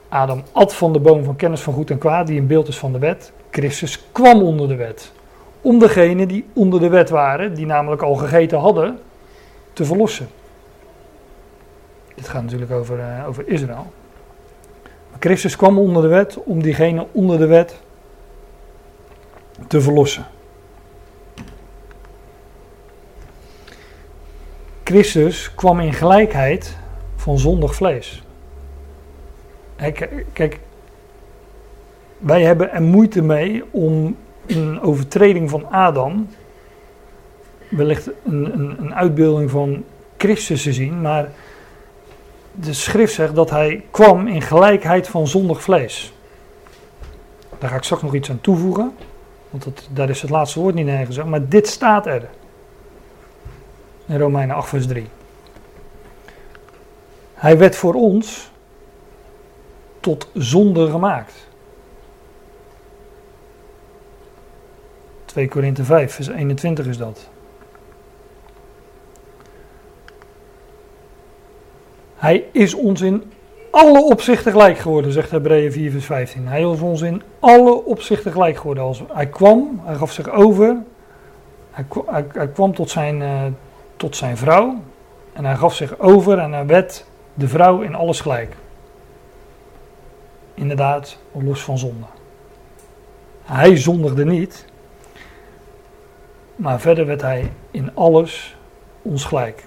Adam 0.09 0.43
at 0.53 0.75
van 0.75 0.93
de 0.93 1.01
boom 1.01 1.25
van 1.25 1.37
kennis 1.37 1.61
van 1.61 1.75
goed 1.75 1.91
en 1.91 1.99
kwaad, 1.99 2.27
die 2.27 2.41
een 2.41 2.47
beeld 2.47 2.69
is 2.69 2.79
van 2.79 2.93
de 2.93 2.99
wet. 2.99 3.33
Christus 3.51 4.03
kwam 4.13 4.43
onder 4.43 4.69
de 4.69 4.77
wet, 4.77 5.13
om 5.61 5.79
degenen 5.79 6.29
die 6.29 6.47
onder 6.53 6.81
de 6.81 6.89
wet 6.89 7.11
waren, 7.11 7.55
die 7.55 7.67
namelijk 7.67 8.03
al 8.03 8.15
gegeten 8.15 8.59
hadden, 8.59 8.99
te 9.73 9.85
verlossen. 9.85 10.29
Dit 12.15 12.29
gaat 12.29 12.43
natuurlijk 12.43 12.71
over, 12.71 12.99
uh, 12.99 13.29
over 13.29 13.49
Israël. 13.49 13.93
Maar 15.11 15.19
Christus 15.21 15.57
kwam 15.57 15.79
onder 15.79 16.03
de 16.03 16.09
wet 16.09 16.43
om 16.45 16.63
diegenen 16.63 17.07
onder 17.13 17.39
de 17.39 17.47
wet 17.47 17.81
te 19.67 19.81
verlossen. 19.81 20.27
Christus 24.85 25.55
kwam 25.55 25.81
in 25.81 25.93
gelijkheid 25.93 26.77
van 27.17 27.39
zondig 27.39 27.75
vlees. 27.75 28.23
Kijk, 30.33 30.61
wij 32.19 32.43
hebben 32.43 32.73
er 32.73 32.83
moeite 32.83 33.23
mee 33.23 33.65
om 33.71 34.17
een 34.57 34.81
overtreding 34.81 35.51
van 35.51 35.71
Adam, 35.71 36.29
wellicht 37.69 38.11
een, 38.25 38.53
een, 38.55 38.77
een 38.79 38.95
uitbeelding 38.95 39.51
van 39.51 39.85
Christus 40.17 40.63
te 40.63 40.73
zien, 40.73 41.01
maar 41.01 41.31
de 42.53 42.73
schrift 42.73 43.15
zegt 43.15 43.35
dat 43.35 43.51
hij 43.51 43.85
kwam 43.91 44.27
in 44.27 44.43
gelijkheid 44.43 45.09
van 45.09 45.27
zondig 45.27 45.63
vlees. 45.63 46.13
Daar 47.59 47.71
ga 47.71 47.77
ik 47.77 47.83
straks 47.83 48.03
nog 48.03 48.15
iets 48.15 48.31
aan 48.31 48.41
toevoegen, 48.41 48.93
want 49.51 49.65
dat, 49.65 49.89
daar 49.93 50.09
is 50.09 50.21
het 50.21 50.31
laatste 50.31 50.61
woord 50.61 50.75
niet 50.75 50.87
nergens 50.87 51.07
gezegd, 51.07 51.29
maar 51.29 51.49
dit 51.49 51.67
staat 51.69 52.07
er. 52.07 52.29
In 54.07 54.19
Romeinen 54.19 54.57
8 54.57 54.69
vers 54.69 54.87
3. 54.87 55.07
Hij 57.35 57.59
werd 57.59 57.77
voor 57.77 57.95
ons 57.95 58.51
tot 60.01 60.29
zonde 60.35 60.91
gemaakt. 60.91 61.48
2 65.29 65.49
Korinthe 65.49 65.85
5, 65.85 66.15
vers 66.15 66.29
21 66.29 66.87
is 66.87 66.97
dat. 66.97 67.29
Hij 72.17 72.45
is 72.53 72.75
ons 72.75 73.01
in 73.01 73.33
alle 73.71 74.03
opzichten 74.03 74.53
gelijk 74.53 74.79
geworden, 74.79 75.13
zegt 75.13 75.31
Hebreeën 75.31 75.73
4, 75.73 75.91
vers 75.91 76.05
15. 76.05 76.47
Hij 76.47 76.61
is 76.61 76.81
ons 76.81 77.01
in 77.01 77.23
alle 77.39 77.85
opzichten 77.85 78.33
gelijk 78.33 78.57
geworden. 78.57 78.85
Als 78.85 79.03
hij 79.13 79.27
kwam, 79.27 79.81
hij 79.85 79.95
gaf 79.95 80.13
zich 80.13 80.31
over. 80.31 80.77
Hij, 81.71 82.49
kwam 82.53 82.75
tot 82.75 82.91
zijn, 82.91 83.21
uh, 83.21 83.43
tot 83.97 84.17
zijn 84.17 84.37
vrouw. 84.37 84.75
En 85.33 85.45
hij 85.45 85.57
gaf 85.57 85.75
zich 85.75 85.99
over 85.99 86.39
en 86.39 86.53
hij 86.53 86.67
werd 86.67 87.05
de 87.35 87.49
vrouw 87.49 87.81
in 87.81 87.95
alles 87.95 88.21
gelijk. 88.21 88.57
Inderdaad, 90.55 91.19
los 91.33 91.63
van 91.63 91.79
zonde. 91.79 92.07
Hij 93.43 93.77
zondigde 93.77 94.25
niet, 94.25 94.65
maar 96.59 96.81
verder 96.81 97.07
werd 97.07 97.23
hij 97.23 97.53
in 97.71 97.91
alles 97.95 98.57
ons 99.03 99.25
gelijk. 99.25 99.67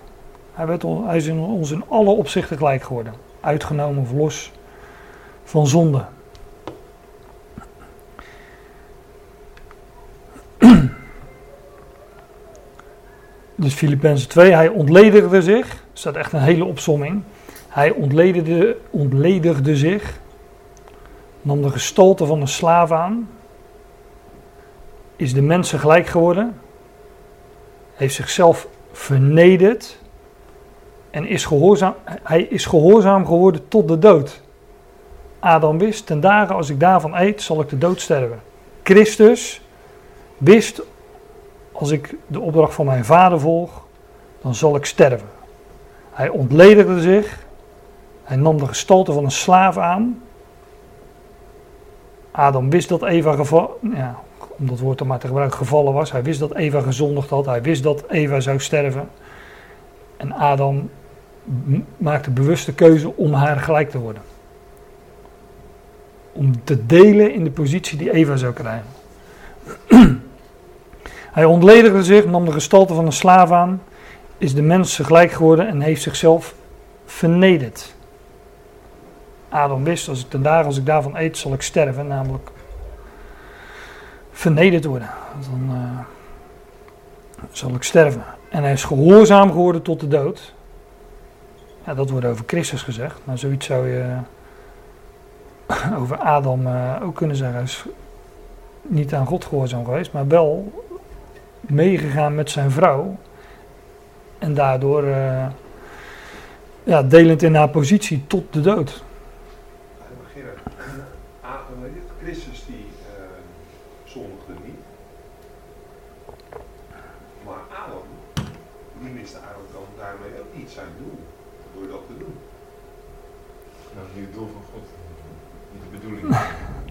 Hij, 0.54 0.68
werd, 0.68 0.84
is 1.14 1.30
ons 1.30 1.72
in 1.72 1.84
alle 1.88 2.10
opzichten 2.10 2.58
gelijk 2.58 2.84
geworden. 2.84 3.14
Uitgenomen 3.40 4.02
of 4.02 4.12
los 4.12 4.52
van 5.44 5.68
zonde. 5.68 6.06
Dus 13.56 13.74
Filippenzen 13.74 14.30
2, 14.30 14.52
hij 14.52 14.68
ontledigde 14.68 15.42
zich. 15.42 15.72
Er 15.72 15.78
staat 15.94 16.16
echt 16.16 16.34
een 16.34 16.42
hele 16.42 16.66
opsomming. 16.66 17.24
Hij 17.68 17.92
ontledigde, 17.92 18.78
ontledigde 18.90 19.76
zich. 19.76 20.20
Nam 21.42 21.62
de 21.62 21.70
gestalte 21.70 22.26
van 22.26 22.42
een 22.42 22.48
slaaf 22.48 22.92
aan. 22.92 23.30
Is 25.16 25.34
de 25.34 25.42
mensen 25.42 25.80
gelijk 25.80 26.08
geworden 26.08 26.61
heeft 28.02 28.16
zichzelf 28.16 28.68
vernederd 28.92 30.00
en 31.10 31.28
is 31.28 31.46
gehoorzaam, 31.46 31.94
hij 32.24 32.42
is 32.42 32.66
gehoorzaam 32.66 33.26
geworden 33.26 33.68
tot 33.68 33.88
de 33.88 34.00
dood. 34.00 34.42
Adam 35.40 35.78
wist, 35.78 36.06
ten 36.06 36.20
dagen 36.20 36.56
als 36.56 36.70
ik 36.70 36.80
daarvan 36.80 37.16
eet, 37.16 37.42
zal 37.42 37.62
ik 37.62 37.70
de 37.70 37.78
dood 37.78 38.02
sterven. 38.02 38.42
Christus 38.84 39.62
wist, 40.38 40.82
als 41.72 41.92
ik 41.92 42.16
de 42.28 42.40
opdracht 42.40 42.74
van 42.74 42.86
mijn 42.86 43.06
vader 43.06 43.40
volg, 43.40 43.86
dan 44.42 44.56
zal 44.56 44.76
ik 44.76 44.86
sterven. 44.86 45.28
Hij 46.12 46.30
ontledigde 46.30 47.02
zich, 47.02 47.46
hij 48.24 48.38
nam 48.38 48.58
de 48.58 48.68
gestalte 48.68 49.12
van 49.12 49.24
een 49.24 49.32
slaaf 49.32 49.78
aan. 49.78 50.24
Adam 52.32 52.70
wist 52.70 52.90
dat 52.90 53.04
Eva 53.04 53.36
geval, 53.36 53.80
ja, 53.94 54.20
om 54.62 54.68
dat 54.68 54.80
woord 54.80 54.98
dan 54.98 55.08
maar 55.08 55.20
te 55.20 55.28
gebruiken, 55.28 55.58
gevallen 55.58 55.94
was. 55.94 56.12
Hij 56.12 56.24
wist 56.24 56.40
dat 56.40 56.56
Eva 56.56 56.82
gezondigd 56.82 57.30
had. 57.30 57.46
Hij 57.46 57.62
wist 57.62 57.84
dat 57.84 58.04
Eva 58.10 58.40
zou 58.40 58.60
sterven. 58.60 59.10
En 60.18 60.32
Adam 60.32 60.90
maakte 61.98 62.32
bewuste 62.32 62.74
keuze 62.74 63.16
om 63.16 63.34
haar 63.34 63.58
gelijk 63.58 63.90
te 63.90 64.00
worden. 64.00 64.22
Om 66.32 66.64
te 66.64 66.86
delen 66.86 67.34
in 67.34 67.44
de 67.44 67.52
positie 67.52 67.98
die 67.98 68.12
Eva 68.12 68.36
zou 68.36 68.54
krijgen. 68.54 68.88
Hij 71.32 71.46
ontledigde 71.46 72.04
zich, 72.04 72.26
nam 72.26 72.46
de 72.46 72.52
gestalte 72.52 72.94
van 72.94 73.06
een 73.06 73.12
slaaf 73.12 73.52
aan, 73.52 73.82
is 74.38 74.54
de 74.54 74.62
mens 74.62 74.98
gelijk 74.98 75.32
geworden 75.32 75.68
en 75.68 75.82
heeft 75.82 76.02
zichzelf 76.02 76.56
vernederd. 77.06 77.96
Adam 79.50 79.84
wist, 79.84 80.08
als 80.08 80.26
ik 80.30 80.44
dagen 80.44 80.66
als 80.66 80.78
ik 80.78 80.86
daarvan 80.86 81.18
eet, 81.18 81.38
zal 81.38 81.54
ik 81.54 81.62
sterven, 81.62 82.08
namelijk 82.08 82.52
vernederd 84.32 84.86
worden. 84.86 85.10
Dan 85.50 85.76
uh, 85.76 86.00
zal 87.52 87.70
ik 87.70 87.84
sterven. 87.84 88.24
En 88.50 88.64
hij 88.64 88.72
is 88.72 88.84
gehoorzaam 88.84 89.52
geworden 89.52 89.82
tot 89.82 90.00
de 90.00 90.08
dood. 90.08 90.54
Ja, 91.86 91.94
dat 91.94 92.10
wordt 92.10 92.26
over 92.26 92.44
Christus 92.48 92.82
gezegd. 92.82 93.20
Maar 93.24 93.38
zoiets 93.38 93.66
zou 93.66 93.88
je 93.88 94.16
over 96.00 96.18
Adam 96.18 96.68
uh, 96.68 96.96
ook 97.04 97.16
kunnen 97.16 97.36
zeggen. 97.36 97.56
Hij 97.56 97.66
is 97.66 97.86
niet 98.82 99.14
aan 99.14 99.26
God 99.26 99.46
gehoorzaam 99.46 99.86
geweest, 99.86 100.12
maar 100.12 100.28
wel 100.28 100.72
meegegaan 101.62 102.36
met 102.36 102.50
zijn 102.50 102.72
vrouw. 102.72 103.16
En 104.40 104.54
daardoor 104.54 105.06
ja, 106.84 107.04
delend 107.04 107.44
in 107.44 107.56
haar 107.56 107.70
positie 107.70 108.24
tot 108.28 108.54
de 108.54 108.62
dood. 108.62 109.04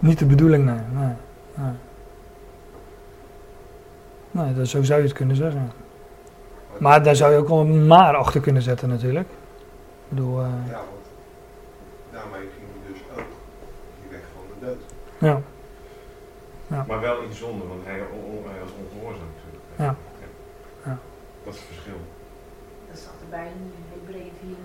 Niet 0.01 0.18
de 0.18 0.26
bedoeling, 0.26 0.64
nee. 0.64 0.74
nee, 0.92 1.14
nee. 1.55 1.72
nee 4.30 4.55
dat, 4.55 4.68
zo 4.68 4.82
zou 4.82 5.01
je 5.01 5.07
het 5.07 5.16
kunnen 5.16 5.36
zeggen. 5.36 5.72
Maar 6.78 7.03
daar 7.03 7.16
zou 7.16 7.32
je 7.32 7.38
ook 7.38 7.48
wel 7.48 7.61
een 7.61 7.86
maar 7.86 8.16
achter 8.16 8.40
kunnen 8.40 8.62
zetten 8.62 8.88
natuurlijk. 8.88 9.28
Ik 9.28 10.09
bedoel, 10.09 10.40
uh... 10.40 10.46
Ja, 10.66 10.72
want 10.72 11.07
daarmee 12.12 12.40
ging 12.40 12.66
hij 12.72 12.92
dus 12.92 13.01
ook 13.11 13.26
die 14.01 14.11
weg 14.11 14.20
van 14.34 14.42
de 14.48 14.66
dood. 14.66 14.82
Ja. 15.18 15.40
ja. 16.66 16.84
Maar 16.88 17.01
wel 17.01 17.20
in 17.20 17.34
zonde, 17.34 17.66
want 17.66 17.84
hij, 17.84 17.94
hij 17.94 18.61
was 18.61 18.70
ongehoorzaam 18.82 19.26
natuurlijk. 19.34 19.64
Ja. 19.76 19.96
ja. 20.84 20.98
Dat 21.44 21.55
is 21.55 21.61
het 21.61 21.68
verschil. 21.68 22.01
Dat 22.90 22.98
zat 22.98 23.12
erbij 23.22 23.46
in 23.46 23.72
Hebreeën 23.92 24.32
4 24.40 24.57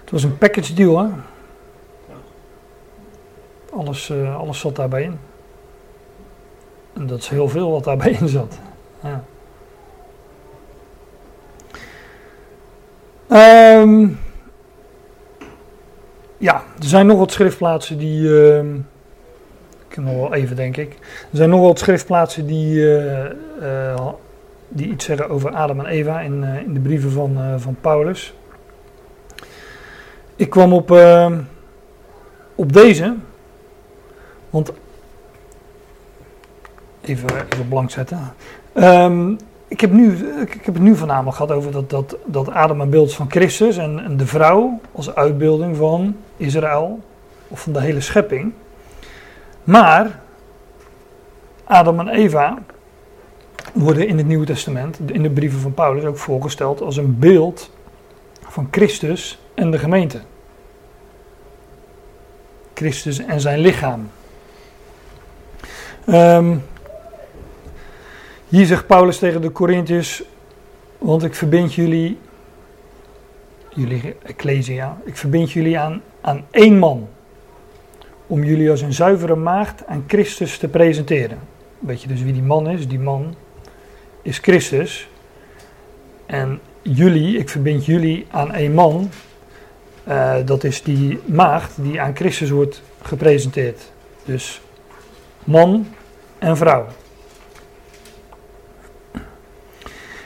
Het 0.00 0.10
was 0.10 0.22
een 0.22 0.38
package 0.38 0.74
deal, 0.74 0.98
hè? 0.98 1.08
Alles, 3.78 4.08
uh, 4.08 4.38
alles 4.38 4.58
zat 4.58 4.76
daarbij 4.76 5.02
in. 5.02 5.18
En 6.92 7.06
dat 7.06 7.18
is 7.18 7.28
heel 7.28 7.48
veel 7.48 7.70
wat 7.70 7.84
daarbij 7.84 8.10
in 8.10 8.28
zat. 8.28 8.58
Ja. 9.02 9.24
Um, 13.80 14.18
ja, 16.38 16.62
er 16.78 16.88
zijn 16.88 17.06
nog 17.06 17.18
wat 17.18 17.32
schriftplaatsen 17.32 17.98
die. 17.98 18.20
Uh, 18.20 18.58
ik 18.58 19.88
kan 19.88 20.04
nog 20.04 20.14
wel 20.14 20.34
even, 20.34 20.56
denk 20.56 20.76
ik. 20.76 20.92
Er 21.30 21.36
zijn 21.36 21.50
nog 21.50 21.60
wat 21.60 21.78
schriftplaatsen 21.78 22.46
die, 22.46 22.74
uh, 22.74 24.08
die 24.68 24.88
iets 24.88 25.04
zeggen 25.04 25.28
over 25.28 25.50
Adam 25.50 25.80
en 25.80 25.86
Eva 25.86 26.20
in, 26.20 26.44
in 26.44 26.74
de 26.74 26.80
brieven 26.80 27.10
van, 27.10 27.60
van 27.60 27.76
Paulus. 27.80 28.34
Ik 30.36 30.50
kwam 30.50 30.72
op, 30.72 30.90
ehm, 30.90 31.38
op 32.54 32.72
deze. 32.72 33.14
Want, 34.50 34.72
even, 37.00 37.26
blank 37.68 37.90
zetten. 37.90 38.34
Um, 38.74 39.38
ik, 39.68 39.80
heb 39.80 39.90
nu, 39.90 40.16
ik, 40.40 40.52
heb 40.52 40.74
het 40.74 40.82
nu 40.82 40.96
voornamelijk 40.96 41.36
gehad 41.36 41.52
over 41.52 41.72
dat, 41.72 41.90
dat, 41.90 42.16
dat 42.24 42.48
Adam 42.48 42.80
een 42.80 42.90
beeld 42.90 43.14
van 43.14 43.30
Christus 43.30 43.76
en, 43.76 44.04
en 44.04 44.16
de 44.16 44.26
vrouw 44.26 44.80
als 44.92 45.14
uitbeelding 45.14 45.76
van 45.76 46.16
Israël 46.36 47.00
of 47.48 47.60
van 47.60 47.72
de 47.72 47.80
hele 47.80 48.00
schepping. 48.00 48.52
Maar 49.64 50.20
Adam 51.64 52.00
en 52.00 52.08
Eva 52.08 52.58
worden 53.74 54.08
in 54.08 54.18
het 54.18 54.26
Nieuwe 54.26 54.46
Testament, 54.46 54.98
in 55.06 55.22
de 55.22 55.30
brieven 55.30 55.60
van 55.60 55.74
Paulus, 55.74 56.04
ook 56.04 56.18
voorgesteld 56.18 56.80
als 56.80 56.96
een 56.96 57.18
beeld 57.18 57.70
van 58.48 58.68
Christus 58.70 59.38
en 59.54 59.70
de 59.70 59.78
gemeente. 59.78 60.20
Christus 62.74 63.18
en 63.18 63.40
zijn 63.40 63.58
lichaam. 63.58 64.10
Ehm, 66.08 66.56
hier 68.48 68.66
zegt 68.66 68.86
Paulus 68.86 69.18
tegen 69.18 69.40
de 69.40 69.52
Corinthiërs, 69.52 70.22
want 70.98 71.22
ik 71.22 71.34
verbind 71.34 71.74
jullie, 71.74 72.18
jullie 73.74 74.16
ecclesia, 74.22 74.98
ik 75.04 75.16
verbind 75.16 75.52
jullie 75.52 75.78
aan, 75.78 76.02
aan 76.20 76.44
één 76.50 76.78
man, 76.78 77.08
om 78.26 78.44
jullie 78.44 78.70
als 78.70 78.80
een 78.80 78.92
zuivere 78.92 79.36
maagd 79.36 79.86
aan 79.86 80.04
Christus 80.06 80.58
te 80.58 80.68
presenteren. 80.68 81.38
Weet 81.78 82.02
je 82.02 82.08
dus 82.08 82.22
wie 82.22 82.32
die 82.32 82.42
man 82.42 82.68
is? 82.68 82.88
Die 82.88 83.00
man 83.00 83.34
is 84.22 84.38
Christus. 84.38 85.08
En 86.26 86.60
jullie, 86.82 87.38
ik 87.38 87.48
verbind 87.48 87.84
jullie 87.84 88.26
aan 88.30 88.54
één 88.54 88.74
man, 88.74 89.10
uh, 90.08 90.34
dat 90.44 90.64
is 90.64 90.82
die 90.82 91.20
maagd 91.24 91.72
die 91.76 92.00
aan 92.00 92.16
Christus 92.16 92.50
wordt 92.50 92.82
gepresenteerd. 93.02 93.92
Dus 94.24 94.60
man 95.44 95.86
en 96.38 96.56
vrouw. 96.56 96.86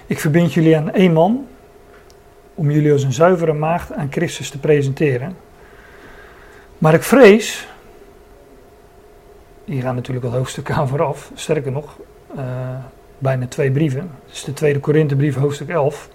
Ik 0.06 0.20
verbind 0.20 0.52
jullie 0.52 0.76
aan 0.76 0.92
één 0.92 1.12
man 1.12 1.46
om 2.54 2.70
jullie 2.70 2.92
als 2.92 3.02
een 3.02 3.12
zuivere 3.12 3.52
maagd 3.52 3.92
aan 3.92 4.08
Christus 4.10 4.50
te 4.50 4.58
presenteren. 4.58 5.36
Maar 6.78 6.94
ik 6.94 7.02
vrees, 7.02 7.68
hier 9.64 9.82
gaan 9.82 9.94
natuurlijk 9.94 10.26
al 10.26 10.32
hoofdstuk 10.32 10.70
aan 10.70 10.88
vooraf, 10.88 11.30
sterker 11.34 11.72
nog, 11.72 11.96
uh, 12.36 12.42
bijna 13.18 13.46
twee 13.46 13.70
brieven. 13.70 14.10
Het 14.26 14.34
is 14.34 14.44
de 14.44 14.52
tweede 14.52 14.80
Korinthebrief, 14.80 15.36
hoofdstuk 15.36 15.68
11. 15.68 16.08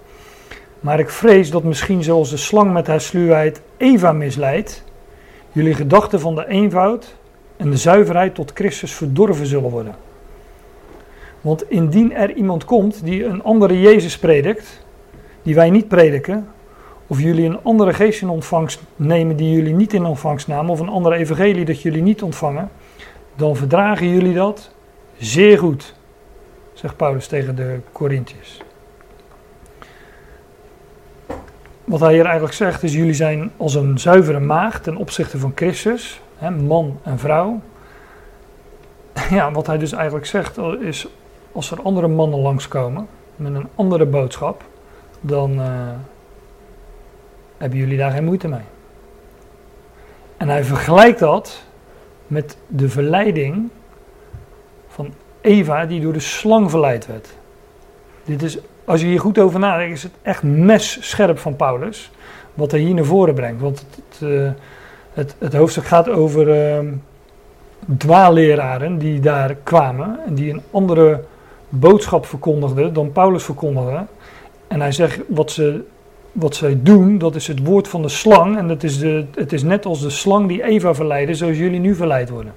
Maar 0.79 0.99
ik 0.99 1.09
vrees 1.09 1.51
dat 1.51 1.63
misschien 1.63 2.03
zoals 2.03 2.29
de 2.29 2.37
slang 2.37 2.73
met 2.73 2.87
haar 2.87 3.01
sluwheid 3.01 3.61
Eva 3.77 4.11
misleidt, 4.11 4.83
jullie 5.51 5.73
gedachten 5.73 6.19
van 6.19 6.35
de 6.35 6.47
eenvoud 6.47 7.15
en 7.57 7.69
de 7.69 7.77
zuiverheid 7.77 8.35
tot 8.35 8.51
Christus 8.53 8.93
verdorven 8.93 9.45
zullen 9.45 9.69
worden. 9.69 9.95
Want 11.41 11.69
indien 11.69 12.13
er 12.13 12.33
iemand 12.33 12.65
komt 12.65 13.03
die 13.05 13.25
een 13.25 13.43
andere 13.43 13.79
Jezus 13.79 14.17
predikt, 14.17 14.85
die 15.41 15.55
wij 15.55 15.69
niet 15.69 15.87
prediken, 15.87 16.47
of 17.07 17.21
jullie 17.21 17.45
een 17.45 17.63
andere 17.63 17.93
geest 17.93 18.21
in 18.21 18.29
ontvangst 18.29 18.81
nemen 18.95 19.35
die 19.35 19.51
jullie 19.51 19.73
niet 19.73 19.93
in 19.93 20.05
ontvangst 20.05 20.47
namen, 20.47 20.71
of 20.71 20.79
een 20.79 20.89
andere 20.89 21.15
evangelie 21.15 21.65
dat 21.65 21.81
jullie 21.81 22.01
niet 22.01 22.21
ontvangen, 22.21 22.69
dan 23.35 23.55
verdragen 23.55 24.09
jullie 24.09 24.33
dat 24.33 24.71
zeer 25.17 25.57
goed, 25.57 25.95
zegt 26.73 26.97
Paulus 26.97 27.27
tegen 27.27 27.55
de 27.55 27.79
Corinthiërs. 27.91 28.61
Wat 31.83 31.99
hij 31.99 32.13
hier 32.13 32.25
eigenlijk 32.25 32.53
zegt 32.53 32.83
is, 32.83 32.93
jullie 32.93 33.13
zijn 33.13 33.51
als 33.57 33.75
een 33.75 33.99
zuivere 33.99 34.39
maagd 34.39 34.83
ten 34.83 34.95
opzichte 34.95 35.37
van 35.37 35.51
Christus, 35.55 36.21
man 36.65 36.99
en 37.03 37.19
vrouw. 37.19 37.59
Ja, 39.29 39.51
wat 39.51 39.67
hij 39.67 39.77
dus 39.77 39.91
eigenlijk 39.91 40.25
zegt 40.25 40.57
is, 40.79 41.07
als 41.51 41.71
er 41.71 41.81
andere 41.81 42.07
mannen 42.07 42.39
langskomen 42.39 43.07
met 43.35 43.55
een 43.55 43.67
andere 43.75 44.05
boodschap, 44.05 44.63
dan 45.21 45.51
uh, 45.51 45.65
hebben 47.57 47.79
jullie 47.79 47.97
daar 47.97 48.11
geen 48.11 48.25
moeite 48.25 48.47
mee. 48.47 48.65
En 50.37 50.49
hij 50.49 50.63
vergelijkt 50.63 51.19
dat 51.19 51.63
met 52.27 52.57
de 52.67 52.89
verleiding 52.89 53.69
van 54.87 55.13
Eva 55.41 55.85
die 55.85 56.01
door 56.01 56.13
de 56.13 56.19
slang 56.19 56.69
verleid 56.69 57.07
werd. 57.07 57.35
Dit 58.23 58.41
is, 58.41 58.57
als 58.85 59.01
je 59.01 59.07
hier 59.07 59.19
goed 59.19 59.39
over 59.39 59.59
nadenkt, 59.59 59.97
is 59.97 60.03
het 60.03 60.11
echt 60.21 60.43
messcherp 60.43 61.39
van 61.39 61.55
Paulus 61.55 62.11
wat 62.53 62.71
hij 62.71 62.79
hier 62.79 62.93
naar 62.93 63.05
voren 63.05 63.33
brengt. 63.33 63.61
Want 63.61 63.85
het, 63.95 64.21
uh, 64.21 64.49
het, 65.17 65.35
het 65.37 65.53
hoofdstuk 65.53 65.85
gaat 65.85 66.09
over 66.09 66.47
dwaalleraren 67.97 68.97
die 68.97 69.19
daar 69.19 69.55
kwamen 69.55 70.19
en 70.25 70.33
die 70.35 70.51
een 70.51 70.61
andere 70.71 71.23
boodschap 71.69 72.25
verkondigden 72.25 72.93
dan 72.93 73.11
Paulus 73.11 73.43
verkondigde. 73.43 74.05
En 74.67 74.81
hij 74.81 74.91
zegt 74.91 75.19
wat 75.27 75.51
ze, 75.51 75.83
wat 76.31 76.55
zij 76.55 76.79
doen, 76.81 77.17
dat 77.17 77.35
is 77.35 77.47
het 77.47 77.65
woord 77.65 77.87
van 77.87 78.01
de 78.01 78.09
slang. 78.09 78.57
En 78.57 78.67
dat 78.67 78.83
is 78.83 78.99
de, 78.99 79.25
het 79.35 79.53
is 79.53 79.63
net 79.63 79.85
als 79.85 80.01
de 80.01 80.09
slang 80.09 80.47
die 80.47 80.63
Eva 80.63 80.93
verleidde, 80.93 81.35
zoals 81.35 81.57
jullie 81.57 81.79
nu 81.79 81.95
verleid 81.95 82.29
worden. 82.29 82.53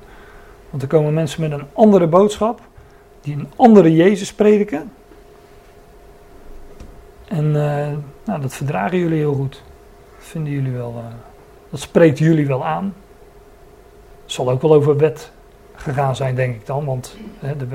Want 0.71 0.83
er 0.83 0.89
komen 0.89 1.15
mensen 1.15 1.41
met 1.41 1.53
een 1.53 1.67
andere 1.73 2.07
boodschap, 2.07 2.61
die 3.21 3.35
een 3.35 3.49
andere 3.57 3.95
Jezus 3.95 4.33
prediken. 4.33 4.93
En 7.29 7.45
uh, 7.45 7.89
nou, 8.25 8.41
dat 8.41 8.55
verdragen 8.55 8.99
jullie 8.99 9.19
heel 9.19 9.35
goed. 9.35 9.63
Dat 10.19 10.29
vinden 10.29 10.53
jullie 10.53 10.73
wel. 10.73 10.95
Uh, 10.97 11.30
dat 11.71 11.81
spreekt 11.81 12.19
jullie 12.19 12.47
wel 12.47 12.65
aan. 12.65 12.95
Het 14.23 14.33
zal 14.33 14.51
ook 14.51 14.63
wel 14.63 14.75
over 14.75 14.97
wet 14.97 15.31
gegaan 15.75 16.17
zijn, 16.17 16.35
denk 16.35 16.55
ik 16.55 16.67
dan. 16.67 16.85
Want 16.85 17.17
hè, 17.39 17.57
de, 17.57 17.67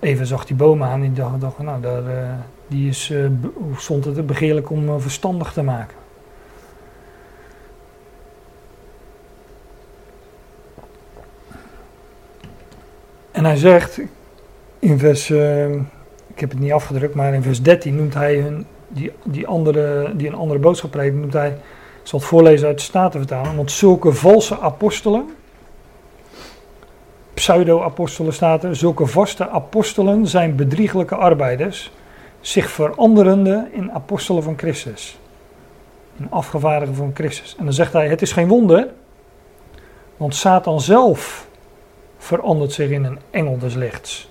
Eva 0.00 0.24
zag 0.24 0.46
die 0.46 0.56
bomen 0.56 0.88
aan 0.88 1.02
en 1.02 1.14
dacht, 1.14 1.40
dacht 1.40 1.58
nou, 1.58 1.80
daar, 1.80 2.02
uh, 2.02 2.32
die 2.66 2.88
is, 2.88 3.10
uh, 3.10 3.26
stond 3.76 4.04
het 4.04 4.26
begeerlijk 4.26 4.70
om 4.70 4.88
uh, 4.88 4.94
verstandig 4.98 5.52
te 5.52 5.62
maken. 5.62 5.96
En 13.30 13.44
hij 13.44 13.56
zegt 13.56 14.00
in 14.78 14.98
vers, 14.98 15.30
ik 16.26 16.40
heb 16.40 16.50
het 16.50 16.58
niet 16.58 16.72
afgedrukt, 16.72 17.14
maar 17.14 17.34
in 17.34 17.42
vers 17.42 17.62
13 17.62 17.96
noemt 17.96 18.14
hij 18.14 18.36
hun, 18.36 18.66
die, 18.88 19.12
die, 19.24 19.46
andere, 19.46 20.12
die 20.16 20.28
een 20.28 20.34
andere 20.34 20.60
boodschap 20.60 20.90
predikt, 20.90 21.16
noemt 21.16 21.32
hij, 21.32 21.56
zal 22.10 22.18
het 22.18 22.28
voorlezen 22.28 22.66
uit 22.66 22.78
de 22.78 22.84
Statenvertaling, 22.84 23.56
want 23.56 23.70
zulke 23.70 24.12
valse 24.12 24.58
apostelen, 24.58 25.34
pseudo-apostelen 27.34 28.32
staat 28.32 28.66
zulke 28.70 29.06
vaste 29.06 29.48
apostelen 29.48 30.26
zijn 30.26 30.56
bedrieglijke 30.56 31.14
arbeiders, 31.14 31.92
zich 32.40 32.70
veranderende 32.70 33.68
in 33.72 33.92
apostelen 33.92 34.42
van 34.42 34.58
Christus. 34.58 35.18
In 36.16 36.30
afgevaardigden 36.30 36.96
van 36.96 37.10
Christus. 37.14 37.56
En 37.58 37.64
dan 37.64 37.74
zegt 37.74 37.92
hij, 37.92 38.08
het 38.08 38.22
is 38.22 38.32
geen 38.32 38.48
wonder, 38.48 38.88
want 40.16 40.34
Satan 40.34 40.80
zelf 40.80 41.46
verandert 42.18 42.72
zich 42.72 42.90
in 42.90 43.04
een 43.04 43.18
engel 43.30 43.58
des 43.58 43.74
lichts. 43.74 44.29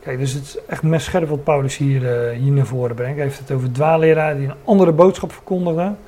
Kijk, 0.00 0.18
dus 0.18 0.32
het 0.32 0.42
is 0.42 0.56
echt 0.66 0.82
mes 0.82 1.04
scherp 1.04 1.28
wat 1.28 1.44
Paulus 1.44 1.76
hier, 1.76 2.02
uh, 2.02 2.38
hier 2.38 2.52
naar 2.52 2.66
voren 2.66 2.94
brengt. 2.96 3.16
Hij 3.16 3.24
heeft 3.24 3.38
het 3.38 3.50
over 3.50 3.72
dwaalleraar 3.72 4.36
die 4.36 4.48
een 4.48 4.54
andere 4.64 4.92
boodschap 4.92 5.32
verkondigen. 5.32 5.98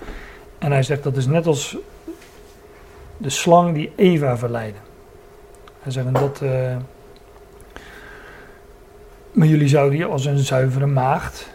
En 0.58 0.72
hij 0.72 0.82
zegt 0.82 1.02
dat 1.02 1.16
is 1.16 1.26
net 1.26 1.46
als 1.46 1.76
de 3.16 3.30
slang 3.30 3.74
die 3.74 3.92
Eva 3.96 4.36
verleidde. 4.36 4.78
Hij 5.80 5.92
zegt 5.92 6.14
dat. 6.14 6.40
Uh, 6.42 6.76
maar 9.32 9.46
jullie 9.46 9.68
zouden 9.68 9.96
hier 9.96 10.10
als 10.10 10.24
een 10.24 10.38
zuivere 10.38 10.86
maagd. 10.86 11.48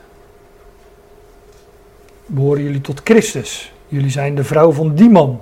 Behoren 2.26 2.64
jullie 2.64 2.81
tot 2.81 3.01
Christus. 3.03 3.73
Jullie 3.88 4.09
zijn 4.09 4.35
de 4.35 4.43
vrouw 4.43 4.72
van 4.72 4.95
die 4.95 5.09
man. 5.09 5.41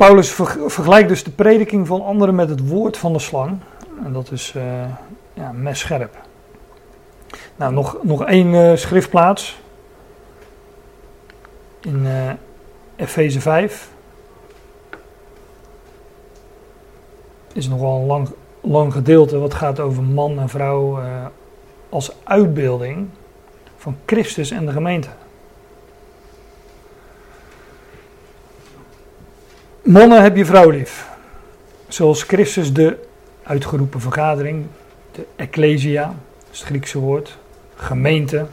Paulus 0.00 0.30
vergelijkt 0.66 1.08
dus 1.08 1.24
de 1.24 1.30
prediking 1.30 1.86
van 1.86 2.04
anderen 2.04 2.34
met 2.34 2.48
het 2.48 2.68
woord 2.68 2.96
van 2.96 3.12
de 3.12 3.18
slang. 3.18 3.58
En 4.04 4.12
dat 4.12 4.30
is 4.30 4.54
uh, 4.56 4.62
ja. 5.34 5.52
Nou, 7.56 7.72
nog, 7.72 7.96
nog 8.02 8.24
één 8.24 8.46
uh, 8.46 8.76
schriftplaats. 8.76 9.60
In 11.80 12.04
uh, 12.04 12.30
Efeze 12.96 13.40
5. 13.40 13.90
Is 17.52 17.68
nogal 17.68 18.00
een 18.00 18.06
lang, 18.06 18.28
lang 18.60 18.92
gedeelte 18.92 19.38
wat 19.38 19.54
gaat 19.54 19.80
over 19.80 20.02
man 20.02 20.38
en 20.38 20.48
vrouw 20.48 21.00
als 21.88 22.12
uitbeelding 22.24 23.08
van 23.76 23.96
Christus 24.06 24.50
en 24.50 24.66
de 24.66 24.72
gemeente. 24.72 25.08
Mannen 29.90 30.22
heb 30.22 30.36
je 30.36 30.44
vrouw 30.44 30.70
lief. 30.70 31.08
Zoals 31.88 32.22
Christus 32.22 32.72
de 32.72 32.96
uitgeroepen 33.42 34.00
vergadering, 34.00 34.66
de 35.12 35.24
ecclesia, 35.36 36.04
dat 36.04 36.48
is 36.52 36.58
het 36.58 36.68
Griekse 36.68 36.98
woord, 36.98 37.38
gemeente. 37.74 38.46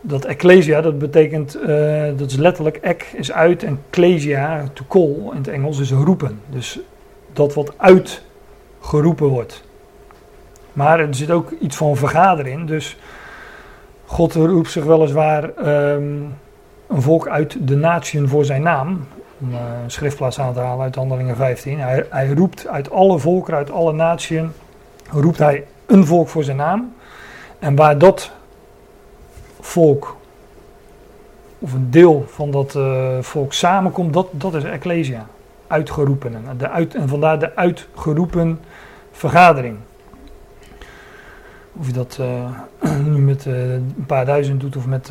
Dat 0.00 0.24
ecclesia, 0.24 0.80
dat 0.80 0.98
betekent, 0.98 1.56
uh, 1.56 2.04
dat 2.16 2.30
is 2.30 2.36
letterlijk, 2.36 2.76
ek 2.76 3.02
is 3.16 3.32
uit 3.32 3.62
en 3.62 3.80
ecclesia, 3.90 4.68
to 4.72 4.84
call 4.88 5.30
in 5.30 5.36
het 5.36 5.48
Engels, 5.48 5.78
is 5.78 5.90
roepen. 5.90 6.40
Dus 6.50 6.78
dat 7.32 7.54
wat 7.54 7.74
uitgeroepen 7.76 9.26
wordt. 9.26 9.64
Maar 10.72 11.00
er 11.00 11.14
zit 11.14 11.30
ook 11.30 11.50
iets 11.50 11.76
van 11.76 11.96
vergadering, 11.96 12.66
dus 12.66 12.96
God 14.04 14.34
roept 14.34 14.70
zich 14.70 14.84
weliswaar 14.84 15.54
ehm, 15.54 16.16
een 16.86 17.02
volk 17.02 17.28
uit 17.28 17.68
de 17.68 17.76
natieën 17.76 18.28
voor 18.28 18.44
zijn 18.44 18.62
naam. 18.62 19.06
Om 19.40 19.52
eh, 19.52 19.58
een 19.82 19.90
schriftplaats 19.90 20.40
aan 20.40 20.52
te 20.52 20.60
halen 20.60 20.84
uit 20.84 20.94
Handelingen 20.94 21.36
15. 21.36 21.80
Hij, 21.80 22.06
hij 22.10 22.28
roept 22.28 22.66
uit 22.66 22.90
alle 22.90 23.18
volkeren, 23.18 23.58
uit 23.58 23.70
alle 23.70 23.92
natieën, 23.92 24.52
roept 25.10 25.38
hij 25.38 25.66
een 25.86 26.06
volk 26.06 26.28
voor 26.28 26.44
zijn 26.44 26.56
naam. 26.56 26.94
En 27.58 27.76
waar 27.76 27.98
dat 27.98 28.32
volk, 29.60 30.16
of 31.58 31.72
een 31.72 31.90
deel 31.90 32.24
van 32.28 32.50
dat 32.50 32.74
eh, 32.74 33.18
volk 33.20 33.52
samenkomt, 33.52 34.12
dat, 34.12 34.26
dat 34.30 34.54
is 34.54 34.64
Ecclesia. 34.64 35.26
Uitgeroepenen. 35.66 36.42
De 36.58 36.70
uit, 36.70 36.94
en 36.94 37.08
vandaar 37.08 37.38
de 37.38 37.56
uitgeroepen 37.56 38.60
vergadering. 39.12 39.76
Of 41.72 41.86
je 41.86 41.92
dat 41.92 42.18
eh, 42.20 42.96
nu 43.06 43.18
met 43.18 43.44
een 43.44 44.04
paar 44.06 44.24
duizend 44.24 44.60
doet 44.60 44.76
of 44.76 44.86
met 44.86 45.10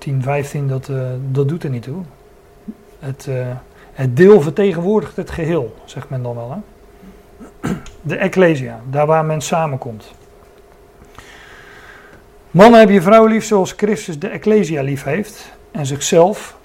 10, 0.00 0.22
15, 0.22 0.68
dat, 0.68 0.88
eh, 0.88 0.96
dat 1.30 1.48
doet 1.48 1.64
er 1.64 1.70
niet 1.70 1.82
toe. 1.82 2.02
Het, 2.98 3.26
eh, 3.26 3.48
het 3.92 4.16
deel 4.16 4.40
vertegenwoordigt 4.40 5.16
het 5.16 5.30
geheel, 5.30 5.74
zegt 5.84 6.08
men 6.08 6.22
dan 6.22 6.34
wel. 6.34 6.50
Hè? 6.50 6.58
De 8.02 8.16
Ecclesia, 8.16 8.80
daar 8.90 9.06
waar 9.06 9.24
men 9.24 9.40
samenkomt. 9.40 10.12
Mannen 12.50 12.80
heb 12.80 12.88
je 12.88 13.02
vrouw 13.02 13.26
lief 13.26 13.44
zoals 13.44 13.72
Christus 13.72 14.18
de 14.18 14.28
Ecclesia 14.28 14.82
lief 14.82 15.04
heeft 15.04 15.52
en 15.70 15.86
zichzelf 15.86 16.58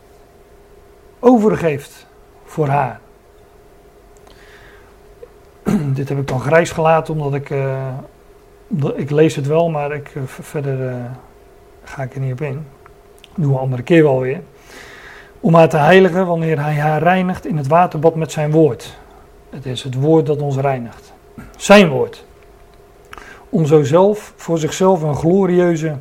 overgeeft 1.20 2.08
voor 2.46 2.68
haar. 2.68 3.00
Dit 5.98 6.10
heb 6.10 6.18
ik 6.18 6.28
dan 6.28 6.40
grijs 6.40 6.72
gelaten 6.72 7.14
omdat 7.14 7.34
ik, 7.34 7.50
eh, 7.50 7.94
ik 8.96 9.10
lees 9.10 9.36
het 9.36 9.48
wel, 9.48 9.70
maar 9.70 9.92
ik, 9.92 10.12
verder 10.26 11.10
ga 11.84 12.04
ik 12.04 12.14
er 12.14 12.20
niet 12.20 12.32
op 12.32 12.42
in. 12.42 12.66
Doen 13.36 13.48
we 13.48 13.54
een 13.54 13.60
andere 13.60 13.84
keer 13.84 14.04
wel 14.04 14.20
weer. 14.20 14.42
Om 15.40 15.54
haar 15.54 15.70
te 15.70 15.78
heiligen 15.78 16.26
wanneer 16.26 16.62
hij 16.62 16.76
haar 16.76 17.04
reinigt 17.04 17.46
in 17.46 17.58
het 17.58 17.68
waterbad 17.68 18.16
met 18.16 18.32
zijn 18.32 18.52
woord. 18.52 18.98
Het 19.50 19.66
is 19.66 19.84
het 19.84 19.94
woord 19.94 20.26
dat 20.26 20.42
ons 20.42 20.58
reinigt. 20.58 21.14
Zijn 21.58 21.90
woord. 21.90 22.26
Om 23.50 23.66
zo 23.66 23.84
zelf 23.84 24.34
voor 24.36 24.58
zichzelf 24.58 25.02
een 25.02 25.16
glorieuze 25.16 25.96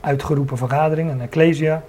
uitgeroepen 0.00 0.56
vergadering, 0.56 1.10
een 1.10 1.20
ecclesia, 1.20 1.82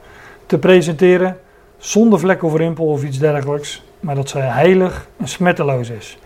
te 0.46 0.58
presenteren 0.58 1.38
zonder 1.78 2.20
vlek 2.20 2.44
of 2.44 2.56
rimpel 2.56 2.86
of 2.86 3.04
iets 3.04 3.20
dergelijks, 3.20 3.84
maar 4.00 4.16
dat 4.16 4.30
zij 4.30 4.42
heilig 4.42 5.08
en 5.18 5.28
smetteloos 5.28 5.90
is. 5.90 6.18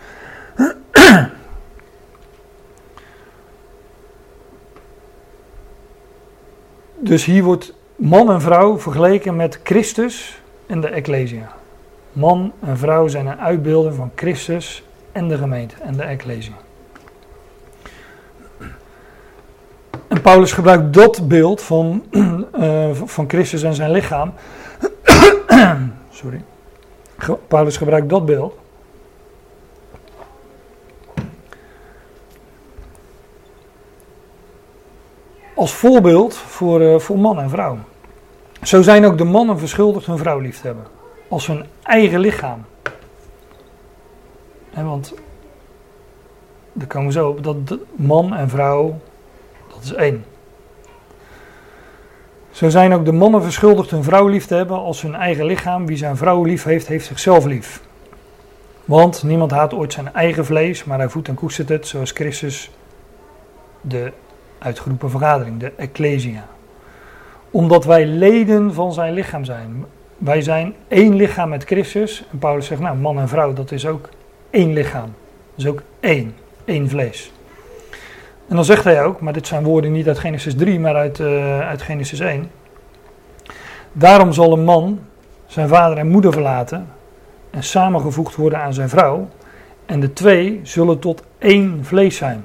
Dus 7.00 7.24
hier 7.24 7.42
wordt 7.42 7.74
man 7.98 8.30
en 8.30 8.40
vrouw 8.40 8.78
vergeleken 8.78 9.36
met 9.36 9.60
Christus 9.62 10.42
en 10.66 10.80
de 10.80 10.88
Ecclesia. 10.88 11.52
Man 12.12 12.52
en 12.60 12.78
vrouw 12.78 13.08
zijn 13.08 13.26
een 13.26 13.40
uitbeelding 13.40 13.94
van 13.94 14.10
Christus 14.14 14.82
en 15.12 15.28
de 15.28 15.36
gemeente 15.36 15.74
en 15.82 15.96
de 15.96 16.02
Ecclesia. 16.02 16.52
En 20.08 20.20
Paulus 20.20 20.52
gebruikt 20.52 20.92
dat 20.92 21.28
beeld 21.28 21.62
van, 21.62 22.04
eh, 22.52 22.90
van 22.92 23.28
Christus 23.28 23.62
en 23.62 23.74
zijn 23.74 23.90
lichaam. 23.90 24.32
Sorry. 26.10 26.42
Paulus 27.48 27.76
gebruikt 27.76 28.08
dat 28.08 28.26
beeld. 28.26 28.54
Als 35.58 35.72
voorbeeld 35.72 36.36
voor, 36.36 36.80
eh, 36.80 36.98
voor 36.98 37.18
man 37.18 37.40
en 37.40 37.50
vrouw. 37.50 37.78
Zo 38.62 38.82
zijn 38.82 39.04
ook 39.04 39.18
de 39.18 39.24
mannen 39.24 39.58
verschuldigd 39.58 40.06
hun 40.06 40.18
vrouw 40.18 40.38
lief 40.38 40.60
te 40.60 40.66
hebben. 40.66 40.86
Als 41.28 41.46
hun 41.46 41.64
eigen 41.82 42.20
lichaam. 42.20 42.64
Want 44.74 45.14
daar 46.72 46.86
komen 46.86 47.06
we 47.06 47.12
zo 47.12 47.28
op. 47.28 47.44
Dat 47.44 47.78
man 47.96 48.34
en 48.34 48.48
vrouw, 48.48 48.98
dat 49.68 49.82
is 49.82 49.92
één. 49.92 50.24
Zo 52.50 52.68
zijn 52.68 52.92
ook 52.92 53.04
de 53.04 53.12
mannen 53.12 53.42
verschuldigd 53.42 53.90
hun 53.90 54.04
vrouw 54.04 54.26
lief 54.26 54.46
te 54.46 54.54
hebben 54.54 54.76
als 54.76 55.02
hun 55.02 55.14
eigen 55.14 55.44
lichaam. 55.44 55.86
Wie 55.86 55.96
zijn 55.96 56.16
vrouw 56.16 56.44
lief 56.44 56.64
heeft, 56.64 56.86
heeft 56.86 57.06
zichzelf 57.06 57.44
lief. 57.44 57.82
Want 58.84 59.22
niemand 59.22 59.50
haat 59.50 59.74
ooit 59.74 59.92
zijn 59.92 60.14
eigen 60.14 60.44
vlees, 60.44 60.84
maar 60.84 60.98
hij 60.98 61.08
voedt 61.08 61.28
en 61.28 61.34
koestert 61.34 61.68
het, 61.68 61.86
zoals 61.86 62.10
Christus 62.10 62.70
de 63.80 64.12
uitgeroepen 64.58 65.10
vergadering, 65.10 65.60
de 65.60 65.72
Ecclesia. 65.76 66.46
Omdat 67.50 67.84
wij 67.84 68.06
leden 68.06 68.74
van 68.74 68.92
zijn 68.92 69.12
lichaam 69.12 69.44
zijn. 69.44 69.84
Wij 70.18 70.42
zijn 70.42 70.74
één 70.88 71.14
lichaam 71.14 71.48
met 71.48 71.64
Christus. 71.64 72.24
En 72.32 72.38
Paulus 72.38 72.66
zegt, 72.66 72.80
nou, 72.80 72.96
man 72.96 73.18
en 73.18 73.28
vrouw, 73.28 73.52
dat 73.52 73.72
is 73.72 73.86
ook 73.86 74.08
één 74.50 74.72
lichaam. 74.72 75.14
Dat 75.54 75.66
is 75.66 75.66
ook 75.66 75.82
één, 76.00 76.34
één 76.64 76.88
vlees. 76.88 77.32
En 78.48 78.56
dan 78.56 78.64
zegt 78.64 78.84
hij 78.84 79.04
ook, 79.04 79.20
maar 79.20 79.32
dit 79.32 79.46
zijn 79.46 79.64
woorden 79.64 79.92
niet 79.92 80.08
uit 80.08 80.18
Genesis 80.18 80.54
3, 80.54 80.80
maar 80.80 80.94
uit, 80.94 81.20
eh, 81.20 81.60
uit 81.60 81.82
Genesis 81.82 82.20
1. 82.20 82.50
Daarom 83.92 84.32
zal 84.32 84.52
een 84.52 84.64
man 84.64 85.00
zijn 85.46 85.68
vader 85.68 85.98
en 85.98 86.08
moeder 86.08 86.32
verlaten 86.32 86.86
en 87.50 87.62
samengevoegd 87.62 88.34
worden 88.34 88.58
aan 88.58 88.74
zijn 88.74 88.88
vrouw. 88.88 89.28
En 89.86 90.00
de 90.00 90.12
twee 90.12 90.60
zullen 90.62 90.98
tot 90.98 91.22
één 91.38 91.84
vlees 91.84 92.16
zijn. 92.16 92.44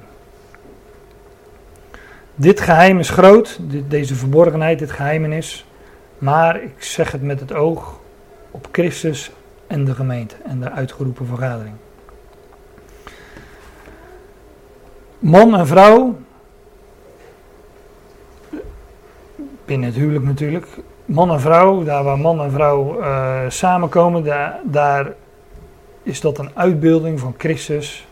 Dit 2.36 2.60
geheim 2.60 3.00
is 3.00 3.10
groot, 3.10 3.60
deze 3.88 4.16
verborgenheid, 4.16 4.80
dit 4.80 4.92
geheimenis. 4.92 5.66
Maar 6.18 6.62
ik 6.64 6.84
zeg 6.84 7.12
het 7.12 7.22
met 7.22 7.40
het 7.40 7.54
oog 7.54 8.00
op 8.52 8.68
Christus 8.72 9.32
en 9.68 9.86
de 9.86 9.96
gemeente 9.96 10.36
en 10.46 10.60
de 10.60 10.72
uitgeroepen 10.72 11.26
vergadering. 11.26 11.76
Man 15.20 15.56
en 15.56 15.68
vrouw, 15.68 16.18
binnen 19.66 19.88
het 19.90 19.98
huwelijk 19.98 20.26
natuurlijk, 20.26 20.68
man 21.06 21.32
en 21.32 21.40
vrouw, 21.40 21.84
daar 21.84 22.04
waar 22.04 22.20
man 22.20 22.42
en 22.42 22.52
vrouw 22.52 23.00
eh, 23.00 23.40
samenkomen, 23.48 24.24
daar, 24.24 24.60
daar 24.64 25.14
is 26.04 26.22
dat 26.22 26.38
een 26.38 26.50
uitbeelding 26.54 27.20
van 27.20 27.36
Christus 27.38 28.08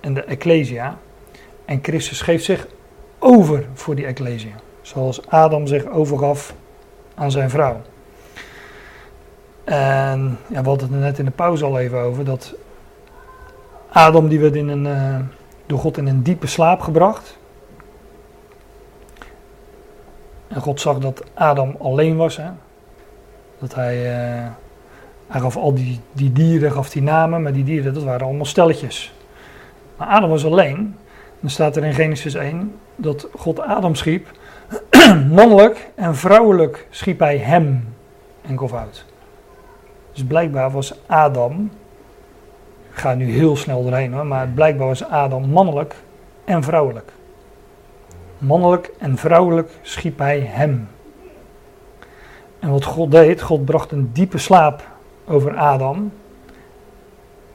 en 0.00 0.14
de 0.14 0.24
Ecclesia. 0.24 0.98
En 1.64 1.78
Christus 1.82 2.20
geeft 2.20 2.44
zich 2.44 2.66
over 3.18 3.66
voor 3.74 3.94
die 3.94 4.06
Ecclesia, 4.06 4.54
zoals 4.82 5.26
Adam 5.26 5.66
zich 5.66 5.86
overgaf 5.86 6.54
aan 7.14 7.30
zijn 7.30 7.50
vrouw. 7.50 7.80
En 9.64 10.38
ja, 10.46 10.62
we 10.62 10.68
hadden 10.68 10.92
het 10.92 11.00
net 11.00 11.18
in 11.18 11.24
de 11.24 11.30
pauze 11.30 11.64
al 11.64 11.78
even 11.78 11.98
over, 11.98 12.24
dat 12.24 12.54
Adam 13.88 14.28
die 14.28 14.40
werd 14.40 14.54
in 14.54 14.68
een, 14.68 14.86
eh, 14.86 15.20
door 15.66 15.78
God 15.78 15.96
in 15.96 16.06
een 16.06 16.22
diepe 16.22 16.46
slaap 16.46 16.80
gebracht. 16.80 17.38
En 20.48 20.60
God 20.60 20.80
zag 20.80 20.98
dat 20.98 21.24
Adam 21.34 21.76
alleen 21.78 22.16
was. 22.16 22.36
Hè? 22.36 22.50
Dat 23.58 23.74
hij, 23.74 23.96
eh, 23.96 24.46
hij 25.26 25.40
gaf 25.40 25.56
al 25.56 25.74
die, 25.74 26.00
die 26.12 26.32
dieren, 26.32 26.72
gaf 26.72 26.90
die 26.90 27.02
namen, 27.02 27.42
maar 27.42 27.52
die 27.52 27.64
dieren 27.64 27.94
dat 27.94 28.02
waren 28.02 28.26
allemaal 28.26 28.44
stelletjes. 28.44 29.12
Maar 29.96 30.08
Adam 30.08 30.30
was 30.30 30.44
alleen. 30.44 30.96
Dan 31.40 31.50
staat 31.50 31.76
er 31.76 31.84
in 31.84 31.94
Genesis 31.94 32.34
1 32.34 32.74
dat 32.98 33.28
God 33.36 33.60
Adam 33.60 33.94
schiep. 33.94 34.26
Mannelijk 35.38 35.90
en 35.94 36.14
vrouwelijk 36.14 36.86
schiep 36.90 37.18
hij 37.18 37.36
hem 37.36 37.94
enkelvoud. 38.42 39.04
Dus 40.12 40.24
blijkbaar 40.24 40.70
was 40.70 40.94
Adam, 41.06 41.70
ik 42.90 42.98
ga 42.98 43.14
nu 43.14 43.30
heel 43.30 43.56
snel 43.56 43.82
doorheen 43.82 44.12
hoor, 44.12 44.26
maar 44.26 44.48
blijkbaar 44.48 44.86
was 44.86 45.04
Adam 45.04 45.48
mannelijk 45.50 45.94
en 46.44 46.62
vrouwelijk. 46.62 47.12
Mannelijk 48.38 48.90
en 48.98 49.16
vrouwelijk 49.16 49.70
schiep 49.82 50.18
hij 50.18 50.40
hem. 50.40 50.88
En 52.58 52.70
wat 52.70 52.84
God 52.84 53.10
deed, 53.10 53.42
God 53.42 53.64
bracht 53.64 53.92
een 53.92 54.10
diepe 54.12 54.38
slaap 54.38 54.82
over 55.26 55.56
Adam. 55.56 56.12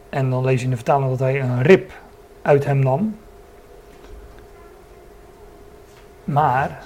En 0.10 0.30
dan 0.30 0.44
lees 0.44 0.60
je 0.60 0.64
in 0.64 0.70
de 0.70 0.76
vertaling 0.76 1.10
dat 1.10 1.20
hij 1.20 1.42
een 1.42 1.62
rib 1.62 1.92
uit 2.42 2.66
hem 2.66 2.80
nam. 2.80 3.16
Maar, 6.24 6.84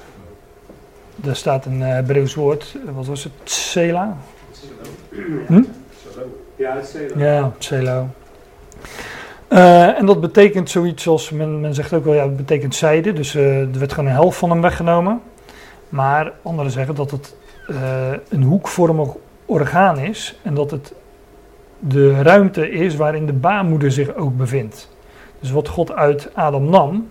er 1.26 1.35
staat 1.35 1.65
een 1.65 1.81
eh, 1.81 1.89
Hebreeuws 1.89 2.35
woord, 2.35 2.77
wat 2.95 3.05
was 3.05 3.23
het? 3.23 3.34
Sela? 3.43 4.18
Hm? 5.47 5.64
Ja, 6.55 6.73
heel 6.73 6.84
Ja. 7.18 8.07
Eh, 9.47 9.97
en 9.97 10.05
dat 10.05 10.22
betekent 10.22 10.69
zoiets 10.69 11.07
als, 11.07 11.30
men, 11.30 11.59
men 11.59 11.73
zegt 11.73 11.93
ook 11.93 12.03
wel, 12.03 12.14
ja, 12.14 12.23
het 12.23 12.38
betekent 12.38 12.76
zijde. 12.76 13.14
Dus 13.14 13.35
eh, 13.35 13.59
er 13.59 13.80
werd 13.80 13.93
gewoon 13.93 14.09
een 14.09 14.15
helft 14.15 14.38
van 14.38 14.49
hem 14.49 14.61
weggenomen. 14.61 15.22
Maar 15.89 16.34
anderen 16.41 16.72
zeggen 16.72 16.95
dat 16.95 17.11
het 17.11 17.35
eh, 17.68 18.11
een 18.30 18.43
hoekvormig 18.43 19.09
orgaan 19.45 19.99
is. 19.99 20.39
En 20.43 20.53
dat 20.53 20.72
het 20.72 20.93
de 21.80 22.22
ruimte 22.22 22.72
is 22.72 22.95
waarin 22.95 23.26
de 23.26 23.34
baarmoeder 23.34 23.91
zich 23.91 24.15
ook 24.15 24.38
bevindt. 24.38 24.89
Dus 25.39 25.51
wat 25.51 25.68
God 25.68 25.91
uit 25.91 26.30
Adam 26.34 26.69
nam, 26.69 27.09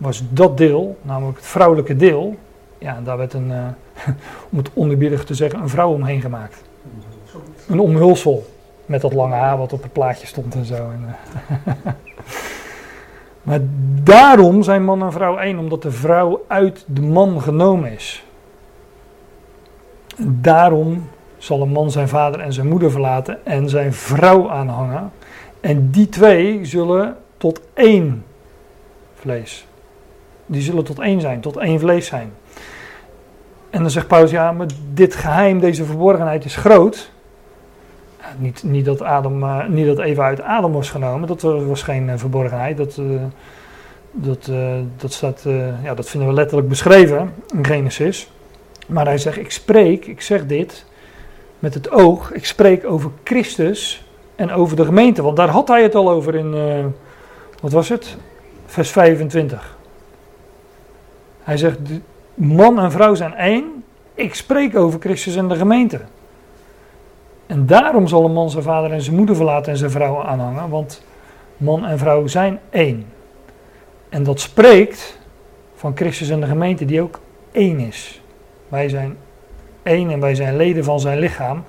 was 0.00 0.22
dat 0.28 0.56
deel, 0.56 0.98
namelijk 1.02 1.36
het 1.36 1.46
vrouwelijke 1.46 1.96
deel, 1.96 2.36
ja, 2.78 3.00
daar 3.04 3.16
werd 3.16 3.32
een, 3.32 3.52
eh, 3.52 3.66
om 4.50 4.58
het 4.58 4.70
onderbiedig 4.72 5.24
te 5.24 5.34
zeggen, 5.34 5.60
een 5.60 5.68
vrouw 5.68 5.92
omheen 5.92 6.20
gemaakt. 6.20 6.62
Een 7.68 7.80
omhulsel 7.80 8.46
met 8.86 9.00
dat 9.00 9.12
lange 9.12 9.34
haar 9.34 9.58
wat 9.58 9.72
op 9.72 9.82
het 9.82 9.92
plaatje 9.92 10.26
stond 10.26 10.54
en 10.54 10.64
zo. 10.64 10.74
En, 10.74 11.04
eh, 11.06 11.92
maar 13.46 13.60
daarom 14.02 14.62
zijn 14.62 14.84
man 14.84 15.02
en 15.02 15.12
vrouw 15.12 15.36
één, 15.36 15.58
omdat 15.58 15.82
de 15.82 15.90
vrouw 15.90 16.44
uit 16.46 16.84
de 16.86 17.02
man 17.02 17.42
genomen 17.42 17.92
is. 17.92 18.24
Daarom 20.26 21.08
zal 21.38 21.62
een 21.62 21.72
man 21.72 21.90
zijn 21.90 22.08
vader 22.08 22.40
en 22.40 22.52
zijn 22.52 22.68
moeder 22.68 22.90
verlaten 22.90 23.46
en 23.46 23.68
zijn 23.68 23.92
vrouw 23.92 24.50
aanhangen. 24.50 25.10
En 25.60 25.90
die 25.90 26.08
twee 26.08 26.64
zullen 26.64 27.16
tot 27.36 27.60
één 27.74 28.24
vlees. 29.14 29.68
Die 30.50 30.62
zullen 30.62 30.84
tot 30.84 30.98
één 30.98 31.20
zijn, 31.20 31.40
tot 31.40 31.56
één 31.56 31.80
vlees 31.80 32.06
zijn. 32.06 32.32
En 33.70 33.80
dan 33.80 33.90
zegt 33.90 34.06
Paulus, 34.06 34.30
ja, 34.30 34.52
maar 34.52 34.66
dit 34.92 35.14
geheim, 35.14 35.60
deze 35.60 35.84
verborgenheid 35.84 36.44
is 36.44 36.56
groot. 36.56 37.10
Niet, 38.38 38.62
niet, 38.62 38.84
dat 38.84 39.02
Adam, 39.02 39.42
eh, 39.42 39.66
niet 39.66 39.86
dat 39.86 39.98
Eva 39.98 40.24
uit 40.24 40.42
Adam 40.42 40.72
was 40.72 40.90
genomen, 40.90 41.28
dat 41.28 41.42
was 41.42 41.82
geen 41.82 42.08
eh, 42.08 42.18
verborgenheid. 42.18 42.76
Dat, 42.76 42.96
eh, 42.98 43.04
dat, 44.12 44.50
dat, 44.96 45.12
staat, 45.12 45.44
ja, 45.82 45.94
dat 45.94 46.08
vinden 46.08 46.28
we 46.28 46.34
letterlijk 46.34 46.68
beschreven 46.68 47.34
in 47.54 47.64
Genesis. 47.64 48.30
Maar 48.86 49.04
hij 49.04 49.18
zegt, 49.18 49.38
ik 49.38 49.50
spreek, 49.50 50.06
ik 50.06 50.20
zeg 50.20 50.46
dit 50.46 50.86
met 51.58 51.74
het 51.74 51.90
oog, 51.90 52.32
ik 52.32 52.46
spreek 52.46 52.84
over 52.84 53.10
Christus 53.24 54.04
en 54.36 54.52
over 54.52 54.76
de 54.76 54.84
gemeente. 54.84 55.22
Want 55.22 55.36
daar 55.36 55.48
had 55.48 55.68
hij 55.68 55.82
het 55.82 55.94
al 55.94 56.10
over 56.10 56.34
in, 56.34 56.54
wat 57.60 57.72
was 57.72 57.88
het? 57.88 58.16
Vers 58.66 58.90
25. 58.90 59.78
Hij 61.42 61.56
zegt, 61.56 61.78
man 62.34 62.78
en 62.78 62.92
vrouw 62.92 63.14
zijn 63.14 63.34
één, 63.34 63.84
ik 64.14 64.34
spreek 64.34 64.76
over 64.76 65.00
Christus 65.00 65.36
en 65.36 65.48
de 65.48 65.56
gemeente. 65.56 66.00
En 67.46 67.66
daarom 67.66 68.06
zal 68.06 68.24
een 68.24 68.32
man 68.32 68.50
zijn 68.50 68.62
vader 68.62 68.92
en 68.92 69.02
zijn 69.02 69.16
moeder 69.16 69.36
verlaten 69.36 69.72
en 69.72 69.78
zijn 69.78 69.90
vrouw 69.90 70.22
aanhangen, 70.22 70.68
want 70.68 71.02
man 71.56 71.86
en 71.86 71.98
vrouw 71.98 72.26
zijn 72.26 72.58
één. 72.70 73.06
En 74.08 74.22
dat 74.22 74.40
spreekt 74.40 75.18
van 75.74 75.96
Christus 75.96 76.28
en 76.28 76.40
de 76.40 76.46
gemeente 76.46 76.84
die 76.84 77.02
ook 77.02 77.20
één 77.52 77.78
is. 77.78 78.22
Wij 78.68 78.88
zijn 78.88 79.16
één 79.82 80.10
en 80.10 80.20
wij 80.20 80.34
zijn 80.34 80.56
leden 80.56 80.84
van 80.84 81.00
zijn 81.00 81.18
lichaam. 81.18 81.64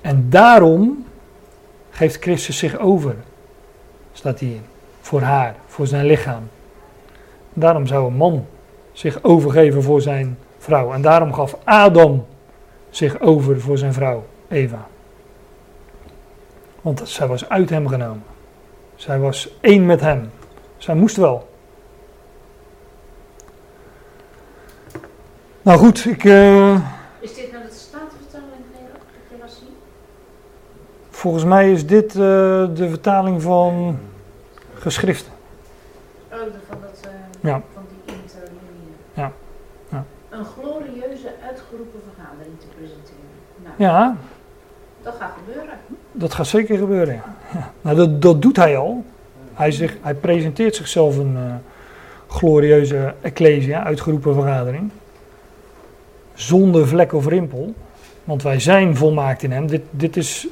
En 0.00 0.26
daarom 0.30 1.04
geeft 1.90 2.22
Christus 2.22 2.58
zich 2.58 2.78
over, 2.78 3.14
staat 4.12 4.38
hier, 4.38 4.58
voor 5.00 5.20
haar, 5.20 5.54
voor 5.66 5.86
zijn 5.86 6.06
lichaam. 6.06 6.48
Daarom 7.52 7.86
zou 7.86 8.06
een 8.06 8.16
man 8.16 8.46
zich 9.00 9.22
overgeven 9.22 9.82
voor 9.82 10.00
zijn 10.00 10.38
vrouw. 10.58 10.92
En 10.92 11.02
daarom 11.02 11.32
gaf 11.34 11.56
Adam 11.64 12.26
zich 12.90 13.20
over 13.20 13.60
voor 13.60 13.78
zijn 13.78 13.92
vrouw, 13.92 14.24
Eva. 14.48 14.86
Want 16.80 17.02
zij 17.08 17.26
was 17.26 17.48
uit 17.48 17.70
hem 17.70 17.88
genomen. 17.88 18.22
Zij 18.94 19.18
was 19.18 19.54
één 19.60 19.86
met 19.86 20.00
hem. 20.00 20.30
Zij 20.76 20.94
moest 20.94 21.16
wel. 21.16 21.48
Nou 25.62 25.78
goed, 25.78 26.04
ik, 26.04 26.24
eh, 26.24 26.74
Is 27.20 27.34
dit 27.34 27.52
nou 27.52 27.64
de 27.64 27.72
Statenvertaling, 27.72 28.50
laat 29.40 29.50
zien? 29.50 29.68
volgens 31.10 31.44
mij 31.44 31.72
is 31.72 31.86
dit 31.86 32.10
eh, 32.10 32.16
de 32.74 32.86
vertaling 32.88 33.42
van 33.42 33.98
geschriften. 34.74 35.32
Oh, 36.32 36.38
de- 36.38 36.50
van, 36.68 36.78
dat, 36.80 37.00
eh, 37.04 37.10
Ja. 37.50 37.62
van 37.74 37.82
die 37.88 38.14
interlinear. 38.14 38.60
Ja, 39.14 39.32
ja. 39.88 40.04
Een 40.30 40.44
glorieuze 40.44 41.32
uitgeroepen 41.46 42.00
vergadering 42.14 42.60
te 42.60 42.66
presenteren. 42.76 43.18
Nou, 43.56 43.69
Ja, 43.80 44.16
dat 45.02 45.14
gaat 45.18 45.32
gebeuren. 45.44 45.74
dat 46.12 46.34
gaat 46.34 46.46
zeker 46.46 46.78
gebeuren. 46.78 47.14
Ja. 47.14 47.34
Ja. 47.52 47.72
Nou, 47.80 47.96
dat, 47.96 48.22
dat 48.22 48.42
doet 48.42 48.56
hij 48.56 48.76
al. 48.76 49.04
Hij, 49.54 49.70
zich, 49.70 49.96
hij 50.00 50.14
presenteert 50.14 50.76
zichzelf 50.76 51.16
een 51.16 51.36
eh, 51.36 51.54
glorieuze 52.26 53.14
ecclesia, 53.20 53.84
uitgeroepen 53.84 54.34
vergadering. 54.34 54.90
Zonder 56.34 56.88
vlek 56.88 57.12
of 57.12 57.26
rimpel. 57.26 57.74
Want 58.24 58.42
wij 58.42 58.60
zijn 58.60 58.96
volmaakt 58.96 59.42
in 59.42 59.52
hem. 59.52 59.66
Dit, 59.66 59.82
dit 59.90 60.16
is. 60.16 60.46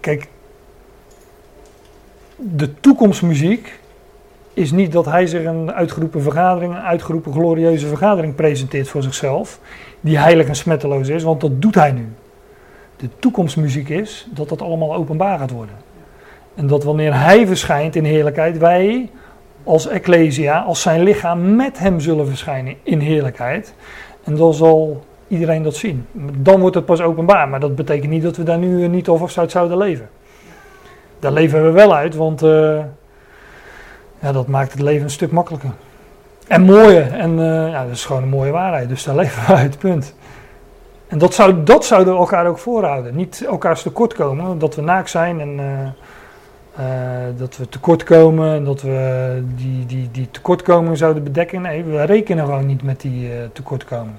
Kijk. 0.00 0.28
De 2.36 2.80
toekomstmuziek 2.80 3.78
is 4.54 4.72
niet 4.72 4.92
dat 4.92 5.04
hij 5.04 5.26
zich 5.26 5.44
een 5.44 5.72
uitgeroepen 5.72 6.22
vergadering, 6.22 6.74
een 6.74 6.82
uitgeroepen 6.82 7.32
glorieuze 7.32 7.86
vergadering 7.86 8.34
presenteert 8.34 8.88
voor 8.88 9.02
zichzelf. 9.02 9.58
Die 10.00 10.18
heilig 10.18 10.46
en 10.46 10.56
smetteloos 10.56 11.08
is, 11.08 11.22
want 11.22 11.40
dat 11.40 11.62
doet 11.62 11.74
hij 11.74 11.92
nu. 11.92 12.08
De 12.96 13.08
toekomstmuziek 13.18 13.88
is 13.88 14.26
dat 14.30 14.48
dat 14.48 14.62
allemaal 14.62 14.94
openbaar 14.94 15.38
gaat 15.38 15.50
worden. 15.50 15.74
En 16.54 16.66
dat 16.66 16.84
wanneer 16.84 17.20
hij 17.20 17.46
verschijnt 17.46 17.96
in 17.96 18.04
heerlijkheid, 18.04 18.58
wij 18.58 19.10
als 19.64 19.88
Ecclesia, 19.88 20.60
als 20.60 20.82
zijn 20.82 21.02
lichaam 21.02 21.56
met 21.56 21.78
hem 21.78 22.00
zullen 22.00 22.26
verschijnen 22.26 22.74
in 22.82 22.98
heerlijkheid. 22.98 23.74
En 24.24 24.36
dan 24.36 24.54
zal 24.54 25.04
iedereen 25.28 25.62
dat 25.62 25.74
zien. 25.74 26.06
Dan 26.36 26.60
wordt 26.60 26.74
het 26.74 26.84
pas 26.84 27.00
openbaar, 27.00 27.48
maar 27.48 27.60
dat 27.60 27.74
betekent 27.74 28.10
niet 28.10 28.22
dat 28.22 28.36
we 28.36 28.42
daar 28.42 28.58
nu 28.58 28.88
niet 28.88 29.08
of 29.08 29.38
uit 29.38 29.50
zouden 29.50 29.76
leven. 29.76 30.08
Daar 31.18 31.32
leven 31.32 31.64
we 31.64 31.70
wel 31.70 31.94
uit, 31.94 32.14
want 32.14 32.42
eh, 32.42 32.78
ja, 34.18 34.32
dat 34.32 34.46
maakt 34.46 34.72
het 34.72 34.80
leven 34.80 35.02
een 35.02 35.10
stuk 35.10 35.30
makkelijker. 35.30 35.70
En 36.46 36.62
mooier. 36.62 37.12
En 37.12 37.38
eh, 37.38 37.70
ja, 37.70 37.82
dat 37.82 37.92
is 37.92 38.04
gewoon 38.04 38.22
een 38.22 38.28
mooie 38.28 38.50
waarheid, 38.50 38.88
dus 38.88 39.04
daar 39.04 39.14
leven 39.24 39.46
we 39.46 39.54
uit, 39.54 39.78
punt. 39.78 40.14
En 41.14 41.20
dat, 41.20 41.34
zou, 41.34 41.62
dat 41.62 41.84
zouden 41.84 42.12
we 42.12 42.18
elkaar 42.18 42.46
ook 42.46 42.58
voorhouden. 42.58 43.14
Niet 43.14 43.44
elkaars 43.46 43.82
tekort 43.82 44.14
komen, 44.14 44.58
dat 44.58 44.74
we 44.74 44.82
naakt 44.82 45.10
zijn 45.10 45.40
en 45.40 45.58
eh, 45.58 47.26
eh, 47.28 47.36
dat 47.36 47.56
we 47.56 47.68
tekort 47.68 48.04
komen 48.04 48.54
en 48.54 48.64
dat 48.64 48.82
we 48.82 49.42
die, 49.56 49.86
die, 49.86 50.08
die 50.10 50.30
tekortkomingen 50.30 50.96
zouden 50.96 51.22
bedekken. 51.22 51.62
Nee, 51.62 51.84
we 51.84 52.04
rekenen 52.04 52.44
gewoon 52.44 52.66
niet 52.66 52.82
met 52.82 53.00
die 53.00 53.32
eh 53.32 53.48
tekortkomingen. 53.52 54.18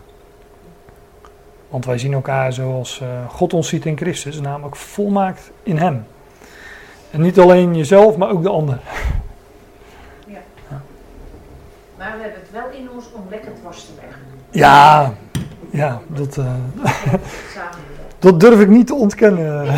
Want 1.69 1.85
wij 1.85 1.97
zien 1.97 2.13
elkaar 2.13 2.53
zoals 2.53 3.01
God 3.27 3.53
ons 3.53 3.67
ziet 3.67 3.85
in 3.85 3.97
Christus, 3.97 4.39
namelijk 4.39 4.76
volmaakt 4.76 5.51
in 5.63 5.77
Hem. 5.77 6.05
En 7.11 7.22
niet 7.22 7.39
alleen 7.39 7.76
jezelf, 7.76 8.17
maar 8.17 8.30
ook 8.30 8.43
de 8.43 8.49
ander. 8.49 8.80
Maar 11.97 12.17
we 12.17 12.22
hebben 12.22 12.39
het 12.39 12.51
wel 12.51 12.69
in 12.69 12.89
ons 12.95 13.05
om 13.13 13.23
lekker 13.30 13.53
dwars 13.53 13.85
te 13.85 13.91
leggen. 14.01 14.22
Ja, 14.49 15.13
ja 15.76 16.02
dat, 16.07 16.38
eh, 16.38 16.53
dat 18.19 18.39
durf 18.39 18.60
ik 18.60 18.68
niet 18.68 18.88
te 18.88 18.95
ontkennen. 18.95 19.65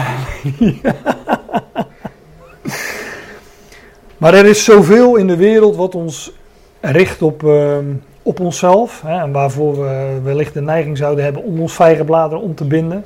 maar 4.17 4.33
er 4.33 4.45
is 4.45 4.63
zoveel 4.63 5.15
in 5.15 5.27
de 5.27 5.35
wereld 5.35 5.75
wat 5.75 5.95
ons 5.95 6.31
richt 6.81 7.21
op, 7.21 7.43
eh, 7.43 7.77
op 8.21 8.39
onszelf. 8.39 9.01
Hè, 9.01 9.21
en 9.21 9.31
waarvoor 9.31 9.81
we 9.81 10.19
wellicht 10.23 10.53
de 10.53 10.61
neiging 10.61 10.97
zouden 10.97 11.23
hebben 11.23 11.43
om 11.43 11.61
ons 11.61 11.73
vijgenbladeren 11.73 12.43
om 12.43 12.55
te 12.55 12.65
binden. 12.65 13.05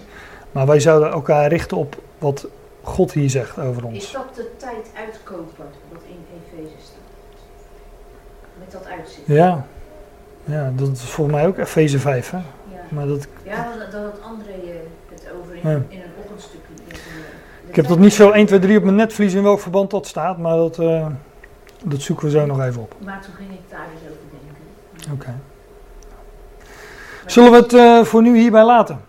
Maar 0.52 0.66
wij 0.66 0.80
zouden 0.80 1.12
elkaar 1.12 1.48
richten 1.48 1.78
op 1.78 2.02
wat 2.18 2.48
God 2.82 3.12
hier 3.12 3.30
zegt 3.30 3.60
over 3.60 3.84
Is 3.84 3.88
ons. 3.88 4.12
dat 4.12 4.36
de 4.36 4.52
tijd 4.58 4.92
uitkopen, 4.98 5.66
wat 5.92 6.02
in 6.08 6.26
Efeze 6.36 6.76
staat? 6.84 6.98
Met 8.60 8.72
dat 8.72 8.86
uitzicht. 8.98 9.28
Ja, 9.28 9.66
ja 10.44 10.72
dat 10.76 10.92
is 10.92 11.02
volgens 11.02 11.36
mij 11.36 11.48
ook 11.48 11.58
Efeze 11.58 12.00
5. 12.00 12.30
Hè? 12.32 12.40
Ja, 12.92 12.98
Maar 12.98 13.08
dat, 13.08 13.28
ja 13.44 13.68
dat, 13.92 14.02
had 14.02 14.22
André 14.22 14.52
eh, 14.52 14.76
het 15.10 15.28
over 15.42 15.56
in, 15.56 15.70
Ja. 15.70 15.76
in 15.90 16.02
een 16.02 16.12
ochtendstukje. 16.24 16.74
Eh, 16.88 16.98
ik 17.70 17.76
heb 17.76 17.88
dat 17.88 18.00
niet 18.00 18.14
zo 18.14 18.24
1, 18.24 18.32
2, 18.32 18.42
uitkopen. 18.42 18.62
3 18.62 18.78
op 18.78 18.84
mijn 18.84 18.96
netvlies 18.96 19.34
in 19.34 19.44
welk 19.44 19.60
verband 19.60 19.90
dat 19.92 20.08
staat. 20.08 20.38
Maar 20.38 20.56
dat, 20.56 20.80
eh, 20.80 21.08
dat 21.84 22.02
zoeken 22.02 22.26
we 22.26 22.32
zo 22.32 22.46
nog 22.46 22.62
even 22.62 22.82
op. 22.82 22.96
Maar 23.04 23.22
toen 23.22 23.34
ging 23.34 23.50
ik 23.52 23.70
daar 23.70 23.80
eens 23.94 24.02
over 24.02 24.22
denken. 24.32 25.14
Oké. 25.14 25.40
Zullen 27.26 27.52
we 27.52 27.58
het 27.58 27.74
eh, 27.74 28.04
voor 28.04 28.22
nu 28.22 28.38
hierbij 28.38 28.64
laten? 28.64 29.02